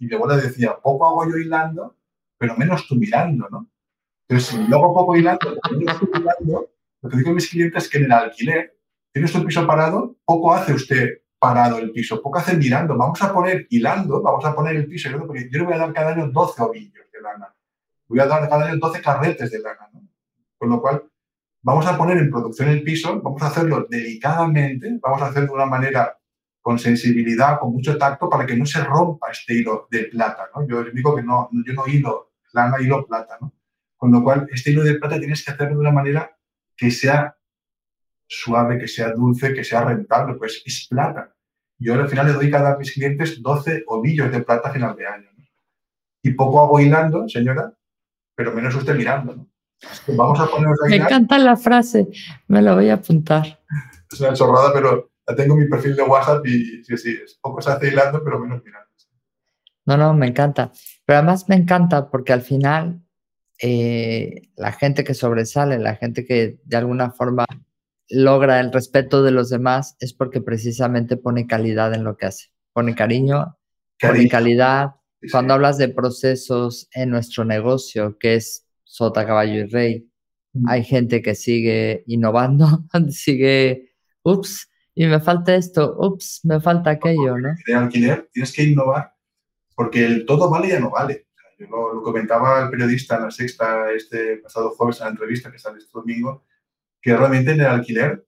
Y 0.01 0.07
mi 0.07 0.15
abuela 0.15 0.37
decía, 0.37 0.77
poco 0.83 1.07
hago 1.07 1.31
yo 1.31 1.37
hilando 1.37 1.98
pero 2.39 2.57
menos 2.57 2.87
tú 2.87 2.95
mirando, 2.95 3.49
¿no? 3.51 3.69
Entonces, 4.29 4.55
si 4.55 4.73
hago 4.73 4.95
poco 4.95 5.17
hilando, 5.17 5.57
lo 7.01 7.11
que 7.11 7.17
digo 7.17 7.31
a 7.31 7.35
mis 7.35 7.49
clientes 7.49 7.85
es 7.85 7.91
que 7.91 7.99
en 7.99 8.05
el 8.05 8.13
alquiler, 8.13 8.77
tienes 9.13 9.33
tu 9.33 9.45
piso 9.45 9.67
parado, 9.67 10.17
poco 10.25 10.53
hace 10.55 10.75
usted 10.75 11.23
parado 11.39 11.79
el 11.79 11.93
piso, 11.93 12.21
poco 12.21 12.39
hace 12.39 12.57
mirando. 12.57 12.97
Vamos 12.97 13.21
a 13.23 13.33
poner 13.33 13.67
hilando, 13.71 14.23
vamos 14.23 14.45
a 14.45 14.55
poner 14.55 14.77
el 14.77 14.87
piso 14.87 15.09
hilando, 15.09 15.27
porque 15.27 15.49
yo 15.51 15.59
le 15.61 15.65
voy 15.65 15.75
a 15.75 15.79
dar 15.79 15.93
cada 15.93 16.13
año 16.13 16.29
12 16.29 16.63
ovillos 16.63 17.07
de 17.13 17.21
lana. 17.21 17.55
Voy 18.07 18.21
a 18.21 18.27
dar 18.27 18.49
cada 18.49 18.67
año 18.67 18.79
12 18.79 19.01
carretes 19.01 19.51
de 19.51 19.61
lana, 19.61 19.89
¿no? 19.93 20.03
Con 20.59 20.69
lo 20.71 20.81
cual, 20.81 21.05
vamos 21.63 21.87
a 21.87 21.97
poner 21.97 22.19
en 22.19 22.31
producción 22.31 22.69
el 22.69 22.83
piso, 22.83 23.21
vamos 23.23 23.41
a 23.43 23.47
hacerlo 23.47 23.87
delicadamente, 23.89 24.99
vamos 25.01 25.23
a 25.23 25.27
hacerlo 25.27 25.49
de 25.49 25.55
una 25.55 25.67
manera 25.67 26.19
con 26.61 26.79
sensibilidad, 26.79 27.59
con 27.59 27.73
mucho 27.73 27.97
tacto, 27.97 28.29
para 28.29 28.45
que 28.45 28.57
no 28.57 28.67
se 28.67 28.85
rompa 28.85 29.31
este 29.31 29.55
hilo 29.55 29.89
de 29.91 30.05
plata. 30.05 30.51
¿no? 30.55 30.67
Yo 30.67 30.85
digo 30.85 31.17
que 31.17 31.23
no, 31.23 31.49
yo 31.65 31.73
no 31.73 31.87
hilo 31.87 32.28
lana, 32.53 32.81
hilo 32.81 33.07
plata. 33.07 33.39
¿no? 33.41 33.53
Con 33.97 34.13
lo 34.13 34.23
cual, 34.23 34.49
este 34.53 34.71
hilo 34.71 34.85
de 34.85 34.95
plata 34.95 35.19
tienes 35.19 35.45
que 35.45 35.53
hacerlo 35.53 35.75
de 35.75 35.81
una 35.81 35.93
manera 35.93 36.37
que 36.77 36.91
sea 36.91 37.37
suave, 38.27 38.79
que 38.79 38.89
sea 38.89 39.13
dulce, 39.13 39.55
que 39.55 39.65
sea 39.65 39.85
rentable, 39.85 40.35
pues 40.35 40.63
es 40.65 40.87
plata. 40.89 41.35
Yo 41.79 41.95
al 41.95 42.09
final 42.09 42.27
le 42.27 42.33
doy 42.33 42.51
cada 42.51 42.75
a 42.75 42.79
mis 42.79 42.93
clientes 42.93 43.41
12 43.43 43.85
ovillos 43.87 44.31
de 44.31 44.43
plata 44.43 44.69
a 44.69 44.73
final 44.73 44.97
de 44.97 45.07
año. 45.07 45.29
Y 46.23 46.33
poco 46.33 46.63
hago 46.63 46.81
hilando, 46.81 47.29
señora, 47.29 47.73
pero 48.35 48.53
menos 48.53 48.75
usted 48.75 48.97
mirando. 48.97 49.35
¿no? 49.35 49.49
Vamos 50.09 50.41
a 50.41 50.47
ponernos 50.47 50.79
Me 50.89 50.97
encanta 50.97 51.39
la 51.39 51.57
frase, 51.57 52.09
me 52.49 52.61
la 52.63 52.75
voy 52.75 52.89
a 52.89 52.95
apuntar. 52.95 53.61
Es 54.11 54.21
una 54.21 54.33
chorrada, 54.33 54.73
pero 54.73 55.11
tengo 55.37 55.57
mi 55.57 55.69
perfil 55.69 55.95
de 55.95 56.03
WhatsApp 56.03 56.45
y 56.47 56.85
sí, 56.85 56.97
sí, 56.97 57.19
es 57.23 57.39
poco 57.41 57.61
se 57.61 57.71
hace 57.71 57.89
hilando, 57.89 58.23
pero 58.25 58.41
menos 58.41 58.63
mirando. 58.65 58.88
No, 59.89 59.97
no, 59.97 60.13
me 60.13 60.27
encanta. 60.27 60.71
Pero 61.07 61.21
además 61.21 61.49
me 61.49 61.57
encanta 61.57 62.11
porque 62.11 62.35
al 62.35 62.43
final 62.43 63.01
eh, 63.59 64.51
la 64.55 64.73
gente 64.73 65.03
que 65.03 65.15
sobresale, 65.15 65.79
la 65.79 65.97
gente 65.97 66.27
que 66.27 66.59
de 66.63 66.77
alguna 66.77 67.11
forma 67.11 67.47
logra 68.11 68.61
el 68.61 68.71
respeto 68.71 69.23
de 69.23 69.31
los 69.31 69.49
demás 69.49 69.97
es 69.99 70.13
porque 70.13 70.43
precisamente 70.43 71.17
pone 71.17 71.47
calidad 71.47 71.95
en 71.95 72.05
lo 72.05 72.19
que 72.19 72.27
hace. 72.27 72.49
Pone 72.75 72.95
cariño, 72.95 73.57
pone 73.99 74.29
calidad. 74.29 74.91
Cuando 75.33 75.55
hablas 75.55 75.79
de 75.79 75.89
procesos 75.89 76.87
en 76.93 77.09
nuestro 77.09 77.47
negocio, 77.47 78.19
que 78.19 78.35
es 78.35 78.67
sota, 78.85 79.25
caballo 79.25 79.55
y 79.55 79.65
rey, 79.65 80.11
mm. 80.53 80.69
hay 80.69 80.85
gente 80.85 81.23
que 81.23 81.35
sigue 81.35 82.05
innovando, 82.09 82.85
sigue, 83.09 83.95
ups, 84.23 84.69
y 84.95 85.07
me 85.07 85.19
falta 85.19 85.55
esto, 85.55 85.97
ups, 85.99 86.41
me 86.45 86.61
falta 86.61 86.91
aquello, 86.91 87.39
¿no? 87.39 87.55
En 87.67 87.77
alquiler 87.77 88.29
tienes 88.35 88.53
que 88.53 88.65
innovar 88.65 89.18
porque 89.79 90.05
el 90.05 90.27
todo 90.27 90.51
vale 90.51 90.71
ya 90.71 90.81
no 90.81 90.91
vale. 90.91 91.29
Yo 91.57 91.69
lo, 91.69 92.03
comentaba 92.03 92.63
el 92.65 92.71
periodista 92.71 93.15
en 93.15 93.23
la 93.23 93.31
sexta 93.31 93.93
este 93.93 94.39
pasado 94.39 94.71
jueves 94.71 94.99
en 94.99 95.05
la 95.05 95.11
entrevista 95.11 95.53
que 95.53 95.61
sale 95.61 95.79
este 95.79 95.93
domingo, 95.93 96.45
que 97.01 97.17
realmente 97.17 97.53
en 97.53 97.61
el 97.61 97.67
alquiler, 97.67 98.27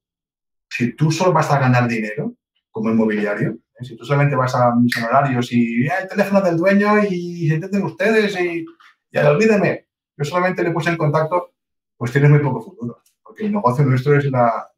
si 0.69 0.93
tú 0.93 1.11
solo 1.11 1.33
vas 1.33 1.51
a 1.51 1.59
ganar 1.59 1.89
dinero 1.89 2.35
como 2.71 2.91
inmobiliario, 2.91 3.51
¿eh? 3.51 3.85
si 3.85 3.97
tú 3.97 4.05
solamente 4.05 4.37
vas 4.37 4.55
a 4.55 4.73
mis 4.77 4.97
honorarios 4.97 5.51
y 5.51 5.87
el 5.87 6.09
teléfono 6.09 6.41
del 6.41 6.57
dueño 6.57 7.03
y 7.03 7.49
se 7.49 7.55
entienden 7.55 7.83
ustedes 7.83 8.41
y 8.41 8.65
ya 9.11 9.29
olvídeme, 9.29 9.89
yo 10.17 10.25
solamente 10.25 10.63
le 10.63 10.71
puse 10.71 10.91
en 10.91 10.97
contacto, 10.97 11.55
pues 11.97 12.13
tienes 12.13 12.31
muy 12.31 12.39
poco 12.39 12.63
futuro, 12.63 13.03
porque 13.25 13.47
el 13.47 13.53
negocio 13.53 13.85
nuestro 13.85 14.17
es 14.17 14.27
la 14.27 14.71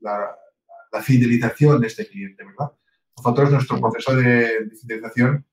la 0.92 1.02
fidelización 1.02 1.80
de 1.80 1.86
este 1.86 2.06
cliente, 2.06 2.44
¿verdad? 2.44 2.72
Nosotros, 3.16 3.50
nuestro 3.50 3.80
proceso 3.80 4.14
de, 4.14 4.70
fidelización 4.80 5.44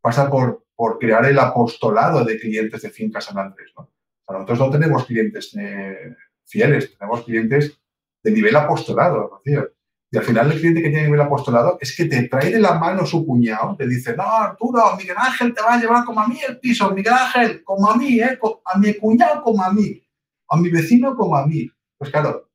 pasa 0.00 0.30
por, 0.30 0.63
por 0.74 0.98
crear 0.98 1.24
el 1.26 1.38
apostolado 1.38 2.24
de 2.24 2.38
clientes 2.38 2.82
de 2.82 2.90
Finca 2.90 3.20
San 3.20 3.38
Andrés, 3.38 3.72
¿no? 3.76 3.90
nosotros 4.28 4.58
no 4.58 4.70
tenemos 4.70 5.04
clientes 5.04 5.54
eh, 5.58 6.16
fieles, 6.44 6.96
tenemos 6.96 7.24
clientes 7.24 7.78
de 8.22 8.30
nivel 8.30 8.56
apostolado, 8.56 9.28
Rocío. 9.28 9.70
Y 10.10 10.16
al 10.16 10.22
final 10.22 10.52
el 10.52 10.58
cliente 10.60 10.80
que 10.80 10.90
tiene 10.90 11.06
nivel 11.06 11.20
apostolado 11.20 11.76
es 11.80 11.96
que 11.96 12.04
te 12.04 12.28
trae 12.28 12.52
de 12.52 12.60
la 12.60 12.78
mano 12.78 13.04
su 13.04 13.26
cuñado, 13.26 13.74
te 13.76 13.86
dice, 13.86 14.16
no, 14.16 14.22
Arturo, 14.22 14.96
Miguel 14.96 15.16
Ángel 15.18 15.52
te 15.52 15.60
va 15.60 15.74
a 15.74 15.80
llevar 15.80 16.04
como 16.04 16.20
a 16.20 16.28
mí 16.28 16.38
el 16.48 16.58
piso, 16.60 16.90
Miguel 16.92 17.14
Ángel, 17.14 17.64
como 17.64 17.90
a 17.90 17.96
mí, 17.96 18.20
¿eh? 18.20 18.38
a 18.64 18.78
mi 18.78 18.94
cuñado 18.94 19.42
como 19.42 19.62
a 19.62 19.72
mí, 19.72 20.00
a 20.48 20.56
mi 20.56 20.70
vecino 20.70 21.16
como 21.16 21.36
a 21.36 21.46
mí. 21.46 21.68
Pues 21.98 22.10
claro, 22.10 22.48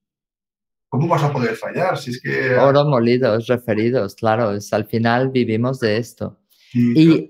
¿cómo 0.87 1.07
vas 1.09 1.23
a 1.23 1.33
poder 1.33 1.55
fallar? 1.55 1.97
Si 1.97 2.11
es 2.11 2.21
que... 2.21 2.55
Oro 2.55 2.85
molidos, 2.85 3.47
referidos, 3.47 4.15
claro, 4.15 4.53
es, 4.53 4.71
al 4.71 4.85
final 4.85 5.29
vivimos 5.29 5.81
de 5.81 5.97
esto. 5.97 6.39
y 6.73 7.29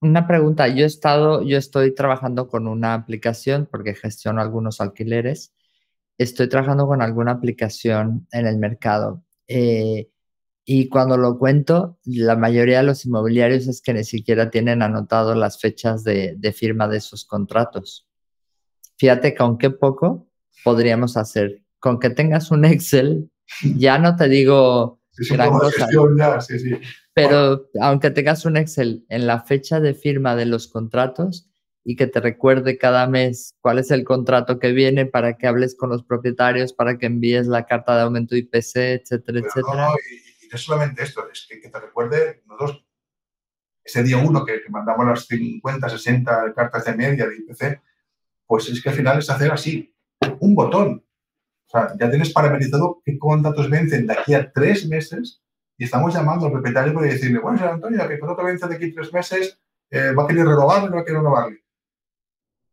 una 0.00 0.26
pregunta, 0.26 0.68
yo 0.68 0.84
he 0.84 0.86
estado, 0.86 1.42
yo 1.42 1.58
estoy 1.58 1.94
trabajando 1.94 2.48
con 2.48 2.68
una 2.68 2.94
aplicación 2.94 3.68
porque 3.70 3.94
gestiono 3.94 4.40
algunos 4.40 4.80
alquileres, 4.80 5.54
estoy 6.18 6.48
trabajando 6.48 6.86
con 6.86 7.02
alguna 7.02 7.32
aplicación 7.32 8.26
en 8.32 8.46
el 8.46 8.58
mercado. 8.58 9.24
Eh, 9.46 10.08
y 10.64 10.88
cuando 10.88 11.16
lo 11.16 11.38
cuento, 11.38 11.98
la 12.04 12.36
mayoría 12.36 12.78
de 12.78 12.84
los 12.84 13.04
inmobiliarios 13.06 13.66
es 13.68 13.80
que 13.80 13.94
ni 13.94 14.04
siquiera 14.04 14.50
tienen 14.50 14.82
anotado 14.82 15.34
las 15.34 15.60
fechas 15.60 16.04
de, 16.04 16.34
de 16.36 16.52
firma 16.52 16.88
de 16.88 17.00
sus 17.00 17.24
contratos. 17.24 18.06
Fíjate 18.98 19.34
con 19.34 19.58
qué 19.58 19.70
poco 19.70 20.28
podríamos 20.64 21.16
hacer 21.16 21.62
con 21.78 21.98
que 21.98 22.10
tengas 22.10 22.50
un 22.50 22.64
Excel, 22.64 23.30
ya 23.76 23.98
no 23.98 24.16
te 24.16 24.28
digo 24.28 25.00
gran 25.30 25.50
cosa. 25.50 25.86
Pero 27.18 27.68
aunque 27.80 28.10
tengas 28.10 28.44
un 28.44 28.56
Excel 28.56 29.04
en 29.08 29.26
la 29.26 29.40
fecha 29.40 29.80
de 29.80 29.94
firma 29.94 30.36
de 30.36 30.46
los 30.46 30.68
contratos 30.68 31.50
y 31.84 31.96
que 31.96 32.06
te 32.06 32.20
recuerde 32.20 32.78
cada 32.78 33.06
mes 33.06 33.54
cuál 33.60 33.78
es 33.78 33.90
el 33.90 34.04
contrato 34.04 34.58
que 34.58 34.72
viene 34.72 35.06
para 35.06 35.36
que 35.36 35.46
hables 35.46 35.74
con 35.74 35.90
los 35.90 36.04
propietarios, 36.04 36.72
para 36.72 36.98
que 36.98 37.06
envíes 37.06 37.46
la 37.46 37.66
carta 37.66 37.96
de 37.96 38.02
aumento 38.02 38.36
IPC, 38.36 38.76
etcétera, 38.76 39.40
etcétera. 39.40 39.88
No, 39.88 39.94
y, 39.94 40.48
no 40.48 40.58
solamente 40.58 41.02
esto, 41.02 41.26
es 41.32 41.46
que, 41.48 41.68
te 41.68 41.80
recuerde 41.80 42.42
nosotros 42.46 42.84
ese 43.82 44.02
día 44.02 44.18
uno 44.18 44.44
que, 44.44 44.60
que, 44.62 44.68
mandamos 44.68 45.06
las 45.06 45.26
50, 45.26 45.88
60 45.88 46.52
cartas 46.54 46.84
de 46.84 46.94
media 46.94 47.26
de 47.26 47.36
IPC, 47.36 47.82
pues 48.46 48.68
es 48.68 48.82
que 48.82 48.90
al 48.90 48.94
final 48.94 49.18
es 49.18 49.30
hacer 49.30 49.50
así, 49.50 49.94
un 50.40 50.54
botón. 50.54 51.04
O 51.66 51.70
sea, 51.70 51.94
ya 51.98 52.08
tienes 52.08 52.32
parametrizado 52.32 53.02
qué 53.04 53.18
contratos 53.18 53.68
vencen 53.68 54.06
de 54.06 54.12
aquí 54.12 54.34
a 54.34 54.52
tres 54.52 54.86
meses 54.86 55.42
y 55.78 55.84
estamos 55.84 56.12
llamando 56.12 56.46
al 56.46 56.52
propietario 56.52 56.92
para 56.92 57.06
decirle, 57.06 57.38
bueno, 57.38 57.56
señor 57.56 57.74
Antonio, 57.74 58.06
que 58.08 58.14
el 58.14 58.20
contrato 58.20 58.44
vence 58.44 58.66
de 58.66 58.74
aquí 58.74 58.92
tres 58.92 59.12
meses, 59.12 59.60
eh, 59.90 60.12
¿va 60.12 60.24
a 60.24 60.26
querer 60.26 60.44
renovarlo 60.44 60.86
o 60.86 60.90
no 60.90 60.96
va 60.96 61.02
a 61.02 61.04
querer 61.04 61.20
renovarle? 61.20 61.62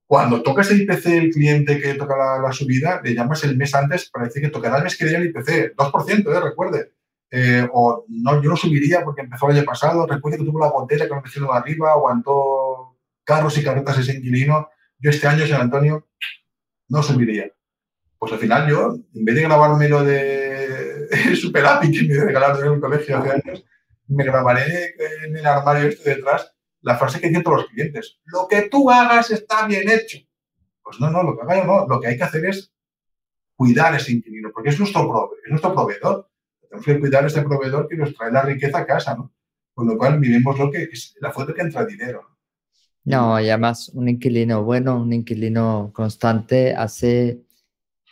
Cuando 0.08 0.42
tocas 0.42 0.72
el 0.72 0.82
IPC 0.82 1.06
el 1.06 1.30
cliente 1.32 1.80
que 1.80 1.94
toca 1.94 2.40
la, 2.40 2.52
subida, 2.52 3.02
le 3.04 3.14
llamas 3.14 3.44
el 3.44 3.56
mes 3.58 3.74
antes 3.76 4.10
para 4.10 4.26
decir 4.26 4.42
que 4.42 4.50
tocará 4.50 4.78
el 4.78 4.84
mes 4.84 4.98
que 4.98 5.06
viene 5.06 5.20
el 5.20 5.30
IPC, 5.30 5.76
2%, 5.76 6.36
eh, 6.36 6.40
recuerde. 6.40 6.94
Eh, 7.30 7.68
o 7.74 8.06
no, 8.08 8.42
yo 8.42 8.50
no 8.50 8.56
subiría 8.56 9.04
porque 9.04 9.22
empezó 9.22 9.50
el 9.50 9.58
año 9.58 9.66
pasado, 9.66 10.08
recuerde 10.08 10.40
que 10.40 10.46
tuvo 10.46 10.60
la 10.60 10.72
con 10.72 10.88
el 10.90 11.24
vecino 11.24 11.52
de 11.52 11.58
arriba, 11.58 11.92
aguantó 11.92 12.98
carros 13.24 13.58
y 13.58 13.64
carretas 13.64 14.00
ese 14.00 14.18
inquilino. 14.18 14.70
Yo 14.98 15.12
este 15.12 15.28
año, 15.28 15.46
señor 15.46 15.62
Antonio, 15.62 16.08
no 16.90 17.04
subiría. 17.04 17.52
Pues 18.18 18.32
al 18.32 18.40
final 18.40 18.68
yo, 18.68 18.96
en 19.14 19.26
vez 19.26 19.36
de 19.36 19.42
grabarme 19.42 19.90
lo 19.90 20.04
de 20.04 20.45
Super 21.36 21.66
API 21.66 21.92
que 21.92 22.04
me 22.04 22.24
regalaron 22.24 22.68
en 22.68 22.74
el 22.74 22.80
colegio 22.80 23.18
hace 23.18 23.32
años, 23.32 23.66
me 24.08 24.24
grabaré 24.24 24.96
en 25.26 25.38
el 25.38 25.46
armario 25.46 25.90
este 25.90 26.16
detrás 26.16 26.52
la 26.82 26.98
frase 26.98 27.20
que 27.20 27.28
dicen 27.28 27.44
todos 27.44 27.64
los 27.64 27.68
clientes. 27.68 28.20
Lo 28.26 28.48
que 28.48 28.70
tú 28.70 28.92
hagas 28.92 29.32
está 29.32 29.66
bien 29.66 29.90
hecho. 29.90 30.20
Pues 30.84 31.00
no, 31.00 31.10
no, 31.10 31.24
lo 31.24 31.36
que 31.36 31.42
haga 31.42 31.66
no, 31.66 31.88
lo 31.88 32.00
que 32.00 32.08
hay 32.08 32.18
que 32.18 32.24
hacer 32.24 32.46
es 32.46 32.72
cuidar 33.56 33.94
a 33.94 33.98
ese 33.98 34.12
inquilino, 34.12 34.52
porque 34.54 34.70
es 34.70 34.80
nuestro, 34.80 35.10
prove 35.10 35.38
es 35.44 35.50
nuestro 35.50 35.74
proveedor. 35.74 36.30
Tenemos 36.62 36.86
que 36.86 37.00
cuidar 37.00 37.24
a 37.24 37.28
ese 37.28 37.42
proveedor 37.42 37.88
que 37.88 37.96
nos 37.96 38.14
trae 38.14 38.32
la 38.32 38.44
riqueza 38.44 38.80
a 38.80 38.86
casa, 38.86 39.16
¿no? 39.16 39.34
Con 39.74 39.88
lo 39.88 39.98
cual 39.98 40.20
vivimos 40.20 40.60
lo 40.60 40.70
que 40.70 40.84
es 40.84 41.16
la 41.20 41.32
fuente 41.32 41.54
que 41.54 41.62
entra 41.62 41.86
dinero. 41.86 42.38
No, 43.06 43.40
y 43.40 43.50
además 43.50 43.90
un 43.90 44.10
inquilino 44.10 44.64
bueno, 44.64 45.02
un 45.02 45.14
inquilino 45.14 45.92
constante 45.94 46.76
hace, 46.76 47.45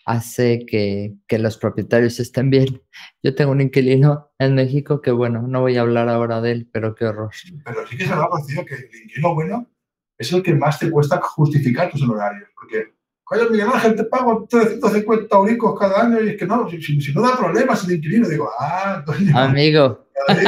hace 0.06 0.66
que, 0.66 1.16
que, 1.28 1.40
los 1.40 1.58
propietarios 1.58 2.20
estén 2.20 2.50
bien. 2.50 2.82
Yo 3.22 3.36
tengo 3.36 3.52
un 3.52 3.62
inquilino 3.62 4.32
en 4.40 4.56
México 4.56 5.02
que, 5.02 5.12
bueno, 5.12 5.42
no 5.48 5.62
voy 5.62 5.78
a 5.78 5.82
hablar 5.82 6.10
ahora 6.10 6.42
de 6.42 6.52
él, 6.52 6.70
pero 6.72 6.96
qué 6.96 7.06
horror. 7.06 7.32
Pero 7.64 7.88
sí 7.88 7.98
que 7.98 8.06
se 8.06 8.14
ha 8.14 8.28
Rocío, 8.28 8.66
que 8.66 8.76
el 8.76 9.04
inquilino 9.04 9.34
bueno 9.34 9.70
es 10.18 10.32
el 10.32 10.44
que 10.44 10.54
más 10.54 10.80
te 10.80 10.90
cuesta 10.92 11.20
justificar 11.22 11.90
tus 11.90 12.02
honorarios, 12.04 12.50
porque 12.56 12.94
Oye, 13.32 13.50
Miguel 13.50 13.68
Ángel, 13.74 13.96
te 13.96 14.04
pago 14.04 14.46
350 14.50 15.36
euricos 15.36 15.80
cada 15.80 16.04
año 16.04 16.22
y 16.22 16.30
es 16.30 16.38
que 16.38 16.46
no, 16.46 16.70
si, 16.70 16.82
si 16.82 17.14
no 17.14 17.22
da 17.22 17.38
problemas 17.38 17.84
el 17.86 17.96
inquilino, 17.96 18.28
digo, 18.28 18.50
ah, 18.60 19.04
Amigo. 19.34 20.08
Ahí, 20.28 20.46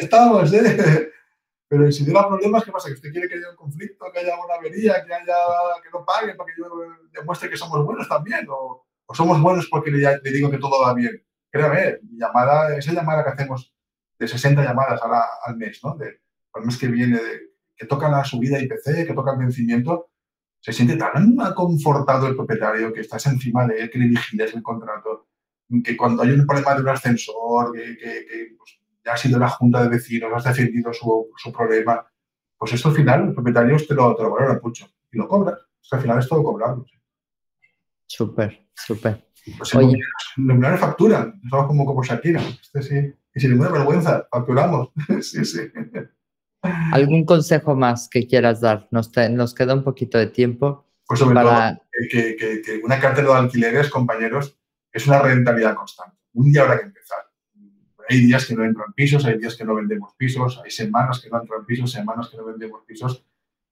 estamos, 0.00 0.52
¿eh? 0.52 1.10
Pero 1.68 1.92
si 1.92 2.10
da 2.10 2.26
problemas, 2.26 2.64
¿qué 2.64 2.72
pasa? 2.72 2.88
¿Que 2.88 2.94
usted 2.94 3.12
quiere 3.12 3.28
que 3.28 3.34
haya 3.34 3.50
un 3.50 3.56
conflicto, 3.56 4.10
que 4.10 4.20
haya 4.20 4.42
una 4.42 4.54
avería, 4.54 5.04
que, 5.04 5.12
haya, 5.12 5.34
que 5.82 5.90
no 5.92 6.04
pague 6.04 6.34
para 6.34 6.46
que 6.46 6.60
yo 6.60 6.68
demuestre 7.12 7.50
que 7.50 7.56
somos 7.56 7.84
buenos 7.84 8.08
también? 8.08 8.46
¿O, 8.48 8.86
somos 9.12 9.40
buenos 9.40 9.68
porque 9.70 9.90
le, 9.90 9.98
le, 9.98 10.32
digo 10.32 10.50
que 10.50 10.58
todo 10.58 10.82
va 10.82 10.94
bien? 10.94 11.22
Créame, 11.50 11.98
llamada, 12.12 12.76
esa 12.76 12.92
llamada 12.92 13.22
que 13.22 13.30
hacemos 13.30 13.74
de 14.18 14.28
60 14.28 14.62
llamadas 14.62 15.00
al, 15.02 15.12
al 15.44 15.56
mes, 15.56 15.80
¿no? 15.84 15.94
De, 15.96 16.20
al 16.54 16.64
mes 16.64 16.78
que 16.78 16.88
viene, 16.88 17.18
de, 17.18 17.48
que 17.76 17.86
toca 17.86 18.08
la 18.08 18.24
subida 18.24 18.60
IPC, 18.60 19.06
que 19.06 19.14
toca 19.14 19.32
el 19.32 19.38
vencimiento, 19.38 20.10
se 20.60 20.72
siente 20.72 20.96
tan 20.96 21.36
confortado 21.54 22.26
el 22.26 22.36
propietario 22.36 22.92
que 22.92 23.00
estás 23.00 23.26
encima 23.26 23.66
de 23.66 23.82
él, 23.82 23.90
que 23.90 23.98
le 23.98 24.08
vigiles 24.08 24.54
el 24.54 24.62
contrato, 24.62 25.28
que 25.84 25.96
cuando 25.96 26.22
hay 26.22 26.30
un 26.30 26.46
problema 26.46 26.74
de 26.74 26.82
un 26.82 26.88
ascensor, 26.88 27.72
que, 27.72 27.96
que, 27.96 28.54
pues, 28.56 28.77
ya 29.04 29.12
ha 29.12 29.16
sido 29.16 29.38
la 29.38 29.48
junta 29.48 29.82
de 29.82 29.88
vecinos, 29.88 30.32
has 30.34 30.44
defendido 30.44 30.92
su, 30.92 31.28
su 31.36 31.52
problema, 31.52 32.06
pues 32.56 32.72
esto 32.72 32.88
al 32.88 32.94
final 32.94 33.26
los 33.26 33.34
propietarios 33.34 33.86
te 33.86 33.94
lo, 33.94 34.14
te 34.16 34.22
lo 34.22 34.32
valoran 34.32 34.60
mucho 34.62 34.86
y 35.12 35.18
lo 35.18 35.28
cobras. 35.28 35.58
al 35.90 36.00
final 36.00 36.18
es 36.18 36.28
todo 36.28 36.42
cobrarlo. 36.42 36.84
Súper, 38.06 38.66
súper. 38.74 39.28
Pues 39.56 39.74
Oye. 39.74 39.98
Los 40.36 40.80
facturan, 40.80 41.40
somos 41.48 41.66
como, 41.66 41.86
como 41.86 42.02
Shakira. 42.02 42.40
Este 42.40 42.82
sí. 42.82 43.14
Y 43.34 43.40
sin 43.40 43.50
ninguna 43.50 43.70
vergüenza, 43.70 44.26
facturamos. 44.30 44.90
sí, 45.22 45.44
sí. 45.44 45.60
¿Algún 46.92 47.24
consejo 47.24 47.76
más 47.76 48.08
que 48.08 48.26
quieras 48.26 48.60
dar? 48.60 48.88
Nos, 48.90 49.10
nos 49.30 49.54
queda 49.54 49.74
un 49.74 49.84
poquito 49.84 50.18
de 50.18 50.26
tiempo. 50.26 50.86
Pues 51.06 51.20
sobre 51.20 51.34
para... 51.34 51.76
todo, 51.76 51.86
que, 52.10 52.36
que, 52.36 52.62
que, 52.62 52.80
una 52.84 53.00
cartera 53.00 53.28
de 53.28 53.34
alquileres, 53.34 53.88
compañeros, 53.88 54.58
es 54.92 55.06
una 55.06 55.22
rentabilidad 55.22 55.74
constante. 55.74 56.16
Un 56.34 56.52
día 56.52 56.62
habrá 56.62 56.78
que 56.78 56.86
empezar. 56.86 57.18
Hay 58.08 58.20
días 58.20 58.46
que 58.46 58.54
no 58.54 58.64
entran 58.64 58.92
pisos, 58.94 59.24
hay 59.26 59.38
días 59.38 59.54
que 59.54 59.64
no 59.64 59.74
vendemos 59.74 60.14
pisos, 60.16 60.60
hay 60.64 60.70
semanas 60.70 61.20
que 61.20 61.28
no 61.28 61.40
entran 61.40 61.66
pisos, 61.66 61.92
semanas 61.92 62.28
que 62.30 62.38
no 62.38 62.44
vendemos 62.46 62.82
pisos, 62.86 63.24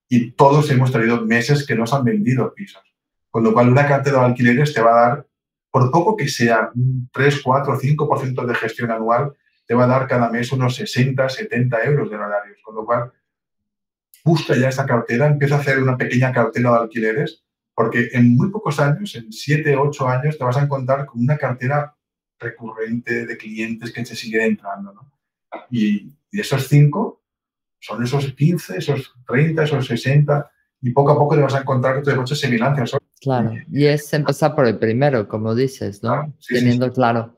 y 0.08 0.32
todos 0.32 0.70
hemos 0.70 0.92
tenido 0.92 1.22
meses 1.22 1.66
que 1.66 1.74
no 1.74 1.86
se 1.86 1.96
han 1.96 2.04
vendido 2.04 2.52
pisos. 2.54 2.82
Con 3.30 3.44
lo 3.44 3.52
cual, 3.52 3.70
una 3.70 3.86
cartera 3.86 4.20
de 4.20 4.26
alquileres 4.26 4.74
te 4.74 4.82
va 4.82 4.92
a 4.92 5.08
dar, 5.08 5.26
por 5.70 5.90
poco 5.90 6.16
que 6.16 6.28
sea 6.28 6.70
un 6.74 7.08
3, 7.12 7.40
4, 7.42 7.78
5% 7.78 8.46
de 8.46 8.54
gestión 8.54 8.90
anual, 8.90 9.32
te 9.66 9.74
va 9.74 9.84
a 9.84 9.88
dar 9.88 10.06
cada 10.06 10.30
mes 10.30 10.52
unos 10.52 10.76
60, 10.76 11.28
70 11.28 11.84
euros 11.84 12.10
de 12.10 12.16
honorarios. 12.16 12.60
Con 12.62 12.76
lo 12.76 12.84
cual, 12.84 13.12
busca 14.24 14.54
ya 14.56 14.68
esa 14.68 14.86
cartera, 14.86 15.26
empieza 15.26 15.56
a 15.56 15.60
hacer 15.60 15.82
una 15.82 15.96
pequeña 15.96 16.32
cartera 16.32 16.72
de 16.72 16.78
alquileres, 16.78 17.42
porque 17.74 18.10
en 18.12 18.36
muy 18.36 18.50
pocos 18.50 18.80
años, 18.80 19.14
en 19.16 19.32
7, 19.32 19.76
8 19.76 20.08
años, 20.08 20.38
te 20.38 20.44
vas 20.44 20.56
a 20.56 20.62
encontrar 20.62 21.06
con 21.06 21.20
una 21.20 21.36
cartera 21.36 21.95
recurrente 22.38 23.26
de 23.26 23.36
clientes 23.36 23.92
que 23.92 24.04
se 24.04 24.16
siguen 24.16 24.42
entrando. 24.42 24.92
¿no? 24.92 25.12
Y, 25.70 26.12
y 26.30 26.40
esos 26.40 26.66
5 26.68 27.22
son 27.80 28.02
esos 28.02 28.32
15, 28.32 28.78
esos 28.78 29.14
30, 29.26 29.64
esos 29.64 29.86
60, 29.86 30.50
y 30.82 30.90
poco 30.90 31.12
a 31.12 31.18
poco 31.18 31.36
te 31.36 31.42
vas 31.42 31.54
a 31.54 31.60
encontrar 31.60 31.96
que 31.96 32.02
tu 32.02 32.10
negocio 32.10 32.36
se 32.36 32.48
financia. 32.48 32.98
Claro, 33.20 33.52
y 33.72 33.86
es 33.86 34.12
empezar 34.12 34.54
por 34.54 34.66
el 34.66 34.78
primero, 34.78 35.26
como 35.26 35.54
dices, 35.54 36.02
¿no? 36.02 36.34
Teniendo 36.48 36.92
claro 36.92 37.36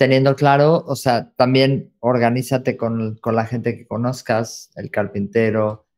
teniendo 0.00 0.34
claro, 0.34 0.82
o 0.86 0.96
sea, 0.96 1.30
también 1.36 1.92
organízate 2.00 2.78
con, 2.78 3.16
con, 3.16 3.36
la 3.36 3.44
gente 3.44 3.76
que 3.76 3.86
conozcas, 3.86 4.70
el 4.76 4.90
carpintero, 4.90 5.88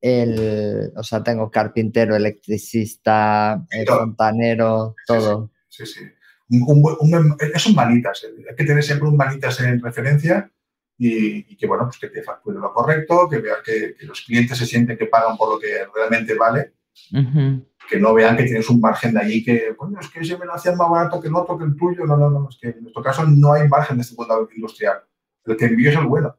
el, 0.00 0.92
o 0.96 1.04
sea, 1.04 1.22
tengo 1.22 1.48
carpintero, 1.48 2.16
electricista, 2.16 3.64
el 3.70 3.86
fontanero, 3.86 4.96
todo. 5.06 5.52
Sí, 5.68 5.86
sí. 5.86 6.00
Un, 6.48 6.96
un, 7.00 7.36
es 7.40 7.66
un 7.66 7.74
manitas, 7.74 8.24
eh, 8.24 8.44
hay 8.48 8.54
que 8.54 8.64
tener 8.64 8.82
siempre 8.82 9.08
un 9.08 9.16
manitas 9.16 9.60
en 9.60 9.80
referencia 9.80 10.50
y, 10.96 11.52
y 11.52 11.56
que, 11.56 11.66
bueno, 11.66 11.84
pues 11.84 11.98
que 11.98 12.08
te 12.08 12.22
facture 12.22 12.58
lo 12.58 12.72
correcto, 12.72 13.28
que 13.28 13.38
veas 13.38 13.58
que, 13.64 13.96
que, 13.98 14.06
los 14.06 14.20
clientes 14.22 14.56
se 14.56 14.66
sienten 14.66 14.96
que 14.96 15.06
pagan 15.06 15.36
por 15.36 15.54
lo 15.54 15.58
que 15.58 15.86
realmente 15.92 16.34
vale. 16.34 16.74
Uh 17.12 17.60
que 17.88 17.98
no 17.98 18.14
vean 18.14 18.36
que 18.36 18.44
tienes 18.44 18.68
un 18.68 18.80
margen 18.80 19.14
de 19.14 19.20
allí 19.20 19.44
que, 19.44 19.74
coño, 19.76 19.98
es 20.00 20.08
que 20.08 20.20
ese 20.20 20.36
me 20.36 20.44
lo 20.44 20.54
hacían 20.54 20.76
más 20.76 20.90
barato 20.90 21.20
que 21.20 21.28
el 21.28 21.34
otro, 21.34 21.56
que 21.56 21.64
el 21.64 21.76
tuyo. 21.76 22.04
No, 22.04 22.16
no, 22.16 22.30
no, 22.30 22.48
es 22.48 22.58
que 22.60 22.68
en 22.70 22.82
nuestro 22.82 23.02
caso 23.02 23.24
no 23.26 23.52
hay 23.52 23.68
margen 23.68 23.96
de 23.96 24.02
este 24.02 24.14
mundo 24.16 24.48
industrial. 24.54 25.02
El 25.44 25.56
que 25.56 25.66
envío 25.66 25.90
es 25.90 25.96
el 25.96 26.06
bueno. 26.06 26.36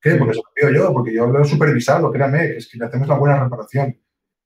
¿Qué? 0.00 0.14
Porque 0.16 0.32
eso 0.32 0.42
lo 0.62 0.72
yo, 0.72 0.92
porque 0.92 1.14
yo 1.14 1.26
lo 1.26 1.42
he 1.42 1.44
supervisado, 1.44 2.10
créame, 2.12 2.56
es 2.56 2.68
que 2.68 2.78
le 2.78 2.86
hacemos 2.86 3.08
la 3.08 3.18
buena 3.18 3.42
reparación. 3.42 3.98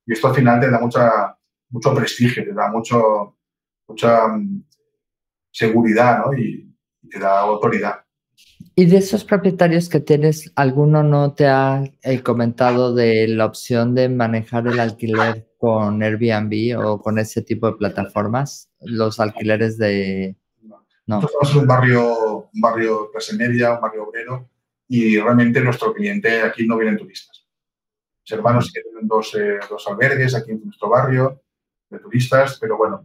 Y 0.07 0.13
esto 0.13 0.29
al 0.29 0.35
final 0.35 0.61
te 0.61 0.71
da 0.71 0.81
mucha, 0.81 1.39
mucho 1.69 1.95
prestigio, 1.95 2.45
te 2.45 2.53
da 2.53 2.71
mucho, 2.71 3.37
mucha 3.91 4.29
mm, 4.29 4.65
seguridad 5.51 6.25
¿no? 6.25 6.35
y, 6.35 6.67
te 7.11 7.19
da 7.19 7.41
autoridad. 7.41 8.05
¿Y 8.77 8.87
de 8.87 8.99
esos 8.99 9.25
propietarios 9.25 9.89
que 9.89 9.99
tienes, 9.99 10.53
alguno 10.55 11.03
no 11.03 11.35
te 11.35 11.47
ha 11.49 11.83
eh, 12.03 12.23
comentado 12.23 12.95
de 12.95 13.27
la 13.27 13.47
opción 13.47 13.95
de 13.95 14.09
manejar 14.09 14.69
el 14.69 14.79
alquiler 14.79 15.49
con 15.59 16.03
Airbnb 16.03 16.79
o 16.79 17.03
con 17.03 17.19
ese 17.19 17.43
tipo 17.43 17.67
de 17.67 17.77
plataformas? 17.77 18.71
Los 18.81 19.19
alquileres 19.19 19.77
de... 19.77 20.37
No. 20.63 20.87
Nosotros 21.07 21.53
en 21.53 21.59
un 21.59 21.67
barrio, 21.67 22.49
un 22.55 22.61
barrio 22.61 23.11
clase 23.11 23.35
media, 23.35 23.75
un 23.75 23.81
barrio 23.81 24.05
obrero, 24.05 24.49
y 24.87 25.19
realmente 25.19 25.61
nuestro 25.61 25.93
cliente 25.93 26.43
aquí 26.43 26.67
no 26.67 26.77
vienen 26.77 26.97
turistas. 26.97 27.47
Mis 28.23 28.33
hermanos 28.33 28.73
que 28.73 28.83
tienen 28.83 29.09
dos, 29.09 29.35
eh, 29.35 29.59
dos, 29.69 29.87
albergues 29.89 30.35
aquí 30.35 30.53
en 30.53 30.65
nuestro 30.65 30.89
barrio 30.89 31.43
de 31.89 31.99
turistas, 31.99 32.59
pero 32.61 32.77
bueno, 32.77 33.05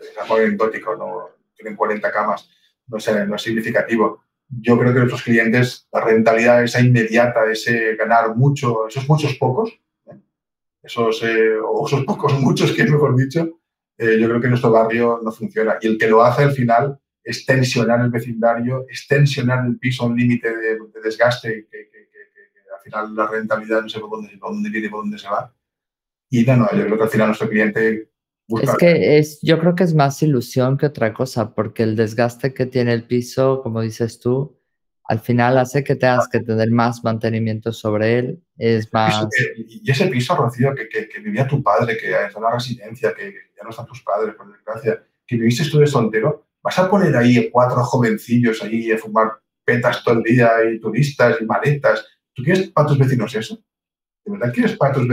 es 0.00 0.18
algo 0.18 0.36
anecdótico, 0.36 0.96
no, 0.96 1.30
tienen 1.56 1.76
40 1.76 2.10
camas, 2.12 2.48
no 2.86 2.98
es, 2.98 3.28
no 3.28 3.36
es 3.36 3.42
significativo 3.42 4.22
yo 4.60 4.78
creo 4.78 4.92
que 4.92 4.98
nuestros 4.98 5.22
clientes, 5.22 5.88
la 5.92 6.04
rentabilidad 6.04 6.62
esa 6.62 6.80
inmediata, 6.80 7.50
ese 7.50 7.96
ganar 7.96 8.36
mucho, 8.36 8.86
esos 8.86 9.08
muchos 9.08 9.34
pocos, 9.36 9.70
¿eh? 10.06 10.18
esos, 10.82 11.22
eh, 11.22 11.56
o 11.56 11.86
esos 11.86 12.04
pocos 12.04 12.34
muchos, 12.40 12.72
que 12.72 12.84
mejor 12.84 13.16
dicho, 13.16 13.60
eh, 13.96 14.18
yo 14.20 14.28
creo 14.28 14.40
que 14.40 14.48
nuestro 14.48 14.70
barrio 14.70 15.20
no 15.22 15.32
funciona. 15.32 15.78
Y 15.80 15.88
el 15.88 15.98
que 15.98 16.08
lo 16.08 16.22
hace 16.22 16.42
al 16.42 16.52
final 16.52 16.98
es 17.24 17.46
tensionar 17.46 18.00
el 18.00 18.10
vecindario, 18.10 18.84
es 18.88 19.06
tensionar 19.06 19.64
el 19.66 19.78
piso 19.78 20.04
a 20.04 20.06
un 20.06 20.16
límite 20.16 20.54
de, 20.54 20.74
de, 20.74 21.00
desgaste, 21.02 21.66
que, 21.70 21.88
que, 21.88 22.02
al 22.74 22.82
final 22.82 23.14
la 23.14 23.28
rentabilidad 23.28 23.82
no 23.82 23.88
sé 23.88 24.00
por 24.00 24.10
dónde, 24.10 24.36
por 24.38 24.52
dónde 24.52 24.68
viene 24.68 24.90
por 24.90 25.02
dónde 25.02 25.18
se 25.18 25.28
va. 25.28 25.54
Y 26.28 26.44
no, 26.44 26.56
no, 26.56 26.72
yo 26.72 26.84
creo 26.84 26.96
que 26.96 27.04
al 27.04 27.10
final 27.10 27.28
nuestro 27.28 27.48
cliente 27.48 28.11
es 28.48 28.70
que 28.76 29.18
es, 29.18 29.40
yo 29.42 29.58
creo 29.58 29.74
que 29.74 29.84
es 29.84 29.94
más 29.94 30.22
ilusión 30.22 30.76
que 30.76 30.86
otra 30.86 31.12
cosa, 31.14 31.54
porque 31.54 31.82
el 31.82 31.96
desgaste 31.96 32.52
que 32.52 32.66
tiene 32.66 32.92
el 32.92 33.06
piso, 33.06 33.62
como 33.62 33.80
dices 33.80 34.18
tú, 34.18 34.58
al 35.04 35.20
final 35.20 35.58
hace 35.58 35.84
que 35.84 35.96
tengas 35.96 36.28
que 36.28 36.40
tener 36.40 36.70
más 36.70 37.04
mantenimiento 37.04 37.72
sobre 37.72 38.18
él. 38.18 38.42
Es 38.56 38.92
más... 38.92 39.26
Y 39.56 39.90
ese 39.90 40.06
piso, 40.06 40.34
Rocío, 40.34 40.74
que, 40.74 40.88
que, 40.88 41.08
que 41.08 41.20
vivía 41.20 41.46
tu 41.46 41.62
padre, 41.62 41.96
que 41.96 42.10
es 42.10 42.34
una 42.34 42.50
residencia, 42.50 43.12
que 43.14 43.32
ya 43.56 43.64
no 43.64 43.70
están 43.70 43.86
tus 43.86 44.02
padres, 44.02 44.34
por 44.34 44.50
desgracia, 44.50 45.04
que 45.26 45.36
viviste 45.36 45.68
tú 45.70 45.78
de 45.78 45.86
soltero, 45.86 46.46
vas 46.62 46.78
a 46.78 46.88
poner 46.88 47.16
ahí 47.16 47.50
cuatro 47.50 47.82
jovencillos 47.82 48.62
ahí 48.62 48.90
a 48.90 48.98
fumar 48.98 49.32
petas 49.64 50.02
todo 50.02 50.14
el 50.14 50.22
día 50.22 50.50
y 50.72 50.80
turistas 50.80 51.36
y 51.40 51.44
maletas. 51.44 52.06
¿Tú 52.32 52.42
quieres 52.42 52.70
para 52.70 52.88
tus 52.88 52.98
vecinos 52.98 53.34
eso? 53.34 53.62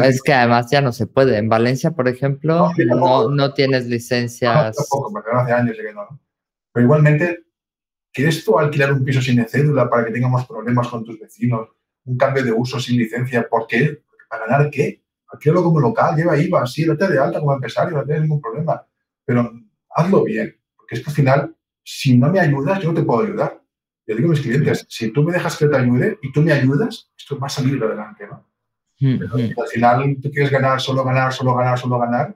Es 0.05 0.22
que 0.22 0.34
además 0.34 0.70
ya 0.72 0.82
no 0.82 0.91
se 0.91 1.07
puede. 1.07 1.38
En 1.38 1.49
Valencia, 1.49 1.91
por 1.91 2.07
ejemplo, 2.07 2.72
no, 2.78 2.95
no, 2.95 3.30
no 3.30 3.53
tienes 3.53 3.88
licencias. 3.88 4.55
No, 4.55 4.84
tampoco, 4.84 5.12
porque 5.12 5.30
hace 5.32 5.51
años 5.51 5.78
que 5.78 5.93
no. 5.93 6.20
Pero 6.72 6.84
igualmente, 6.86 7.45
¿quieres 8.14 8.43
tú 8.45 8.60
alquilar 8.60 8.93
un 8.93 9.03
piso 9.03 9.22
sin 9.22 9.43
cédula 9.47 9.89
para 9.89 10.05
que 10.05 10.12
tengamos 10.12 10.45
problemas 10.45 10.88
con 10.88 11.03
tus 11.03 11.20
vecinos? 11.20 11.70
Un 12.05 12.18
cambio 12.18 12.43
de 12.43 12.51
uso 12.51 12.80
sin 12.80 12.97
licencia. 12.97 13.47
¿Por 13.49 13.68
qué? 13.68 14.03
¿Para 14.30 14.45
ganar 14.45 14.70
qué? 14.70 15.03
Alquilalo 15.32 15.64
como 15.64 15.80
local, 15.80 16.16
lleva 16.16 16.38
IVA, 16.38 16.66
sí, 16.66 16.86
date 16.86 17.07
de 17.07 17.20
alta 17.20 17.39
como 17.39 17.53
empresario, 17.53 17.97
no 17.97 18.03
tienes 18.03 18.24
ningún 18.24 18.41
problema. 18.41 18.84
Pero 19.26 19.51
hazlo 19.89 20.24
bien, 20.24 20.55
porque 20.76 20.95
es 20.95 21.01
que 21.01 21.10
al 21.10 21.16
final, 21.16 21.55
si 21.84 22.18
no 22.18 22.30
me 22.32 22.39
ayudas, 22.39 22.80
yo 22.82 22.91
no 22.91 22.99
te 22.99 23.05
puedo 23.05 23.24
ayudar. 23.24 23.62
Yo 24.07 24.16
digo 24.16 24.30
a 24.30 24.32
mis 24.32 24.41
clientes, 24.41 24.88
si 24.89 25.12
tú 25.12 25.24
me 25.24 25.34
dejas 25.34 25.55
que 25.55 25.68
te 25.68 25.78
ayude 25.78 26.18
y 26.24 26.32
tú 26.32 26.41
me 26.41 26.51
ayudas, 26.51 27.12
esto 27.16 27.38
va 27.38 27.45
a 27.45 27.49
salir 27.49 27.84
adelante, 27.84 28.26
¿no? 28.28 28.49
Pero 29.00 29.34
al 29.36 29.68
final 29.68 30.18
tú 30.22 30.30
quieres 30.30 30.52
ganar, 30.52 30.82
solo 30.82 31.04
ganar, 31.04 31.32
solo 31.32 31.56
ganar, 31.56 31.80
solo 31.80 31.97
ganar, 31.97 32.36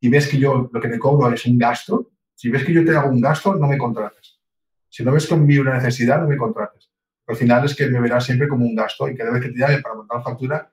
y 0.00 0.08
ves 0.08 0.26
que 0.26 0.38
yo 0.38 0.68
lo 0.72 0.80
que 0.80 0.88
te 0.88 0.98
cobro 0.98 1.32
es 1.32 1.46
un 1.46 1.56
gasto, 1.56 2.10
si 2.34 2.50
ves 2.50 2.64
que 2.64 2.72
yo 2.72 2.84
te 2.84 2.96
hago 2.96 3.10
un 3.10 3.20
gasto, 3.20 3.54
no 3.54 3.68
me 3.68 3.78
contrates. 3.78 4.40
Si 4.88 5.04
no 5.04 5.12
ves 5.12 5.26
conmigo 5.26 5.62
una 5.62 5.74
necesidad, 5.74 6.20
no 6.20 6.26
me 6.26 6.36
contrates. 6.36 6.90
Al 7.26 7.36
final 7.36 7.64
es 7.64 7.76
que 7.76 7.86
me 7.86 8.00
verás 8.00 8.24
siempre 8.24 8.48
como 8.48 8.64
un 8.64 8.74
gasto 8.74 9.08
y 9.08 9.16
cada 9.16 9.30
vez 9.30 9.42
que 9.42 9.50
te 9.50 9.58
llame 9.58 9.80
para 9.80 9.94
montar 9.94 10.22
factura, 10.22 10.72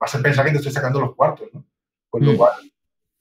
vas 0.00 0.14
a 0.14 0.22
pensar 0.22 0.46
que 0.46 0.52
te 0.52 0.56
estoy 0.58 0.72
sacando 0.72 1.00
los 1.00 1.14
cuartos, 1.14 1.48
¿no? 1.52 1.66
Con 2.08 2.24
lo 2.24 2.32
mm. 2.32 2.36
cual, 2.36 2.52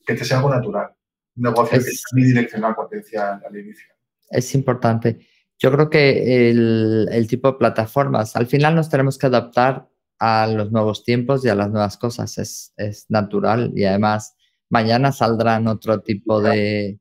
que 0.06 0.14
te 0.14 0.24
sea 0.24 0.38
algo 0.38 0.50
natural. 0.50 0.94
Un 1.36 1.44
negocio 1.44 1.78
es, 1.78 1.84
que 1.84 1.92
es 1.92 2.04
bidireccional, 2.14 2.76
potencia 2.76 3.42
al 3.46 3.58
inicio. 3.58 3.94
Es 4.30 4.56
importante. 4.56 5.28
Yo 5.58 5.72
creo 5.72 5.90
que 5.90 6.50
el, 6.50 7.10
el, 7.12 7.28
tipo 7.28 7.52
de 7.52 7.58
plataformas, 7.58 8.36
al 8.36 8.48
final 8.48 8.76
nos 8.76 8.90
tenemos 8.90 9.18
que 9.18 9.26
adaptar 9.26 9.90
a 10.20 10.48
los 10.48 10.72
nuevos 10.72 11.04
tiempos 11.04 11.46
y 11.46 11.50
a 11.50 11.56
las 11.56 11.70
nuevas 11.70 11.98
cosas. 11.98 12.38
Es, 12.38 12.74
es 12.78 13.06
natural 13.10 13.72
y 13.76 13.86
además 13.86 14.36
mañana 14.70 15.12
saldrán 15.12 15.68
otro 15.68 16.02
tipo 16.02 16.42
de 16.42 17.00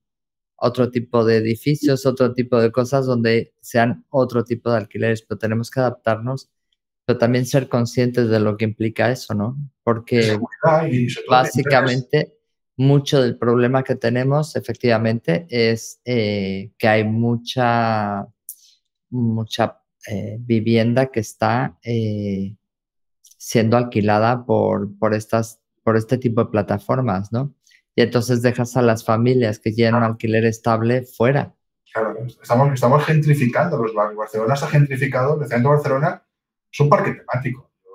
otro 0.59 0.91
tipo 0.91 1.25
de 1.25 1.37
edificios, 1.37 2.07
otro 2.07 2.33
tipo 2.33 2.61
de 2.61 2.73
cosas 2.73 3.07
donde 3.07 3.53
sean 3.61 4.07
otro 4.09 4.43
tipo 4.45 4.71
de 4.71 4.79
alquileres, 4.79 5.23
pero 5.23 5.39
tenemos 5.39 5.71
que 5.71 5.81
adaptarnos, 5.81 6.51
pero 7.05 7.19
también 7.19 7.47
ser 7.47 7.69
conscientes 7.69 8.29
de 8.31 8.41
lo 8.41 8.57
que 8.57 8.64
implica 8.64 9.11
eso, 9.11 9.35
¿no? 9.35 9.57
Porque 9.85 10.39
básicamente 11.29 12.39
mucho 12.77 13.23
del 13.23 13.39
problema 13.39 13.83
que 13.83 13.97
tenemos 13.97 14.57
efectivamente 14.57 15.47
es 15.49 16.01
eh, 16.05 16.73
que 16.79 16.89
hay 16.89 17.05
mucha, 17.05 18.27
mucha 19.11 19.81
eh, 20.11 20.37
vivienda 20.41 21.07
que 21.07 21.21
está 21.21 21.79
eh, 21.83 22.55
siendo 23.47 23.76
alquilada 23.76 24.44
por, 24.44 24.99
por, 24.99 25.14
estas, 25.14 25.61
por 25.84 25.97
este 25.97 26.18
tipo 26.18 26.42
de 26.42 26.51
plataformas, 26.51 27.30
¿no? 27.30 27.55
Y 27.94 28.03
entonces 28.03 28.42
dejas 28.42 28.76
a 28.76 28.82
las 28.82 29.05
familias 29.05 29.61
que 29.61 29.70
tienen 29.70 29.94
un 29.94 30.03
alquiler 30.03 30.44
estable 30.44 31.05
fuera. 31.05 31.55
Claro, 31.92 32.16
estamos, 32.26 32.74
estamos 32.74 33.05
gentrificando 33.05 33.76
los 33.80 33.94
barrios. 33.94 34.18
Barcelona 34.18 34.55
está 34.55 34.66
gentrificado, 34.66 35.40
el 35.40 35.47
centro 35.47 35.70
de 35.70 35.76
Barcelona 35.76 36.26
es 36.72 36.80
un 36.80 36.88
parque 36.88 37.12
temático. 37.12 37.70
Yo 37.84 37.90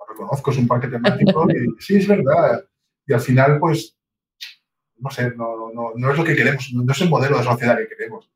lo 0.00 0.06
reconozco, 0.12 0.50
es 0.50 0.58
un 0.58 0.66
parque 0.66 0.88
temático 0.88 1.46
y 1.48 1.76
sí, 1.80 1.98
es 1.98 2.08
verdad. 2.08 2.64
Y 3.06 3.12
al 3.12 3.20
final, 3.20 3.60
pues, 3.60 3.96
no 4.96 5.10
sé, 5.10 5.30
no, 5.36 5.70
no, 5.72 5.92
no 5.94 6.10
es 6.10 6.18
lo 6.18 6.24
que 6.24 6.34
queremos, 6.34 6.72
no 6.74 6.92
es 6.92 7.00
el 7.00 7.08
modelo 7.08 7.38
de 7.38 7.44
sociedad 7.44 7.78
que 7.78 7.86
queremos. 7.86 8.28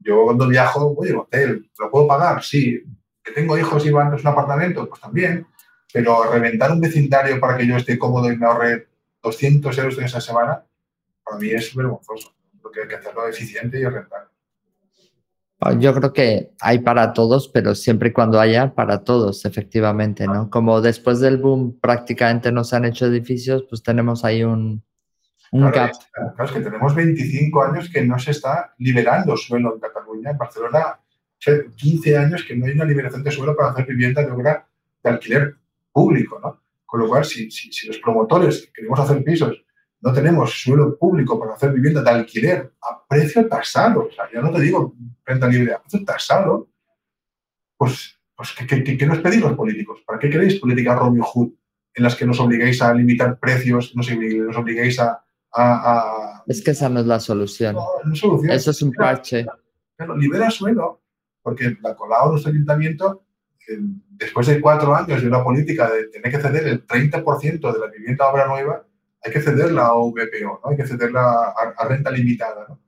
Yo 0.00 0.24
cuando 0.24 0.48
viajo 0.48 0.92
voy 0.92 1.10
al 1.10 1.18
hotel, 1.18 1.70
¿lo 1.78 1.88
puedo 1.88 2.08
pagar? 2.08 2.42
Sí. 2.42 2.82
¿Que 3.22 3.30
tengo 3.30 3.56
hijos 3.56 3.86
y 3.86 3.92
van 3.92 4.12
a 4.12 4.16
un 4.16 4.26
apartamento? 4.26 4.88
Pues 4.88 5.00
también. 5.00 5.46
Pero 5.92 6.30
reventar 6.30 6.70
un 6.72 6.80
vecindario 6.80 7.40
para 7.40 7.56
que 7.56 7.66
yo 7.66 7.76
esté 7.76 7.98
cómodo 7.98 8.30
y 8.30 8.36
me 8.36 8.46
ahorre 8.46 8.88
200 9.22 9.76
euros 9.78 9.98
en 9.98 10.04
esa 10.04 10.20
semana, 10.20 10.64
para 11.24 11.38
mí 11.38 11.50
es 11.50 11.74
vergonzoso. 11.74 12.34
Porque 12.62 12.82
hay 12.82 12.88
que 12.88 12.96
hacerlo 12.96 13.26
eficiente 13.26 13.78
y 13.80 13.84
rentable. 13.84 14.30
Ah, 15.62 15.74
yo 15.78 15.92
creo 15.94 16.12
que 16.12 16.52
hay 16.60 16.78
para 16.78 17.12
todos, 17.12 17.48
pero 17.48 17.74
siempre 17.74 18.08
y 18.08 18.12
cuando 18.12 18.40
haya 18.40 18.74
para 18.74 19.04
todos, 19.04 19.44
efectivamente, 19.44 20.26
¿no? 20.26 20.48
Como 20.48 20.80
después 20.80 21.20
del 21.20 21.36
boom 21.36 21.78
prácticamente 21.78 22.50
no 22.50 22.64
se 22.64 22.76
han 22.76 22.86
hecho 22.86 23.06
edificios, 23.06 23.66
pues 23.68 23.82
tenemos 23.82 24.24
ahí 24.24 24.42
un, 24.42 24.82
un 25.52 25.70
claro, 25.70 25.92
Claro, 26.12 26.44
es 26.44 26.52
que 26.52 26.60
tenemos 26.60 26.94
25 26.94 27.62
años 27.62 27.90
que 27.92 28.02
no 28.02 28.18
se 28.18 28.30
está 28.30 28.74
liberando 28.78 29.36
suelo 29.36 29.74
en 29.74 29.80
Cataluña. 29.80 30.30
En 30.30 30.38
Barcelona, 30.38 30.98
15 31.76 32.16
años 32.16 32.44
que 32.44 32.56
no 32.56 32.64
hay 32.64 32.72
una 32.72 32.84
liberación 32.86 33.22
de 33.22 33.30
suelo 33.30 33.54
para 33.54 33.72
hacer 33.72 33.84
vivienda 33.86 34.22
de 34.22 34.30
obra 34.30 34.66
de 35.02 35.10
alquiler 35.10 35.56
público, 36.00 36.40
¿no? 36.42 36.62
Con 36.86 37.00
lo 37.00 37.08
cual, 37.08 37.24
si, 37.24 37.50
si, 37.50 37.86
los 37.86 37.98
promotores 37.98 38.62
que 38.66 38.72
queremos 38.72 38.98
hacer 38.98 39.22
pisos 39.22 39.64
no 40.00 40.12
tenemos 40.12 40.50
suelo 40.50 40.96
público 40.98 41.38
para 41.38 41.54
hacer 41.54 41.72
vivienda 41.72 42.02
de 42.02 42.10
alquiler 42.10 42.72
a 42.80 43.06
precio 43.06 43.46
tasado, 43.46 44.06
o 44.06 44.10
sea, 44.10 44.24
ya 44.32 44.40
no 44.40 44.50
te 44.50 44.60
digo 44.62 44.94
renta 45.24 45.46
libre, 45.46 45.74
a 45.74 45.82
precio 45.82 46.02
tasado, 46.04 46.70
pues, 47.76 48.18
pues 48.34 48.52
¿qué, 48.52 48.82
qué, 48.82 48.96
qué 48.96 49.06
nos 49.06 49.18
pedís 49.18 49.42
los 49.42 49.52
políticos? 49.52 50.00
¿Para 50.06 50.18
qué 50.18 50.30
queréis 50.30 50.58
políticas 50.58 50.98
Robin 50.98 51.22
Hood 51.22 51.50
en 51.94 52.02
las 52.02 52.16
que 52.16 52.24
nos 52.24 52.40
obliguéis 52.40 52.80
a 52.80 52.94
limitar 52.94 53.38
precios, 53.38 53.94
nos, 53.94 54.10
nos 54.10 54.56
obliguéis 54.56 54.98
a, 55.00 55.22
a, 55.52 56.42
Es 56.46 56.62
que 56.62 56.70
esa 56.70 56.88
no 56.88 57.00
es 57.00 57.06
la 57.06 57.20
solución. 57.20 57.74
No, 57.74 57.86
no 58.04 58.12
es 58.12 58.18
solución. 58.18 58.52
Eso 58.52 58.70
es 58.70 58.82
un 58.82 58.92
parche. 58.92 59.46
Pero 59.96 60.16
libera 60.16 60.50
suelo, 60.50 61.02
porque 61.42 61.76
la 61.82 61.94
colado 61.94 62.30
nuestro 62.30 62.52
ayuntamiento 62.52 63.24
después 64.10 64.46
de 64.46 64.60
cuatro 64.60 64.94
años 64.94 65.22
de 65.22 65.28
una 65.28 65.42
política 65.42 65.90
de 65.90 66.08
tener 66.08 66.30
que 66.30 66.40
ceder 66.40 66.66
el 66.66 66.86
30% 66.86 67.72
de 67.72 67.78
la 67.78 67.86
vivienda 67.86 68.28
obra 68.28 68.46
nueva, 68.46 68.84
hay 69.22 69.32
que 69.32 69.40
cederla 69.40 69.86
a 69.86 69.94
VPO, 69.94 70.60
¿no? 70.64 70.70
hay 70.70 70.76
que 70.76 70.86
cederla 70.86 71.54
a, 71.76 71.88
renta 71.88 72.10
limitada. 72.10 72.66
¿no? 72.68 72.80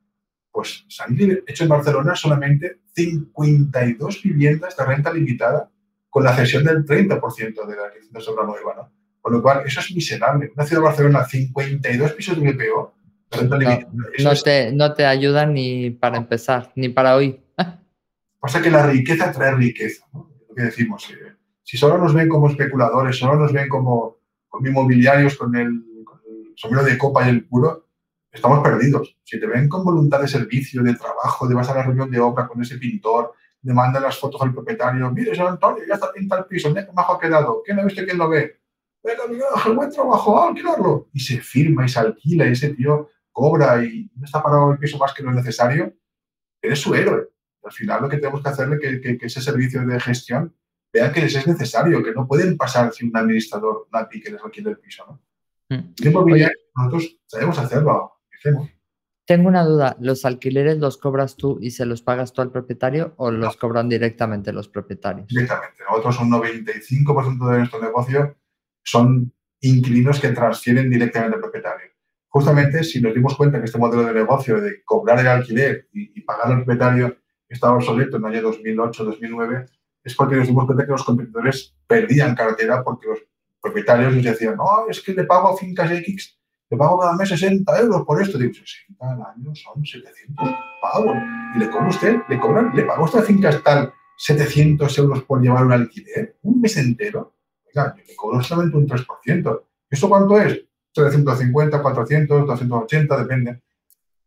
Pues 0.50 0.84
se 0.88 1.02
han 1.02 1.16
hecho 1.46 1.64
en 1.64 1.68
Barcelona 1.68 2.14
solamente 2.14 2.80
52 2.94 4.22
viviendas 4.22 4.76
de 4.76 4.84
renta 4.84 5.12
limitada 5.12 5.70
con 6.08 6.24
la 6.24 6.34
cesión 6.34 6.64
del 6.64 6.84
30% 6.84 7.66
de 7.66 7.76
la 7.76 7.88
vivienda 7.88 8.20
obra 8.28 8.44
nueva. 8.44 8.74
¿no? 8.76 8.92
Con 9.20 9.32
lo 9.32 9.42
cual, 9.42 9.62
eso 9.66 9.80
es 9.80 9.94
miserable. 9.94 10.52
Una 10.54 10.66
ciudad 10.66 10.82
de 10.82 10.86
Barcelona, 10.86 11.24
52 11.24 12.12
pisos 12.12 12.40
de 12.40 12.52
VPO, 12.52 12.94
renta 13.30 13.56
limitada. 13.56 13.92
No, 14.22 14.34
te, 14.34 14.72
no 14.72 14.94
te 14.94 15.06
ayuda 15.06 15.46
ni 15.46 15.90
para 15.90 16.16
empezar, 16.16 16.72
ni 16.74 16.88
para 16.88 17.16
hoy. 17.16 17.40
Pasa 18.40 18.60
que 18.60 18.70
la 18.70 18.86
riqueza 18.86 19.30
trae 19.32 19.54
riqueza. 19.54 20.04
¿no? 20.12 20.31
Que 20.54 20.62
decimos. 20.62 21.10
Eh, 21.10 21.34
si 21.62 21.76
solo 21.76 21.98
nos 21.98 22.14
ven 22.14 22.28
como 22.28 22.48
especuladores, 22.48 23.18
solo 23.18 23.36
nos 23.36 23.52
ven 23.52 23.68
como, 23.68 24.18
como 24.48 24.66
inmobiliarios 24.66 25.36
con 25.36 25.54
el, 25.56 25.84
sombrero 26.54 26.84
de 26.84 26.98
copa 26.98 27.26
y 27.26 27.30
el 27.30 27.44
puro, 27.44 27.88
estamos 28.30 28.62
perdidos. 28.62 29.16
Si 29.24 29.40
te 29.40 29.46
ven 29.46 29.68
con 29.68 29.84
voluntad 29.84 30.20
de 30.20 30.28
servicio, 30.28 30.82
de 30.82 30.94
trabajo, 30.94 31.48
de 31.48 31.54
vas 31.54 31.68
a 31.70 31.74
la 31.74 31.82
reunión 31.82 32.10
de 32.10 32.20
obra 32.20 32.46
con 32.46 32.60
ese 32.60 32.78
pintor, 32.78 33.32
de 33.60 33.72
mandan 33.72 34.02
las 34.02 34.18
fotos 34.18 34.42
al 34.42 34.52
propietario, 34.52 35.10
mire, 35.10 35.34
señor 35.34 35.50
Antonio, 35.50 35.84
ya 35.86 35.94
está 35.94 36.12
pintado 36.12 36.42
el 36.42 36.48
piso, 36.48 36.68
mira 36.68 36.86
qué 36.86 36.92
majo 36.92 37.14
ha 37.14 37.20
quedado, 37.20 37.62
¿quién 37.64 37.76
lo 37.76 37.82
ha 37.82 37.86
visto 37.86 38.04
quién 38.04 38.18
lo 38.18 38.28
ve? 38.28 38.60
Venga, 39.02 39.26
Miguel 39.28 39.74
buen 39.74 39.90
trabajo, 39.90 40.38
a 40.38 40.48
alquilarlo. 40.48 41.08
Y 41.12 41.20
se 41.20 41.40
firma 41.40 41.84
y 41.84 41.88
se 41.88 41.98
alquila 41.98 42.46
y 42.46 42.52
ese 42.52 42.70
tío 42.70 43.08
cobra 43.32 43.84
y 43.84 44.10
no 44.14 44.24
está 44.24 44.42
parado 44.42 44.72
el 44.72 44.78
piso 44.78 44.98
más 44.98 45.12
que 45.12 45.22
lo 45.22 45.32
necesario, 45.32 45.92
eres 46.60 46.80
su 46.80 46.94
héroe. 46.94 47.28
Al 47.64 47.72
final 47.72 48.02
lo 48.02 48.08
que 48.08 48.16
tenemos 48.18 48.42
que 48.42 48.48
hacerle 48.48 48.78
es 48.80 49.00
que, 49.00 49.26
ese 49.26 49.40
servicio 49.40 49.84
de 49.84 50.00
gestión 50.00 50.54
vean 50.92 51.12
que 51.12 51.22
les 51.22 51.34
es 51.34 51.46
necesario, 51.46 52.02
que 52.02 52.12
no 52.12 52.26
pueden 52.26 52.56
pasar 52.56 52.92
sin 52.92 53.08
un 53.08 53.16
administrador 53.16 53.88
NAPI 53.92 54.20
que 54.20 54.30
les 54.30 54.42
alquile 54.42 54.70
el 54.70 54.78
piso. 54.78 55.04
¿no? 55.08 55.76
Mm. 55.76 55.94
nosotros 56.76 57.18
sabemos 57.26 57.58
hacerlo. 57.58 58.12
hacemos? 58.36 58.68
Tengo 59.24 59.48
una 59.48 59.64
duda, 59.64 59.96
¿los 60.00 60.24
alquileres 60.24 60.78
los 60.78 60.98
cobras 60.98 61.36
tú 61.36 61.58
y 61.60 61.70
se 61.70 61.86
los 61.86 62.02
pagas 62.02 62.32
tú 62.32 62.42
al 62.42 62.50
propietario 62.50 63.14
o 63.16 63.30
los 63.30 63.56
cobran 63.56 63.88
directamente 63.88 64.52
los 64.52 64.68
propietarios? 64.68 65.28
Directamente. 65.28 65.84
Nosotros 65.88 66.20
un 66.20 66.30
95% 66.30 67.50
de 67.50 67.58
nuestro 67.58 67.80
negocio 67.80 68.36
son 68.82 69.32
inquilinos 69.60 70.20
que 70.20 70.30
transfieren 70.30 70.90
directamente 70.90 71.36
al 71.36 71.40
propietario. 71.40 71.86
Justamente 72.26 72.82
si 72.82 73.00
nos 73.00 73.14
dimos 73.14 73.36
cuenta 73.36 73.58
que 73.60 73.66
este 73.66 73.78
modelo 73.78 74.04
de 74.04 74.12
negocio 74.12 74.60
de 74.60 74.82
cobrar 74.82 75.20
el 75.20 75.28
alquiler 75.28 75.88
y, 75.92 76.18
y 76.18 76.22
pagar 76.22 76.48
al 76.48 76.64
propietario 76.64 77.21
estaba 77.54 77.76
obsoleto 77.76 78.16
en 78.16 78.24
el 78.24 78.36
año 78.36 78.52
2008-2009 78.52 79.68
es 80.04 80.14
porque 80.14 80.36
nos 80.36 80.46
dimos 80.46 80.66
cuenta 80.66 80.84
que 80.84 80.92
los 80.92 81.04
competidores 81.04 81.74
perdían 81.86 82.34
cartera 82.34 82.82
porque 82.82 83.08
los 83.08 83.18
propietarios 83.60 84.14
les 84.14 84.24
decían, 84.24 84.56
no, 84.56 84.88
es 84.88 85.00
que 85.00 85.14
le 85.14 85.24
pago 85.24 85.48
a 85.48 85.56
Fincas 85.56 85.90
X, 85.92 86.38
le 86.70 86.76
pago 86.76 86.98
cada 86.98 87.12
mes 87.14 87.28
60 87.28 87.80
euros 87.80 88.04
por 88.04 88.20
esto. 88.20 88.38
Digo, 88.38 88.54
60 88.54 89.12
al 89.12 89.22
año 89.22 89.54
son 89.54 89.84
700 89.84 90.48
pavos. 90.80 91.16
Y 91.54 91.58
le 91.58 91.70
cobra 91.70 91.88
usted, 91.88 92.16
le 92.28 92.40
cobran, 92.40 92.74
le 92.74 92.84
pago 92.84 93.04
a 93.04 93.06
esta 93.06 93.22
Fincas 93.22 93.62
tal 93.62 93.92
700 94.16 94.98
euros 94.98 95.22
por 95.24 95.40
llevar 95.40 95.66
un 95.66 95.72
alquiler, 95.72 96.38
un 96.42 96.60
mes 96.60 96.76
entero. 96.76 97.34
Oiga, 97.66 97.94
yo 97.96 98.02
le 98.06 98.16
cobro 98.16 98.42
solamente 98.42 98.76
un 98.76 98.88
3%. 98.88 99.62
¿Eso 99.90 100.08
cuánto 100.08 100.40
es? 100.40 100.64
350, 100.94 101.82
400, 101.82 102.46
280, 102.46 103.18
depende. 103.18 103.62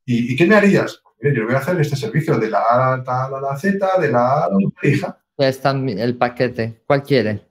¿Y, 0.05 0.33
¿y 0.33 0.35
qué 0.35 0.45
me 0.45 0.55
harías? 0.55 1.01
Yo 1.21 1.45
voy 1.45 1.55
a 1.55 1.59
hacer 1.59 1.79
este 1.79 1.95
servicio 1.95 2.37
de 2.37 2.49
la 2.49 2.59
A 2.59 2.93
a 2.93 3.41
la 3.41 3.57
Z, 3.57 3.99
de 3.99 4.11
la 4.11 4.19
A 4.19 4.45
a 4.45 4.49
la 4.49 4.89
hija. 4.89 5.17
Ya 5.37 5.49
está 5.49 5.71
el 5.71 6.17
paquete. 6.17 6.83
¿Cuál 6.85 7.03
quiere? 7.03 7.47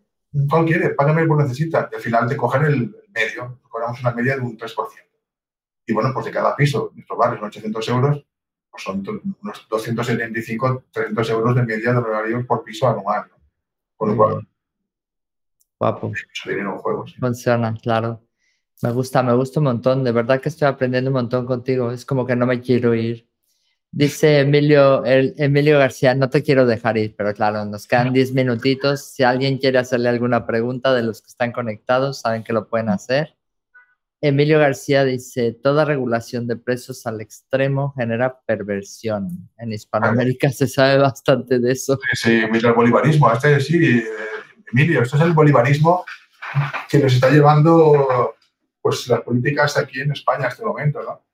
¿Cuál 0.48 0.64
quiere? 0.64 0.90
Págame 0.90 1.26
por 1.26 1.42
necesita. 1.42 1.88
Y 1.92 1.96
al 1.96 2.00
final 2.00 2.28
te 2.28 2.36
cogen 2.36 2.64
el 2.64 2.94
medio. 3.14 3.60
Cobramos 3.68 4.00
una 4.00 4.12
media 4.12 4.36
de 4.36 4.42
un 4.42 4.56
3%. 4.56 4.74
Y 5.86 5.92
bueno, 5.92 6.10
pues 6.14 6.26
de 6.26 6.32
cada 6.32 6.56
piso, 6.56 6.92
nuestros 6.94 7.18
barrios 7.18 7.40
son 7.40 7.48
800 7.48 7.88
euros, 7.90 8.26
pues 8.70 8.82
son 8.82 9.04
unos 9.42 9.66
275, 9.68 10.84
300 10.90 11.30
euros 11.30 11.54
de 11.54 11.62
media 11.62 11.92
de 11.92 11.98
honorarios 11.98 12.46
por 12.46 12.64
piso 12.64 12.88
anual. 12.88 13.30
Con 13.96 14.10
lo 14.10 14.16
cual. 14.16 14.48
Guapo. 15.78 16.08
Mucho 16.08 16.48
dinero 16.48 16.72
en 16.72 16.78
juego. 16.78 17.04
Funciona, 17.20 17.74
claro. 17.74 18.22
Me 18.82 18.90
gusta, 18.92 19.22
me 19.22 19.34
gusta 19.34 19.60
un 19.60 19.64
montón. 19.64 20.04
De 20.04 20.12
verdad 20.12 20.40
que 20.40 20.48
estoy 20.48 20.68
aprendiendo 20.68 21.10
un 21.10 21.14
montón 21.14 21.44
contigo. 21.46 21.90
Es 21.90 22.06
como 22.06 22.26
que 22.26 22.34
no 22.34 22.46
me 22.46 22.60
quiero 22.60 22.94
ir. 22.94 23.28
Dice 23.96 24.40
Emilio, 24.40 25.04
el, 25.04 25.34
Emilio 25.36 25.78
García, 25.78 26.16
no 26.16 26.28
te 26.28 26.42
quiero 26.42 26.66
dejar 26.66 26.98
ir, 26.98 27.14
pero 27.16 27.32
claro, 27.32 27.64
nos 27.64 27.86
quedan 27.86 28.12
10 28.12 28.32
minutitos. 28.32 29.12
Si 29.12 29.22
alguien 29.22 29.58
quiere 29.58 29.78
hacerle 29.78 30.08
alguna 30.08 30.48
pregunta 30.48 30.92
de 30.92 31.04
los 31.04 31.22
que 31.22 31.28
están 31.28 31.52
conectados, 31.52 32.20
saben 32.20 32.42
que 32.42 32.52
lo 32.52 32.68
pueden 32.68 32.88
hacer. 32.88 33.36
Emilio 34.20 34.58
García 34.58 35.04
dice, 35.04 35.52
toda 35.52 35.84
regulación 35.84 36.48
de 36.48 36.56
precios 36.56 37.06
al 37.06 37.20
extremo 37.20 37.94
genera 37.96 38.40
perversión. 38.44 39.48
En 39.58 39.72
Hispanoamérica 39.72 40.50
se 40.50 40.66
sabe 40.66 40.98
bastante 40.98 41.60
de 41.60 41.70
eso. 41.70 42.00
Sí, 42.14 42.42
mira 42.50 42.70
el 42.70 42.74
bolivarismo. 42.74 43.32
Este 43.32 43.60
sí, 43.60 43.98
eh, 43.98 44.04
Emilio, 44.72 45.02
esto 45.02 45.18
es 45.18 45.22
el 45.22 45.34
bolivarismo 45.34 46.04
que 46.88 46.98
nos 46.98 47.14
está 47.14 47.30
llevando 47.30 48.34
pues, 48.82 49.06
las 49.06 49.20
políticas 49.20 49.76
aquí 49.76 50.00
en 50.00 50.10
España 50.10 50.46
en 50.46 50.50
este 50.50 50.64
momento. 50.64 51.00
¿no? 51.00 51.24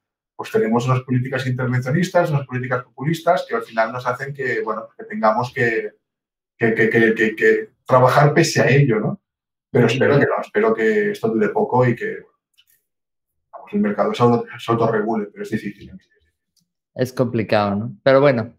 Pues 0.41 0.53
tenemos 0.53 0.86
unas 0.86 1.03
políticas 1.03 1.47
intervencionistas, 1.47 2.30
unas 2.30 2.47
políticas 2.47 2.82
populistas 2.82 3.45
que 3.47 3.57
al 3.57 3.62
final 3.62 3.93
nos 3.93 4.07
hacen 4.07 4.32
que, 4.32 4.62
bueno, 4.62 4.88
que 4.97 5.05
tengamos 5.05 5.53
que, 5.53 5.97
que, 6.57 6.74
que, 6.74 7.36
que 7.36 7.68
trabajar 7.84 8.32
pese 8.32 8.62
a 8.62 8.70
ello. 8.70 9.01
¿no? 9.01 9.20
Pero 9.70 9.86
espero 9.86 10.18
que 10.18 10.24
no, 10.24 10.41
espero 10.41 10.72
que 10.72 11.11
esto 11.11 11.28
dure 11.28 11.51
poco 11.51 11.86
y 11.86 11.95
que 11.95 12.20
el 13.70 13.80
mercado 13.80 14.14
se 14.14 14.72
autorregule, 14.72 15.26
pero 15.26 15.43
es 15.43 15.51
difícil. 15.51 15.93
Es 16.95 17.12
complicado, 17.12 17.76
¿no? 17.76 17.99
Pero 18.03 18.22
bueno, 18.22 18.55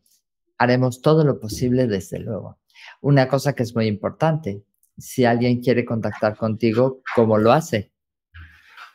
haremos 0.60 1.02
todo 1.02 1.26
lo 1.26 1.40
posible 1.40 1.88
desde 1.88 2.20
luego. 2.20 2.60
Una 3.02 3.28
cosa 3.28 3.54
que 3.54 3.64
es 3.64 3.76
muy 3.76 3.88
importante, 3.88 4.62
si 5.00 5.26
alguien 5.26 5.62
quiere 5.62 5.84
contactar 5.84 6.38
contigo, 6.38 7.02
¿cómo 7.16 7.40
lo 7.40 7.52
hace? 7.52 7.91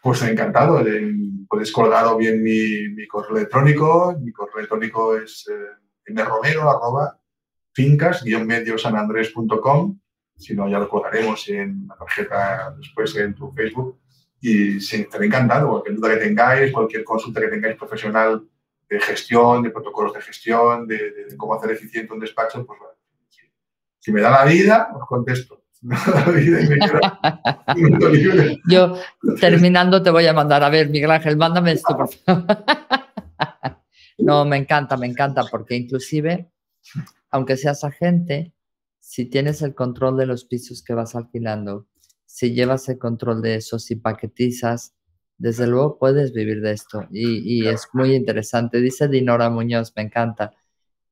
Pues 0.07 0.23
encantado. 0.23 0.83
Puedes 1.49 1.73
colgar 1.73 2.07
o 2.07 2.17
bien 2.17 2.41
mi, 2.41 3.05
correo 3.09 3.39
electrónico. 3.39 4.17
Mi 4.21 4.31
correo 4.31 4.59
electrónico 4.59 5.17
es 5.17 5.51
eh, 5.51 6.13
mromero, 6.13 6.71
arroba, 6.71 7.19
fincas-mediosanandres.com. 7.73 9.99
Si 10.37 10.55
no, 10.55 10.69
ya 10.69 10.79
lo 10.79 10.89
colgaremos 10.89 11.49
en 11.49 11.89
la 11.89 11.97
tarjeta 11.97 12.73
después 12.79 13.17
en 13.17 13.35
tu 13.35 13.51
Facebook 13.51 13.99
y 14.41 14.77
estaré 14.77 15.27
encantado. 15.27 15.71
Cualquier 15.71 15.97
duda 15.97 16.11
que 16.11 16.25
tengáis, 16.25 16.71
cualquier 16.71 17.03
consulta 17.03 17.41
que 17.41 17.49
tengáis 17.49 17.75
profesional 17.75 18.49
de 18.89 19.01
gestión, 19.01 19.65
de 19.65 19.71
protocolos 19.71 20.15
de 20.15 20.21
gestión, 20.21 20.87
de, 20.87 21.35
cómo 21.37 21.55
hacer 21.55 21.73
eficiente 21.73 22.13
un 22.13 22.21
despacho, 22.21 22.65
pues 22.65 22.79
bueno, 22.79 22.95
si, 23.99 24.13
me 24.13 24.21
da 24.21 24.31
la 24.31 24.45
vida, 24.45 24.89
os 24.95 25.05
contesto. 25.05 25.65
Yo 28.69 28.97
terminando 29.41 30.03
te 30.03 30.11
voy 30.11 30.27
a 30.27 30.33
mandar, 30.33 30.65
a 30.65 30.69
ver, 30.69 30.91
Miguel 30.91 31.13
Ángel, 31.13 31.37
mándame 31.37 31.73
esto, 31.73 31.97
por 31.97 32.09
favor. 32.09 32.45
no, 34.19 34.45
me 34.45 34.57
encanta, 34.57 34.97
me 34.97 35.07
encanta, 35.07 35.45
porque 35.51 35.77
inclusive, 35.77 36.51
aunque 37.31 37.57
seas 37.57 37.85
agente, 37.85 38.53
si 39.01 39.27
tienes 39.27 39.63
el 39.63 39.75
control 39.75 40.17
de 40.17 40.27
los 40.27 40.45
pisos 40.45 40.83
que 40.83 40.95
vas 40.95 41.15
alquilando, 41.15 41.87
si 42.27 42.53
llevas 42.53 42.89
el 42.89 42.99
control 42.99 43.41
de 43.41 43.55
eso, 43.55 43.79
si 43.79 43.97
paquetizas, 43.97 44.95
desde 45.39 45.67
luego 45.67 45.99
puedes 45.99 46.33
vivir 46.33 46.61
de 46.61 46.73
esto. 46.73 47.07
Y, 47.11 47.67
es 47.67 47.89
muy 47.93 48.15
interesante. 48.15 48.81
Dice 48.81 49.09
Dinora 49.09 49.51
Muñoz, 49.51 49.93
me 49.95 50.03
encanta. 50.03 50.53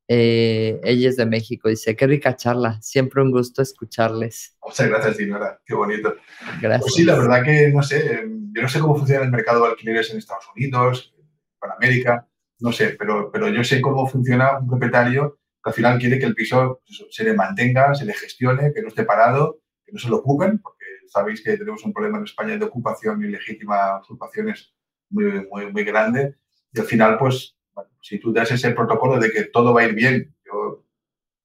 Eh, 0.06 0.80
ella 0.82 1.08
es 1.08 1.16
de 1.16 1.26
México. 1.26 1.68
Dice, 1.68 1.96
qué 1.96 2.06
rica 2.06 2.36
charla. 2.36 2.80
Siempre 2.82 3.22
un 3.22 3.30
gusto 3.30 3.62
escucharles. 3.62 4.56
Muchas 4.62 4.88
gracias, 4.88 5.16
Dinora. 5.16 5.60
Qué 5.64 5.74
bonito. 5.74 6.14
Gracias. 6.60 6.82
Pues 6.82 6.94
sí, 6.94 7.04
la 7.04 7.18
verdad 7.18 7.42
que 7.42 7.68
no 7.68 7.82
sé. 7.82 8.24
Yo 8.52 8.62
no 8.62 8.68
sé 8.68 8.80
cómo 8.80 8.96
funciona 8.96 9.24
el 9.24 9.30
mercado 9.30 9.64
de 9.64 9.70
alquileres 9.70 10.10
en 10.10 10.18
Estados 10.18 10.44
Unidos, 10.54 11.14
en 11.62 11.70
América. 11.70 12.28
No 12.60 12.72
sé, 12.72 12.96
pero, 12.98 13.30
pero 13.32 13.48
yo 13.48 13.64
sé 13.64 13.80
cómo 13.80 14.06
funciona 14.06 14.58
un 14.58 14.68
propietario 14.68 15.38
que 15.62 15.70
al 15.70 15.74
final 15.74 15.98
quiere 15.98 16.18
que 16.18 16.26
el 16.26 16.34
piso 16.34 16.82
pues 16.86 17.06
se 17.10 17.24
le 17.24 17.34
mantenga, 17.34 17.94
se 17.94 18.04
le 18.04 18.12
gestione, 18.12 18.72
que 18.72 18.82
no 18.82 18.88
esté 18.88 19.04
parado, 19.04 19.60
que 19.84 19.92
no 19.92 19.98
se 19.98 20.08
lo 20.08 20.16
ocupen, 20.16 20.58
porque 20.58 20.84
sabéis 21.08 21.42
que 21.42 21.56
tenemos 21.56 21.84
un 21.84 21.92
problema 21.92 22.18
en 22.18 22.24
España 22.24 22.58
de 22.58 22.64
ocupación 22.64 23.24
ilegítima, 23.24 23.96
ocupaciones 23.98 24.74
muy, 25.08 25.46
muy, 25.50 25.72
muy 25.72 25.84
grande. 25.84 26.36
Y 26.72 26.80
al 26.80 26.86
final, 26.86 27.16
pues, 27.18 27.56
si 28.00 28.18
tú 28.18 28.32
das 28.32 28.50
ese 28.50 28.70
protocolo 28.72 29.18
de 29.18 29.30
que 29.30 29.44
todo 29.44 29.72
va 29.72 29.82
a 29.82 29.84
ir 29.84 29.94
bien, 29.94 30.34
yo, 30.44 30.84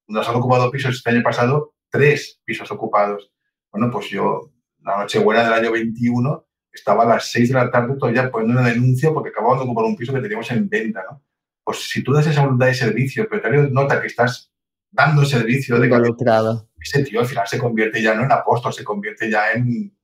nos 0.07 0.27
han 0.27 0.35
ocupado 0.35 0.71
pisos 0.71 0.95
este 0.95 1.09
año 1.09 1.23
pasado, 1.23 1.73
tres 1.89 2.41
pisos 2.45 2.71
ocupados. 2.71 3.31
Bueno, 3.71 3.89
pues 3.91 4.09
yo, 4.09 4.51
la 4.81 4.97
noche 4.97 5.19
buena 5.19 5.43
del 5.43 5.53
año 5.53 5.71
21, 5.71 6.45
estaba 6.71 7.03
a 7.03 7.07
las 7.07 7.31
6 7.31 7.49
de 7.49 7.55
la 7.55 7.71
tarde 7.71 7.95
todavía 7.97 8.29
poniendo 8.29 8.59
una 8.59 8.69
denuncia 8.69 9.11
porque 9.11 9.29
acabamos 9.29 9.59
de 9.59 9.65
ocupar 9.65 9.85
un 9.85 9.95
piso 9.95 10.13
que 10.13 10.21
teníamos 10.21 10.49
en 10.51 10.69
venta, 10.69 11.03
¿no? 11.09 11.23
Pues 11.63 11.89
si 11.89 12.03
tú 12.03 12.13
das 12.13 12.27
esa 12.27 12.41
voluntad 12.41 12.67
de 12.67 12.73
servicio, 12.73 13.23
el 13.23 13.29
propietario 13.29 13.69
nota 13.69 14.01
que 14.01 14.07
estás 14.07 14.51
dando 14.91 15.23
servicio 15.25 15.79
de 15.79 15.87
involucrado. 15.87 16.69
Ese 16.79 17.03
tío 17.03 17.19
al 17.19 17.25
final 17.25 17.47
se 17.47 17.59
convierte 17.59 18.01
ya 18.01 18.15
no 18.15 18.23
en 18.23 18.31
apóstol, 18.31 18.73
se 18.73 18.83
convierte 18.83 19.29
ya 19.29 19.51
en... 19.51 19.95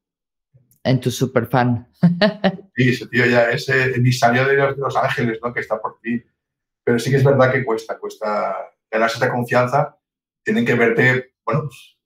En 0.86 1.00
tu 1.00 1.10
superfan. 1.10 1.88
sí, 2.76 2.90
ese 2.90 3.08
tío 3.08 3.26
ya 3.26 3.50
es 3.50 3.68
el 3.70 3.96
emisario 3.96 4.48
de 4.48 4.54
los, 4.54 4.76
de 4.76 4.82
los 4.84 4.96
ángeles, 4.96 5.40
¿no? 5.42 5.52
Que 5.52 5.62
está 5.62 5.82
por 5.82 6.00
ti. 6.00 6.24
Pero 6.84 7.00
sí 7.00 7.10
que 7.10 7.18
es 7.18 7.24
verdad 7.24 7.52
que 7.52 7.66
cuesta, 7.66 7.98
cuesta 7.98 8.56
ganarse 8.92 9.16
esta 9.16 9.32
confianza. 9.32 9.98
Tienen 10.44 10.64
que 10.64 10.76
verte, 10.76 11.34
bueno, 11.44 11.64
pues, 11.64 11.98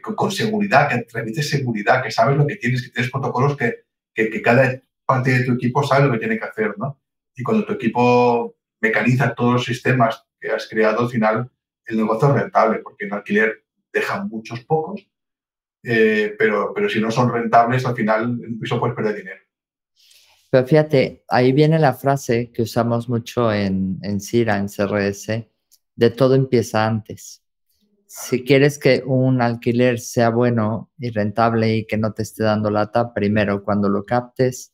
con, 0.00 0.30
seguridad, 0.30 0.88
que 0.88 1.02
transmites 1.02 1.50
seguridad, 1.50 2.00
que 2.00 2.12
sabes 2.12 2.36
lo 2.36 2.46
que 2.46 2.54
tienes, 2.54 2.82
que 2.82 2.90
tienes 2.90 3.10
protocolos 3.10 3.56
que, 3.56 3.86
que, 4.14 4.30
que 4.30 4.40
cada 4.40 4.80
parte 5.04 5.36
de 5.36 5.44
tu 5.44 5.54
equipo 5.54 5.82
sabe 5.82 6.06
lo 6.06 6.12
que 6.12 6.18
tiene 6.18 6.38
que 6.38 6.44
hacer, 6.44 6.78
¿no? 6.78 7.00
Y 7.34 7.42
cuando 7.42 7.66
tu 7.66 7.72
equipo 7.72 8.56
mecaniza 8.80 9.34
todos 9.34 9.54
los 9.54 9.64
sistemas 9.64 10.24
que 10.40 10.52
has 10.52 10.68
creado, 10.68 11.00
al 11.00 11.10
final 11.10 11.50
el 11.86 11.96
negocio 11.96 12.28
es 12.28 12.42
rentable, 12.42 12.78
porque 12.78 13.06
en 13.06 13.14
alquiler 13.14 13.64
dejan 13.92 14.28
muchos 14.28 14.60
pocos, 14.60 15.08
eh, 15.82 16.34
pero, 16.38 16.72
pero 16.74 16.88
si 16.88 17.00
no 17.00 17.10
son 17.10 17.32
rentables, 17.32 17.84
al 17.86 17.94
final 17.94 18.38
piso 18.60 18.78
puedes 18.78 18.96
perder 18.96 19.16
dinero. 19.16 19.40
Pero 20.50 20.66
fíjate, 20.66 21.24
ahí 21.28 21.52
viene 21.52 21.78
la 21.78 21.92
frase 21.92 22.50
que 22.52 22.62
usamos 22.62 23.08
mucho 23.08 23.52
en, 23.52 23.98
en 24.02 24.20
CIRA, 24.20 24.58
en 24.58 24.68
CRS, 24.68 25.46
de 25.94 26.10
todo 26.10 26.34
empieza 26.34 26.86
antes. 26.86 27.42
Si 28.06 28.42
quieres 28.42 28.78
que 28.78 29.02
un 29.04 29.42
alquiler 29.42 30.00
sea 30.00 30.30
bueno 30.30 30.90
y 30.98 31.10
rentable 31.10 31.76
y 31.76 31.86
que 31.86 31.98
no 31.98 32.14
te 32.14 32.22
esté 32.22 32.44
dando 32.44 32.70
lata, 32.70 33.12
primero, 33.12 33.62
cuando 33.62 33.90
lo 33.90 34.04
captes, 34.04 34.72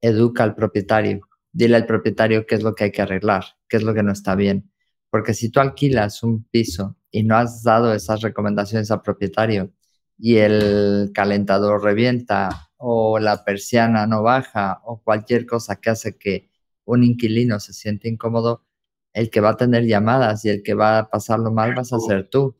educa 0.00 0.44
al 0.44 0.54
propietario. 0.54 1.20
Dile 1.52 1.76
al 1.76 1.84
propietario 1.84 2.46
qué 2.46 2.54
es 2.54 2.62
lo 2.62 2.74
que 2.74 2.84
hay 2.84 2.90
que 2.90 3.02
arreglar, 3.02 3.44
qué 3.68 3.76
es 3.76 3.82
lo 3.82 3.92
que 3.92 4.02
no 4.02 4.12
está 4.12 4.34
bien. 4.34 4.72
Porque 5.10 5.34
si 5.34 5.50
tú 5.50 5.60
alquilas 5.60 6.22
un 6.22 6.44
piso 6.44 6.96
y 7.10 7.22
no 7.22 7.36
has 7.36 7.62
dado 7.62 7.92
esas 7.92 8.22
recomendaciones 8.22 8.90
al 8.90 9.02
propietario 9.02 9.70
y 10.18 10.36
el 10.36 11.10
calentador 11.14 11.82
revienta 11.82 12.70
o 12.76 13.18
la 13.18 13.44
persiana 13.44 14.06
no 14.06 14.22
baja 14.22 14.80
o 14.84 15.02
cualquier 15.02 15.46
cosa 15.46 15.76
que 15.76 15.90
hace 15.90 16.16
que 16.16 16.50
un 16.84 17.02
inquilino 17.02 17.60
se 17.60 17.72
siente 17.72 18.08
incómodo, 18.08 18.64
el 19.12 19.30
que 19.30 19.40
va 19.40 19.50
a 19.50 19.56
tener 19.56 19.86
llamadas 19.86 20.44
y 20.44 20.50
el 20.50 20.62
que 20.62 20.74
va 20.74 20.98
a 20.98 21.10
pasarlo 21.10 21.50
mal 21.50 21.74
vas 21.74 21.92
a 21.92 21.98
ser 21.98 22.28
tú. 22.28 22.56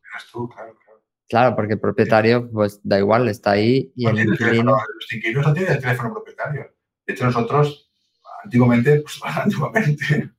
claro, 1.29 1.57
porque 1.57 1.75
el 1.75 1.81
propietario, 1.81 2.51
pues 2.51 2.81
da 2.83 2.99
igual, 2.99 3.29
está 3.29 3.53
ahí 3.53 3.93
y 3.97 4.07
el 4.07 4.21
inquilino... 4.21 4.73
Los 4.73 5.13
inquilinos 5.13 5.47
no 5.47 5.53
tienen 5.53 5.73
el 5.73 5.81
teléfono 5.81 6.15
propietario. 6.15 6.75
De 7.07 7.13
hecho, 7.13 7.25
nosotros 7.25 7.91
antiguamente, 8.45 9.03
pues 9.03 9.21
antiguamente, 9.25 10.31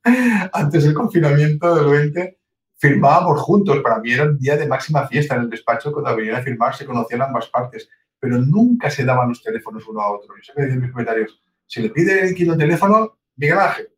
antes 0.52 0.84
del 0.84 0.94
confinamiento 0.94 1.74
del 1.74 2.12
20, 2.12 2.38
firmábamos 2.78 3.40
juntos. 3.40 3.78
Para 3.82 4.00
mí 4.00 4.12
era 4.12 4.24
un 4.24 4.38
día 4.38 4.56
de 4.56 4.66
máxima 4.66 5.06
fiesta 5.06 5.34
en 5.34 5.42
el 5.42 5.50
despacho. 5.50 5.92
Cuando 5.92 6.14
venían 6.16 6.36
a 6.36 6.42
firmar 6.42 6.74
se 6.74 6.86
conocían 6.86 7.22
ambas 7.22 7.48
partes, 7.48 7.88
pero 8.18 8.38
nunca 8.38 8.90
se 8.90 9.04
daban 9.04 9.28
los 9.28 9.42
teléfonos 9.42 9.86
uno 9.88 10.00
a 10.00 10.12
otro. 10.12 10.34
Yo 10.36 10.42
siempre 10.42 10.64
decía 10.64 10.78
a 10.78 10.82
mis 10.82 10.92
comentarios, 10.92 11.40
si 11.66 11.82
le 11.82 11.90
pide 11.90 12.28
el 12.28 12.50
el 12.50 12.58
teléfono, 12.58 13.18
Miguel 13.36 13.58
Ángel, 13.58 13.88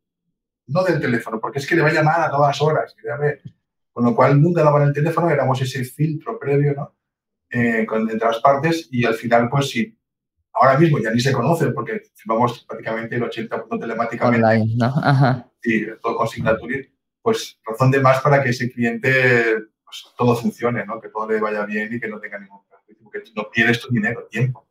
no 0.67 0.83
del 0.85 1.01
teléfono, 1.01 1.41
porque 1.41 1.59
es 1.59 1.67
que 1.67 1.77
le 1.77 1.83
va 1.83 1.89
a 1.89 1.93
llamar 1.93 2.21
a 2.21 2.31
todas 2.31 2.61
horas. 2.61 2.95
Con 3.93 4.05
lo 4.05 4.15
cual 4.15 4.41
nunca 4.41 4.63
daban 4.63 4.83
el 4.83 4.93
teléfono, 4.93 5.31
éramos 5.31 5.61
ese 5.61 5.85
filtro 5.85 6.39
previo 6.39 6.75
¿no? 6.75 6.95
Eh, 7.51 7.85
con, 7.87 8.09
entre 8.11 8.29
las 8.29 8.41
partes 8.41 8.89
y 8.91 9.05
al 9.05 9.15
final, 9.15 9.49
pues 9.49 9.71
sí, 9.71 9.99
ahora 10.53 10.79
mismo 10.79 10.99
ya 10.99 11.11
ni 11.11 11.21
se 11.21 11.33
conocen 11.33 11.73
porque 11.73 12.03
firmamos 12.15 12.65
prácticamente 12.65 13.17
el 13.17 13.23
80% 13.23 13.81
telemáticamente. 13.81 14.47
Online, 14.47 14.75
¿no? 14.77 14.93
Ajá. 15.03 15.51
Sí, 15.61 15.87
todo 16.03 16.17
con 16.17 16.29
Signature. 16.29 16.93
Pues 17.29 17.59
razón 17.63 17.91
de 17.91 18.01
más 18.01 18.23
para 18.23 18.43
que 18.43 18.49
ese 18.49 18.71
cliente 18.71 19.11
pues, 19.85 20.07
todo 20.17 20.35
funcione, 20.35 20.87
¿no? 20.87 20.99
Que 20.99 21.11
todo 21.11 21.29
le 21.29 21.39
vaya 21.41 21.67
bien 21.67 21.93
y 21.93 22.01
que 22.01 22.09
no 22.09 22.19
tenga 22.19 22.39
ningún 22.39 22.61
problema. 22.67 23.11
Que 23.13 23.23
no 23.37 23.51
pierdes 23.51 23.81
tu 23.81 23.93
dinero, 23.93 24.27
tiempo. 24.31 24.67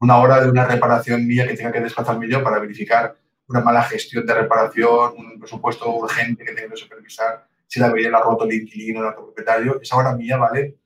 Una 0.00 0.18
hora 0.18 0.40
de 0.40 0.50
una 0.50 0.66
reparación 0.66 1.24
mía 1.24 1.46
que 1.46 1.54
tenga 1.54 1.70
que 1.70 1.80
desplazarme 1.80 2.28
yo 2.28 2.42
para 2.42 2.58
verificar 2.58 3.14
una 3.46 3.60
mala 3.60 3.84
gestión 3.84 4.26
de 4.26 4.34
reparación, 4.34 5.14
un 5.18 5.38
presupuesto 5.38 5.88
urgente 5.94 6.44
que 6.44 6.52
tenga 6.52 6.70
que 6.70 6.76
supervisar, 6.76 7.46
si 7.68 7.78
la 7.78 7.86
avería 7.86 8.10
la 8.10 8.20
roto 8.20 8.44
el 8.44 8.54
inquilino, 8.54 9.06
el 9.06 9.14
propietario, 9.14 9.80
esa 9.80 9.96
hora 9.96 10.16
mía 10.16 10.36
vale 10.36 10.80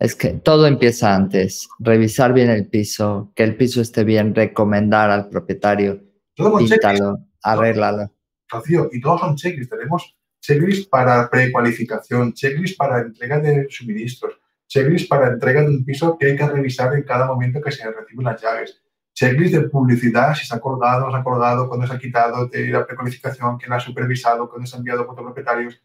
es 0.00 0.14
que 0.14 0.30
todo 0.30 0.66
empieza 0.66 1.14
antes. 1.14 1.68
Revisar 1.78 2.32
bien 2.32 2.50
el 2.50 2.68
piso, 2.68 3.32
que 3.34 3.44
el 3.44 3.56
piso 3.56 3.80
esté 3.80 4.04
bien, 4.04 4.34
recomendar 4.34 5.10
al 5.10 5.28
propietario, 5.28 6.02
píntalo, 6.34 7.18
arréglalo. 7.42 8.12
Rocío, 8.48 8.88
y 8.92 9.00
todos 9.00 9.20
son 9.20 9.36
checklists. 9.36 9.70
Tenemos 9.70 10.16
checklists 10.40 10.86
para 10.88 11.28
precualificación, 11.28 12.32
checklists 12.32 12.76
para 12.76 13.00
entrega 13.00 13.38
de 13.38 13.66
suministros, 13.70 14.40
checklists 14.66 15.08
para 15.08 15.28
entrega 15.28 15.62
de 15.62 15.68
un 15.68 15.84
piso 15.84 16.16
que 16.18 16.26
hay 16.26 16.36
que 16.36 16.46
revisar 16.46 16.94
en 16.94 17.02
cada 17.02 17.26
momento 17.26 17.60
que 17.60 17.72
se 17.72 17.90
reciben 17.90 18.24
las 18.24 18.40
llaves, 18.40 18.82
checklist 19.18 19.52
de 19.52 19.68
publicidad, 19.68 20.32
si 20.34 20.46
se 20.46 20.54
ha 20.54 20.58
acordado, 20.58 21.06
no 21.06 21.10
se 21.10 21.16
ha 21.16 21.20
acordado, 21.20 21.68
cuándo 21.68 21.86
se 21.88 21.92
ha 21.92 21.98
quitado, 21.98 22.46
de 22.46 22.68
la 22.68 22.86
precualificación, 22.86 23.58
quién 23.58 23.70
la 23.70 23.76
ha 23.76 23.80
supervisado, 23.80 24.48
cuándo 24.48 24.64
se 24.64 24.76
ha 24.76 24.78
enviado 24.78 25.00
a 25.00 25.10
otros 25.10 25.24
propietarios. 25.24 25.82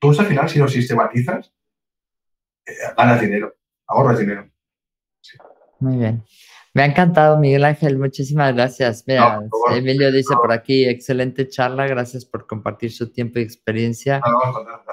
Tú 0.00 0.10
al 0.10 0.26
final, 0.26 0.48
si 0.48 0.58
lo 0.58 0.66
sistematizas, 0.66 1.52
eh, 2.66 2.72
ganas 2.96 3.20
dinero, 3.20 3.54
ahorras 3.86 4.18
dinero. 4.18 4.50
Muy 5.78 5.96
bien. 5.96 6.24
Me 6.74 6.82
ha 6.82 6.86
encantado, 6.86 7.38
Miguel 7.38 7.64
Ángel. 7.64 7.98
Muchísimas 7.98 8.54
gracias. 8.54 9.04
Mira, 9.06 9.40
Emilio 9.72 10.10
dice 10.10 10.34
por 10.34 10.52
aquí, 10.52 10.86
excelente 10.86 11.48
charla. 11.48 11.86
Gracias 11.86 12.24
por 12.24 12.46
compartir 12.46 12.92
su 12.92 13.12
tiempo 13.12 13.38
y 13.38 13.42
experiencia. 13.42 14.22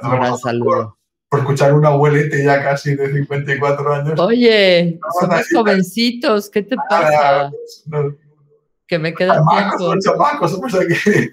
Un 0.01 0.11
gran 0.11 0.37
saludo. 0.37 0.97
Por, 1.29 1.39
escuchar 1.39 1.73
una 1.73 1.89
abuelete 1.89 2.43
ya 2.43 2.61
casi 2.63 2.95
de 2.95 3.13
54 3.13 3.93
años. 3.93 4.19
Oye, 4.19 4.99
somos 5.19 5.47
jovencitos. 5.53 6.49
¿Qué 6.49 6.63
te 6.63 6.75
pasa? 6.89 7.51
que 8.87 8.97
me 8.97 9.13
queda 9.13 9.41
tiempo. 9.49 9.93
somos 10.47 10.73
aquí. 10.73 11.29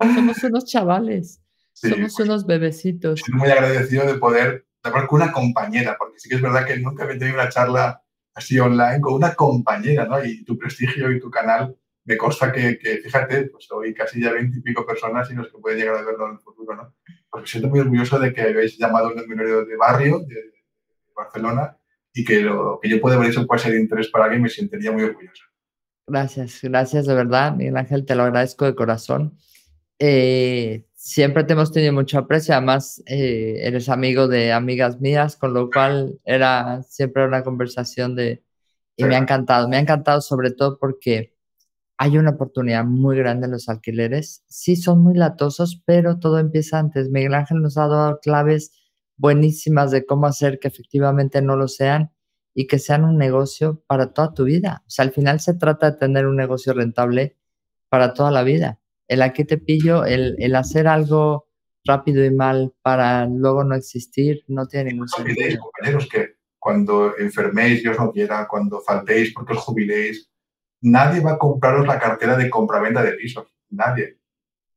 somos 0.14 0.42
unos 0.42 0.64
chavales. 0.66 1.40
somos 1.72 2.18
unos 2.18 2.44
bebecitos. 2.44 3.20
Estoy 3.20 3.34
muy 3.34 3.48
agradecido 3.48 4.04
de 4.04 4.14
poder 4.14 4.66
hablar 4.82 5.06
con 5.06 5.22
una 5.22 5.32
compañera, 5.32 5.96
porque 5.98 6.18
sí 6.18 6.28
que 6.28 6.34
es 6.34 6.42
verdad 6.42 6.66
que 6.66 6.76
nunca 6.78 7.04
he 7.04 7.16
tenido 7.16 7.34
una 7.34 7.48
charla 7.48 8.02
así 8.38 8.58
online 8.58 9.00
con 9.00 9.14
una 9.14 9.34
compañera, 9.34 10.06
¿no? 10.06 10.24
Y 10.24 10.44
tu 10.44 10.56
prestigio 10.56 11.10
y 11.10 11.20
tu 11.20 11.28
canal, 11.28 11.76
me 12.04 12.16
consta 12.16 12.52
que, 12.52 12.78
fíjate, 13.02 13.46
pues 13.46 13.70
hoy 13.72 13.92
casi 13.92 14.22
ya 14.22 14.32
veinte 14.32 14.58
y 14.58 14.62
pico 14.62 14.86
personas 14.86 15.30
y 15.30 15.34
los 15.34 15.48
que 15.48 15.58
pueden 15.58 15.78
llegar 15.78 15.96
a 15.96 16.02
verlo 16.02 16.26
en 16.26 16.32
el 16.34 16.38
futuro, 16.38 16.74
¿no? 16.74 16.94
Pues 17.30 17.42
me 17.42 17.48
siento 17.48 17.68
muy 17.68 17.80
orgulloso 17.80 18.18
de 18.18 18.32
que 18.32 18.42
habéis 18.42 18.78
llamado 18.78 19.08
a 19.08 19.12
un 19.12 19.16
de 19.16 19.76
barrio, 19.76 20.20
de, 20.20 20.36
Barcelona, 21.14 21.76
y 22.14 22.24
que 22.24 22.40
lo 22.40 22.78
que 22.80 22.88
yo 22.88 23.00
pueda 23.00 23.16
haber 23.16 23.30
hecho 23.30 23.44
puede 23.44 23.60
ser 23.60 23.72
de 23.72 23.80
interés 23.80 24.08
para 24.08 24.24
alguien, 24.24 24.42
me 24.42 24.48
sentiría 24.48 24.92
muy 24.92 25.02
orgulloso. 25.02 25.44
Gracias, 26.06 26.60
gracias 26.62 27.06
de 27.06 27.14
verdad, 27.14 27.56
Miguel 27.56 27.76
Ángel, 27.76 28.06
te 28.06 28.14
lo 28.14 28.22
agradezco 28.22 28.64
de 28.64 28.76
corazón. 28.76 29.36
Eh, 29.98 30.87
siempre 30.98 31.44
te 31.44 31.52
hemos 31.52 31.70
tenido 31.72 31.92
mucho 31.92 32.18
aprecio, 32.18 32.54
además 32.54 33.02
eh, 33.06 33.60
eres 33.62 33.88
amigo 33.88 34.26
de 34.26 34.52
amigas 34.52 35.00
mías, 35.00 35.36
con 35.36 35.54
lo 35.54 35.70
cual 35.70 36.18
era 36.24 36.82
siempre 36.82 37.24
una 37.24 37.44
conversación 37.44 38.16
de... 38.16 38.44
Y 38.96 39.04
me 39.04 39.14
ha 39.14 39.18
encantado, 39.18 39.68
me 39.68 39.76
ha 39.76 39.80
encantado 39.80 40.20
sobre 40.20 40.50
todo 40.50 40.76
porque 40.78 41.36
hay 41.98 42.18
una 42.18 42.30
oportunidad 42.30 42.84
muy 42.84 43.16
grande 43.16 43.46
en 43.46 43.52
los 43.52 43.68
alquileres. 43.68 44.44
Sí, 44.48 44.74
son 44.74 45.00
muy 45.00 45.14
latosos, 45.14 45.80
pero 45.86 46.18
todo 46.18 46.40
empieza 46.40 46.80
antes. 46.80 47.08
Miguel 47.08 47.34
Ángel 47.34 47.62
nos 47.62 47.78
ha 47.78 47.86
dado 47.86 48.18
claves 48.20 48.72
buenísimas 49.16 49.92
de 49.92 50.04
cómo 50.04 50.26
hacer 50.26 50.58
que 50.58 50.66
efectivamente 50.66 51.42
no 51.42 51.56
lo 51.56 51.68
sean 51.68 52.10
y 52.54 52.66
que 52.66 52.80
sean 52.80 53.04
un 53.04 53.18
negocio 53.18 53.84
para 53.86 54.12
toda 54.12 54.34
tu 54.34 54.44
vida. 54.44 54.82
O 54.86 54.90
sea, 54.90 55.04
al 55.04 55.12
final 55.12 55.38
se 55.38 55.54
trata 55.54 55.92
de 55.92 55.98
tener 55.98 56.26
un 56.26 56.36
negocio 56.36 56.72
rentable 56.72 57.36
para 57.88 58.14
toda 58.14 58.32
la 58.32 58.42
vida 58.42 58.80
el 59.08 59.22
aquí 59.22 59.44
te 59.44 59.58
pillo, 59.58 60.04
el, 60.04 60.36
el, 60.38 60.54
hacer 60.54 60.86
algo 60.86 61.48
rápido 61.84 62.24
y 62.24 62.30
mal 62.30 62.74
para 62.82 63.26
luego 63.26 63.64
no 63.64 63.74
existir, 63.74 64.44
no 64.46 64.66
tiene 64.66 64.92
ningún 64.92 65.08
sentido. 65.08 65.56
No 65.56 65.60
compañeros, 65.60 66.08
que 66.08 66.34
cuando 66.58 67.16
enferméis, 67.18 67.82
Dios 67.82 67.98
no 67.98 68.12
quiera, 68.12 68.46
cuando 68.46 68.80
faltéis 68.80 69.32
porque 69.32 69.54
os 69.54 69.60
jubiléis, 69.60 70.30
nadie 70.82 71.20
va 71.20 71.32
a 71.32 71.38
compraros 71.38 71.86
la 71.86 71.98
cartera 71.98 72.36
de 72.36 72.50
compraventa 72.50 73.02
de 73.02 73.12
pisos, 73.12 73.46
nadie. 73.70 74.18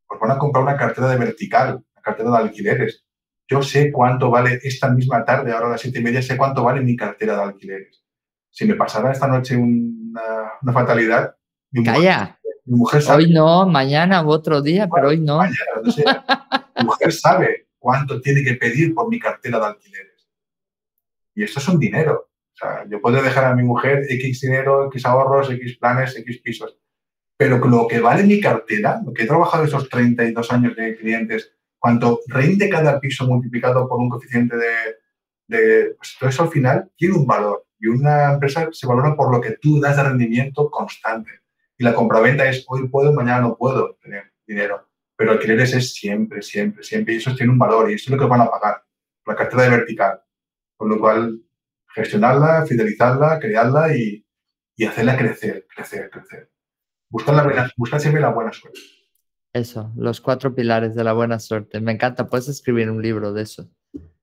Os 0.07 0.19
van 0.19 0.31
a 0.31 0.37
comprar 0.37 0.63
una 0.63 0.77
cartera 0.77 1.09
de 1.09 1.17
vertical, 1.17 1.83
una 1.93 2.01
cartera 2.01 2.31
de 2.31 2.37
alquileres. 2.37 3.05
Yo 3.47 3.61
sé 3.61 3.91
cuánto 3.91 4.29
vale 4.29 4.61
esta 4.63 4.89
misma 4.89 5.25
tarde, 5.25 5.51
ahora 5.51 5.67
a 5.67 5.71
las 5.71 5.81
siete 5.81 5.99
y 5.99 6.03
media, 6.03 6.21
sé 6.21 6.37
cuánto 6.37 6.63
vale 6.63 6.81
mi 6.81 6.95
cartera 6.95 7.35
de 7.35 7.43
alquileres. 7.43 8.01
Si 8.49 8.65
me 8.65 8.75
pasara 8.75 9.11
esta 9.11 9.27
noche 9.27 9.57
una, 9.57 10.53
una 10.61 10.73
fatalidad... 10.73 11.35
Calla. 11.83 12.37
Mi 12.65 12.77
mujer 12.77 13.01
sabe. 13.01 13.23
Hoy 13.23 13.33
no, 13.33 13.65
mañana 13.67 14.23
u 14.23 14.29
otro 14.29 14.61
día, 14.61 14.87
pero 14.93 15.09
hoy 15.09 15.19
no. 15.19 15.41
Mi 15.43 16.85
mujer 16.85 17.11
sabe 17.11 17.67
cuánto 17.79 18.21
tiene 18.21 18.43
que 18.43 18.53
pedir 18.53 18.93
por 18.93 19.09
mi 19.09 19.19
cartera 19.19 19.59
de 19.59 19.65
alquileres. 19.65 20.29
Y 21.33 21.43
esto 21.43 21.59
es 21.59 21.67
un 21.67 21.79
dinero. 21.79 22.29
O 22.53 22.55
sea, 22.55 22.85
yo 22.87 23.01
puedo 23.01 23.21
dejar 23.21 23.45
a 23.45 23.55
mi 23.55 23.63
mujer 23.63 24.05
X 24.07 24.41
dinero, 24.41 24.87
X 24.87 25.05
ahorros, 25.05 25.49
X 25.49 25.77
planes, 25.77 26.15
X 26.15 26.41
pisos. 26.43 26.77
Pero 27.37 27.57
lo 27.57 27.87
que 27.87 27.99
vale 27.99 28.23
mi 28.23 28.39
cartera, 28.39 29.01
lo 29.03 29.13
que 29.13 29.23
he 29.23 29.27
trabajado 29.27 29.63
esos 29.63 29.89
32 29.89 30.51
años 30.51 30.75
de 30.75 30.95
clientes, 30.95 31.55
cuánto 31.79 32.19
rinde 32.27 32.69
cada 32.69 32.99
piso 32.99 33.25
multiplicado 33.25 33.89
por 33.89 33.97
un 33.97 34.09
coeficiente 34.09 34.55
de, 34.55 34.73
de 35.47 35.95
pues 35.95 36.15
todo 36.19 36.29
eso 36.29 36.43
al 36.43 36.49
final 36.49 36.91
tiene 36.95 37.15
un 37.15 37.25
valor. 37.25 37.65
Y 37.79 37.87
una 37.87 38.33
empresa 38.33 38.69
se 38.71 38.85
valora 38.85 39.15
por 39.15 39.33
lo 39.33 39.41
que 39.41 39.57
tú 39.59 39.79
das 39.79 39.97
de 39.97 40.03
rendimiento 40.03 40.69
constante. 40.69 41.40
Y 41.81 41.83
la 41.83 41.95
compraventa 41.95 42.47
es 42.47 42.63
hoy 42.67 42.87
puedo, 42.89 43.11
mañana 43.11 43.41
no 43.41 43.57
puedo 43.57 43.95
tener 44.03 44.33
dinero. 44.45 44.87
Pero 45.15 45.31
alquileres 45.31 45.73
es 45.73 45.95
siempre, 45.95 46.43
siempre, 46.43 46.83
siempre. 46.83 47.15
Y 47.15 47.17
eso 47.17 47.33
tiene 47.33 47.51
un 47.51 47.57
valor 47.57 47.89
y 47.89 47.95
eso 47.95 48.03
es 48.05 48.11
lo 48.11 48.19
que 48.19 48.29
van 48.29 48.41
a 48.41 48.51
pagar. 48.51 48.83
La 49.25 49.35
cartera 49.35 49.63
de 49.63 49.69
vertical. 49.71 50.21
Con 50.77 50.89
lo 50.89 50.99
cual, 50.99 51.41
gestionarla, 51.87 52.67
fidelizarla, 52.67 53.39
crearla 53.39 53.97
y, 53.97 54.23
y 54.75 54.85
hacerla 54.85 55.17
crecer, 55.17 55.65
crecer, 55.73 56.11
crecer. 56.11 56.51
Buscar, 57.09 57.33
la 57.33 57.71
buscar 57.75 57.99
siempre 57.99 58.21
la 58.21 58.29
buena 58.29 58.53
suerte. 58.53 58.79
Eso, 59.51 59.91
los 59.95 60.21
cuatro 60.21 60.53
pilares 60.53 60.93
de 60.93 61.03
la 61.03 61.13
buena 61.13 61.39
suerte. 61.39 61.81
Me 61.81 61.93
encanta. 61.93 62.27
Puedes 62.27 62.47
escribir 62.47 62.91
un 62.91 63.01
libro 63.01 63.33
de 63.33 63.41
eso. 63.41 63.67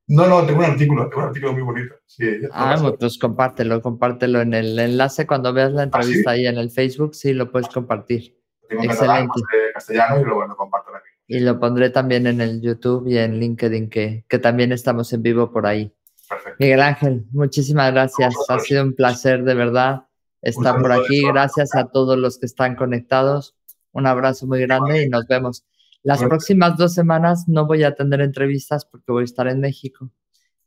No, 0.09 0.27
no, 0.27 0.45
tengo 0.47 0.61
un 0.61 0.65
artículo, 0.65 1.09
tengo 1.09 1.23
un 1.23 1.29
artículo 1.29 1.53
muy 1.53 1.63
bonito. 1.63 1.95
Sí, 2.07 2.25
ah, 2.51 2.95
pues 2.99 3.19
compártelo, 3.19 3.83
compártelo 3.83 4.41
en 4.41 4.55
el 4.55 4.79
enlace 4.79 5.27
cuando 5.27 5.53
veas 5.53 5.73
la 5.73 5.83
¿Ah, 5.83 5.85
entrevista 5.85 6.31
ahí 6.31 6.47
en 6.47 6.57
el 6.57 6.71
Facebook, 6.71 7.15
sí, 7.15 7.35
lo 7.35 7.53
puedes 7.53 7.69
compartir. 7.69 8.37
Tengo 8.69 8.85
Excelente. 8.85 9.33
En 9.39 9.73
castellano 9.75 10.21
y 10.21 10.25
luego 10.25 10.47
lo 10.47 10.57
comparto 10.57 10.91
aquí. 10.95 11.09
Y 11.27 11.41
lo 11.41 11.61
pondré 11.61 11.91
también 11.91 12.27
en 12.27 12.41
el 12.41 12.63
YouTube 12.63 13.07
y 13.07 13.19
en 13.19 13.39
LinkedIn, 13.39 13.91
que, 13.91 14.25
que 14.29 14.39
también 14.39 14.73
estamos 14.73 15.13
en 15.13 15.23
vivo 15.23 15.53
por 15.53 15.67
ahí. 15.67 15.95
Perfecto. 16.27 16.57
Miguel 16.59 16.81
Ángel, 16.81 17.27
muchísimas 17.33 17.93
gracias. 17.93 18.35
Ha 18.49 18.59
sido 18.61 18.83
un 18.83 18.95
placer 18.95 19.45
de 19.45 19.55
verdad 19.55 20.07
estar 20.41 20.81
por 20.81 20.93
aquí. 20.93 21.23
Gracias 21.27 21.75
a 21.75 21.89
todos 21.89 22.17
los 22.17 22.39
que 22.39 22.47
están 22.47 22.77
conectados. 22.77 23.57
Un 23.93 24.07
abrazo 24.07 24.47
muy 24.47 24.61
grande 24.61 25.03
y 25.03 25.09
nos 25.09 25.27
vemos. 25.27 25.65
Las 26.03 26.23
próximas 26.23 26.77
dos 26.77 26.95
semanas 26.95 27.45
no 27.49 27.67
voy 27.67 27.83
a 27.83 27.95
tener 27.95 28.21
entrevistas 28.21 28.85
porque 28.85 29.13
voy 29.13 29.23
a 29.23 29.25
estar 29.25 29.49
en 29.49 29.61
México. 29.61 30.11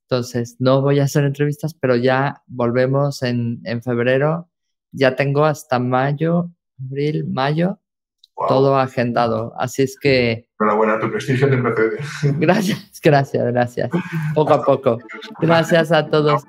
Entonces, 0.04 0.58
no 0.60 0.82
voy 0.82 1.00
a 1.00 1.06
hacer 1.06 1.24
entrevistas, 1.24 1.74
pero 1.74 1.96
ya 1.96 2.44
volvemos 2.48 3.24
en, 3.24 3.62
en 3.64 3.82
febrero. 3.82 4.50
Ya 4.92 5.16
tengo 5.16 5.46
hasta 5.46 5.80
mayo, 5.80 6.52
abril, 6.78 7.26
mayo, 7.28 7.80
todo 8.48 8.78
agendado. 8.78 9.54
Así 9.58 9.84
es 9.84 9.98
que... 9.98 10.50
Enhorabuena, 10.60 11.00
tu 11.00 11.10
prestigio 11.10 11.50
te 11.50 11.58
precede. 11.58 12.38
Gracias, 12.40 13.00
gracias, 13.02 13.46
gracias. 13.46 13.90
Poco 14.34 14.54
a 14.54 14.64
poco. 14.64 14.98
Gracias 15.40 15.92
a 15.92 16.08
todos. 16.08 16.44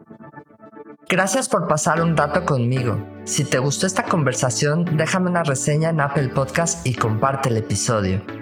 Gracias 1.08 1.48
por 1.48 1.68
pasar 1.68 2.02
un 2.02 2.16
rato 2.16 2.44
conmigo. 2.44 2.96
Si 3.24 3.44
te 3.44 3.58
gustó 3.58 3.86
esta 3.86 4.04
conversación, 4.04 4.96
déjame 4.96 5.30
una 5.30 5.44
reseña 5.44 5.90
en 5.90 6.00
Apple 6.00 6.28
Podcast 6.28 6.86
y 6.86 6.94
comparte 6.94 7.48
el 7.48 7.58
episodio. 7.58 8.41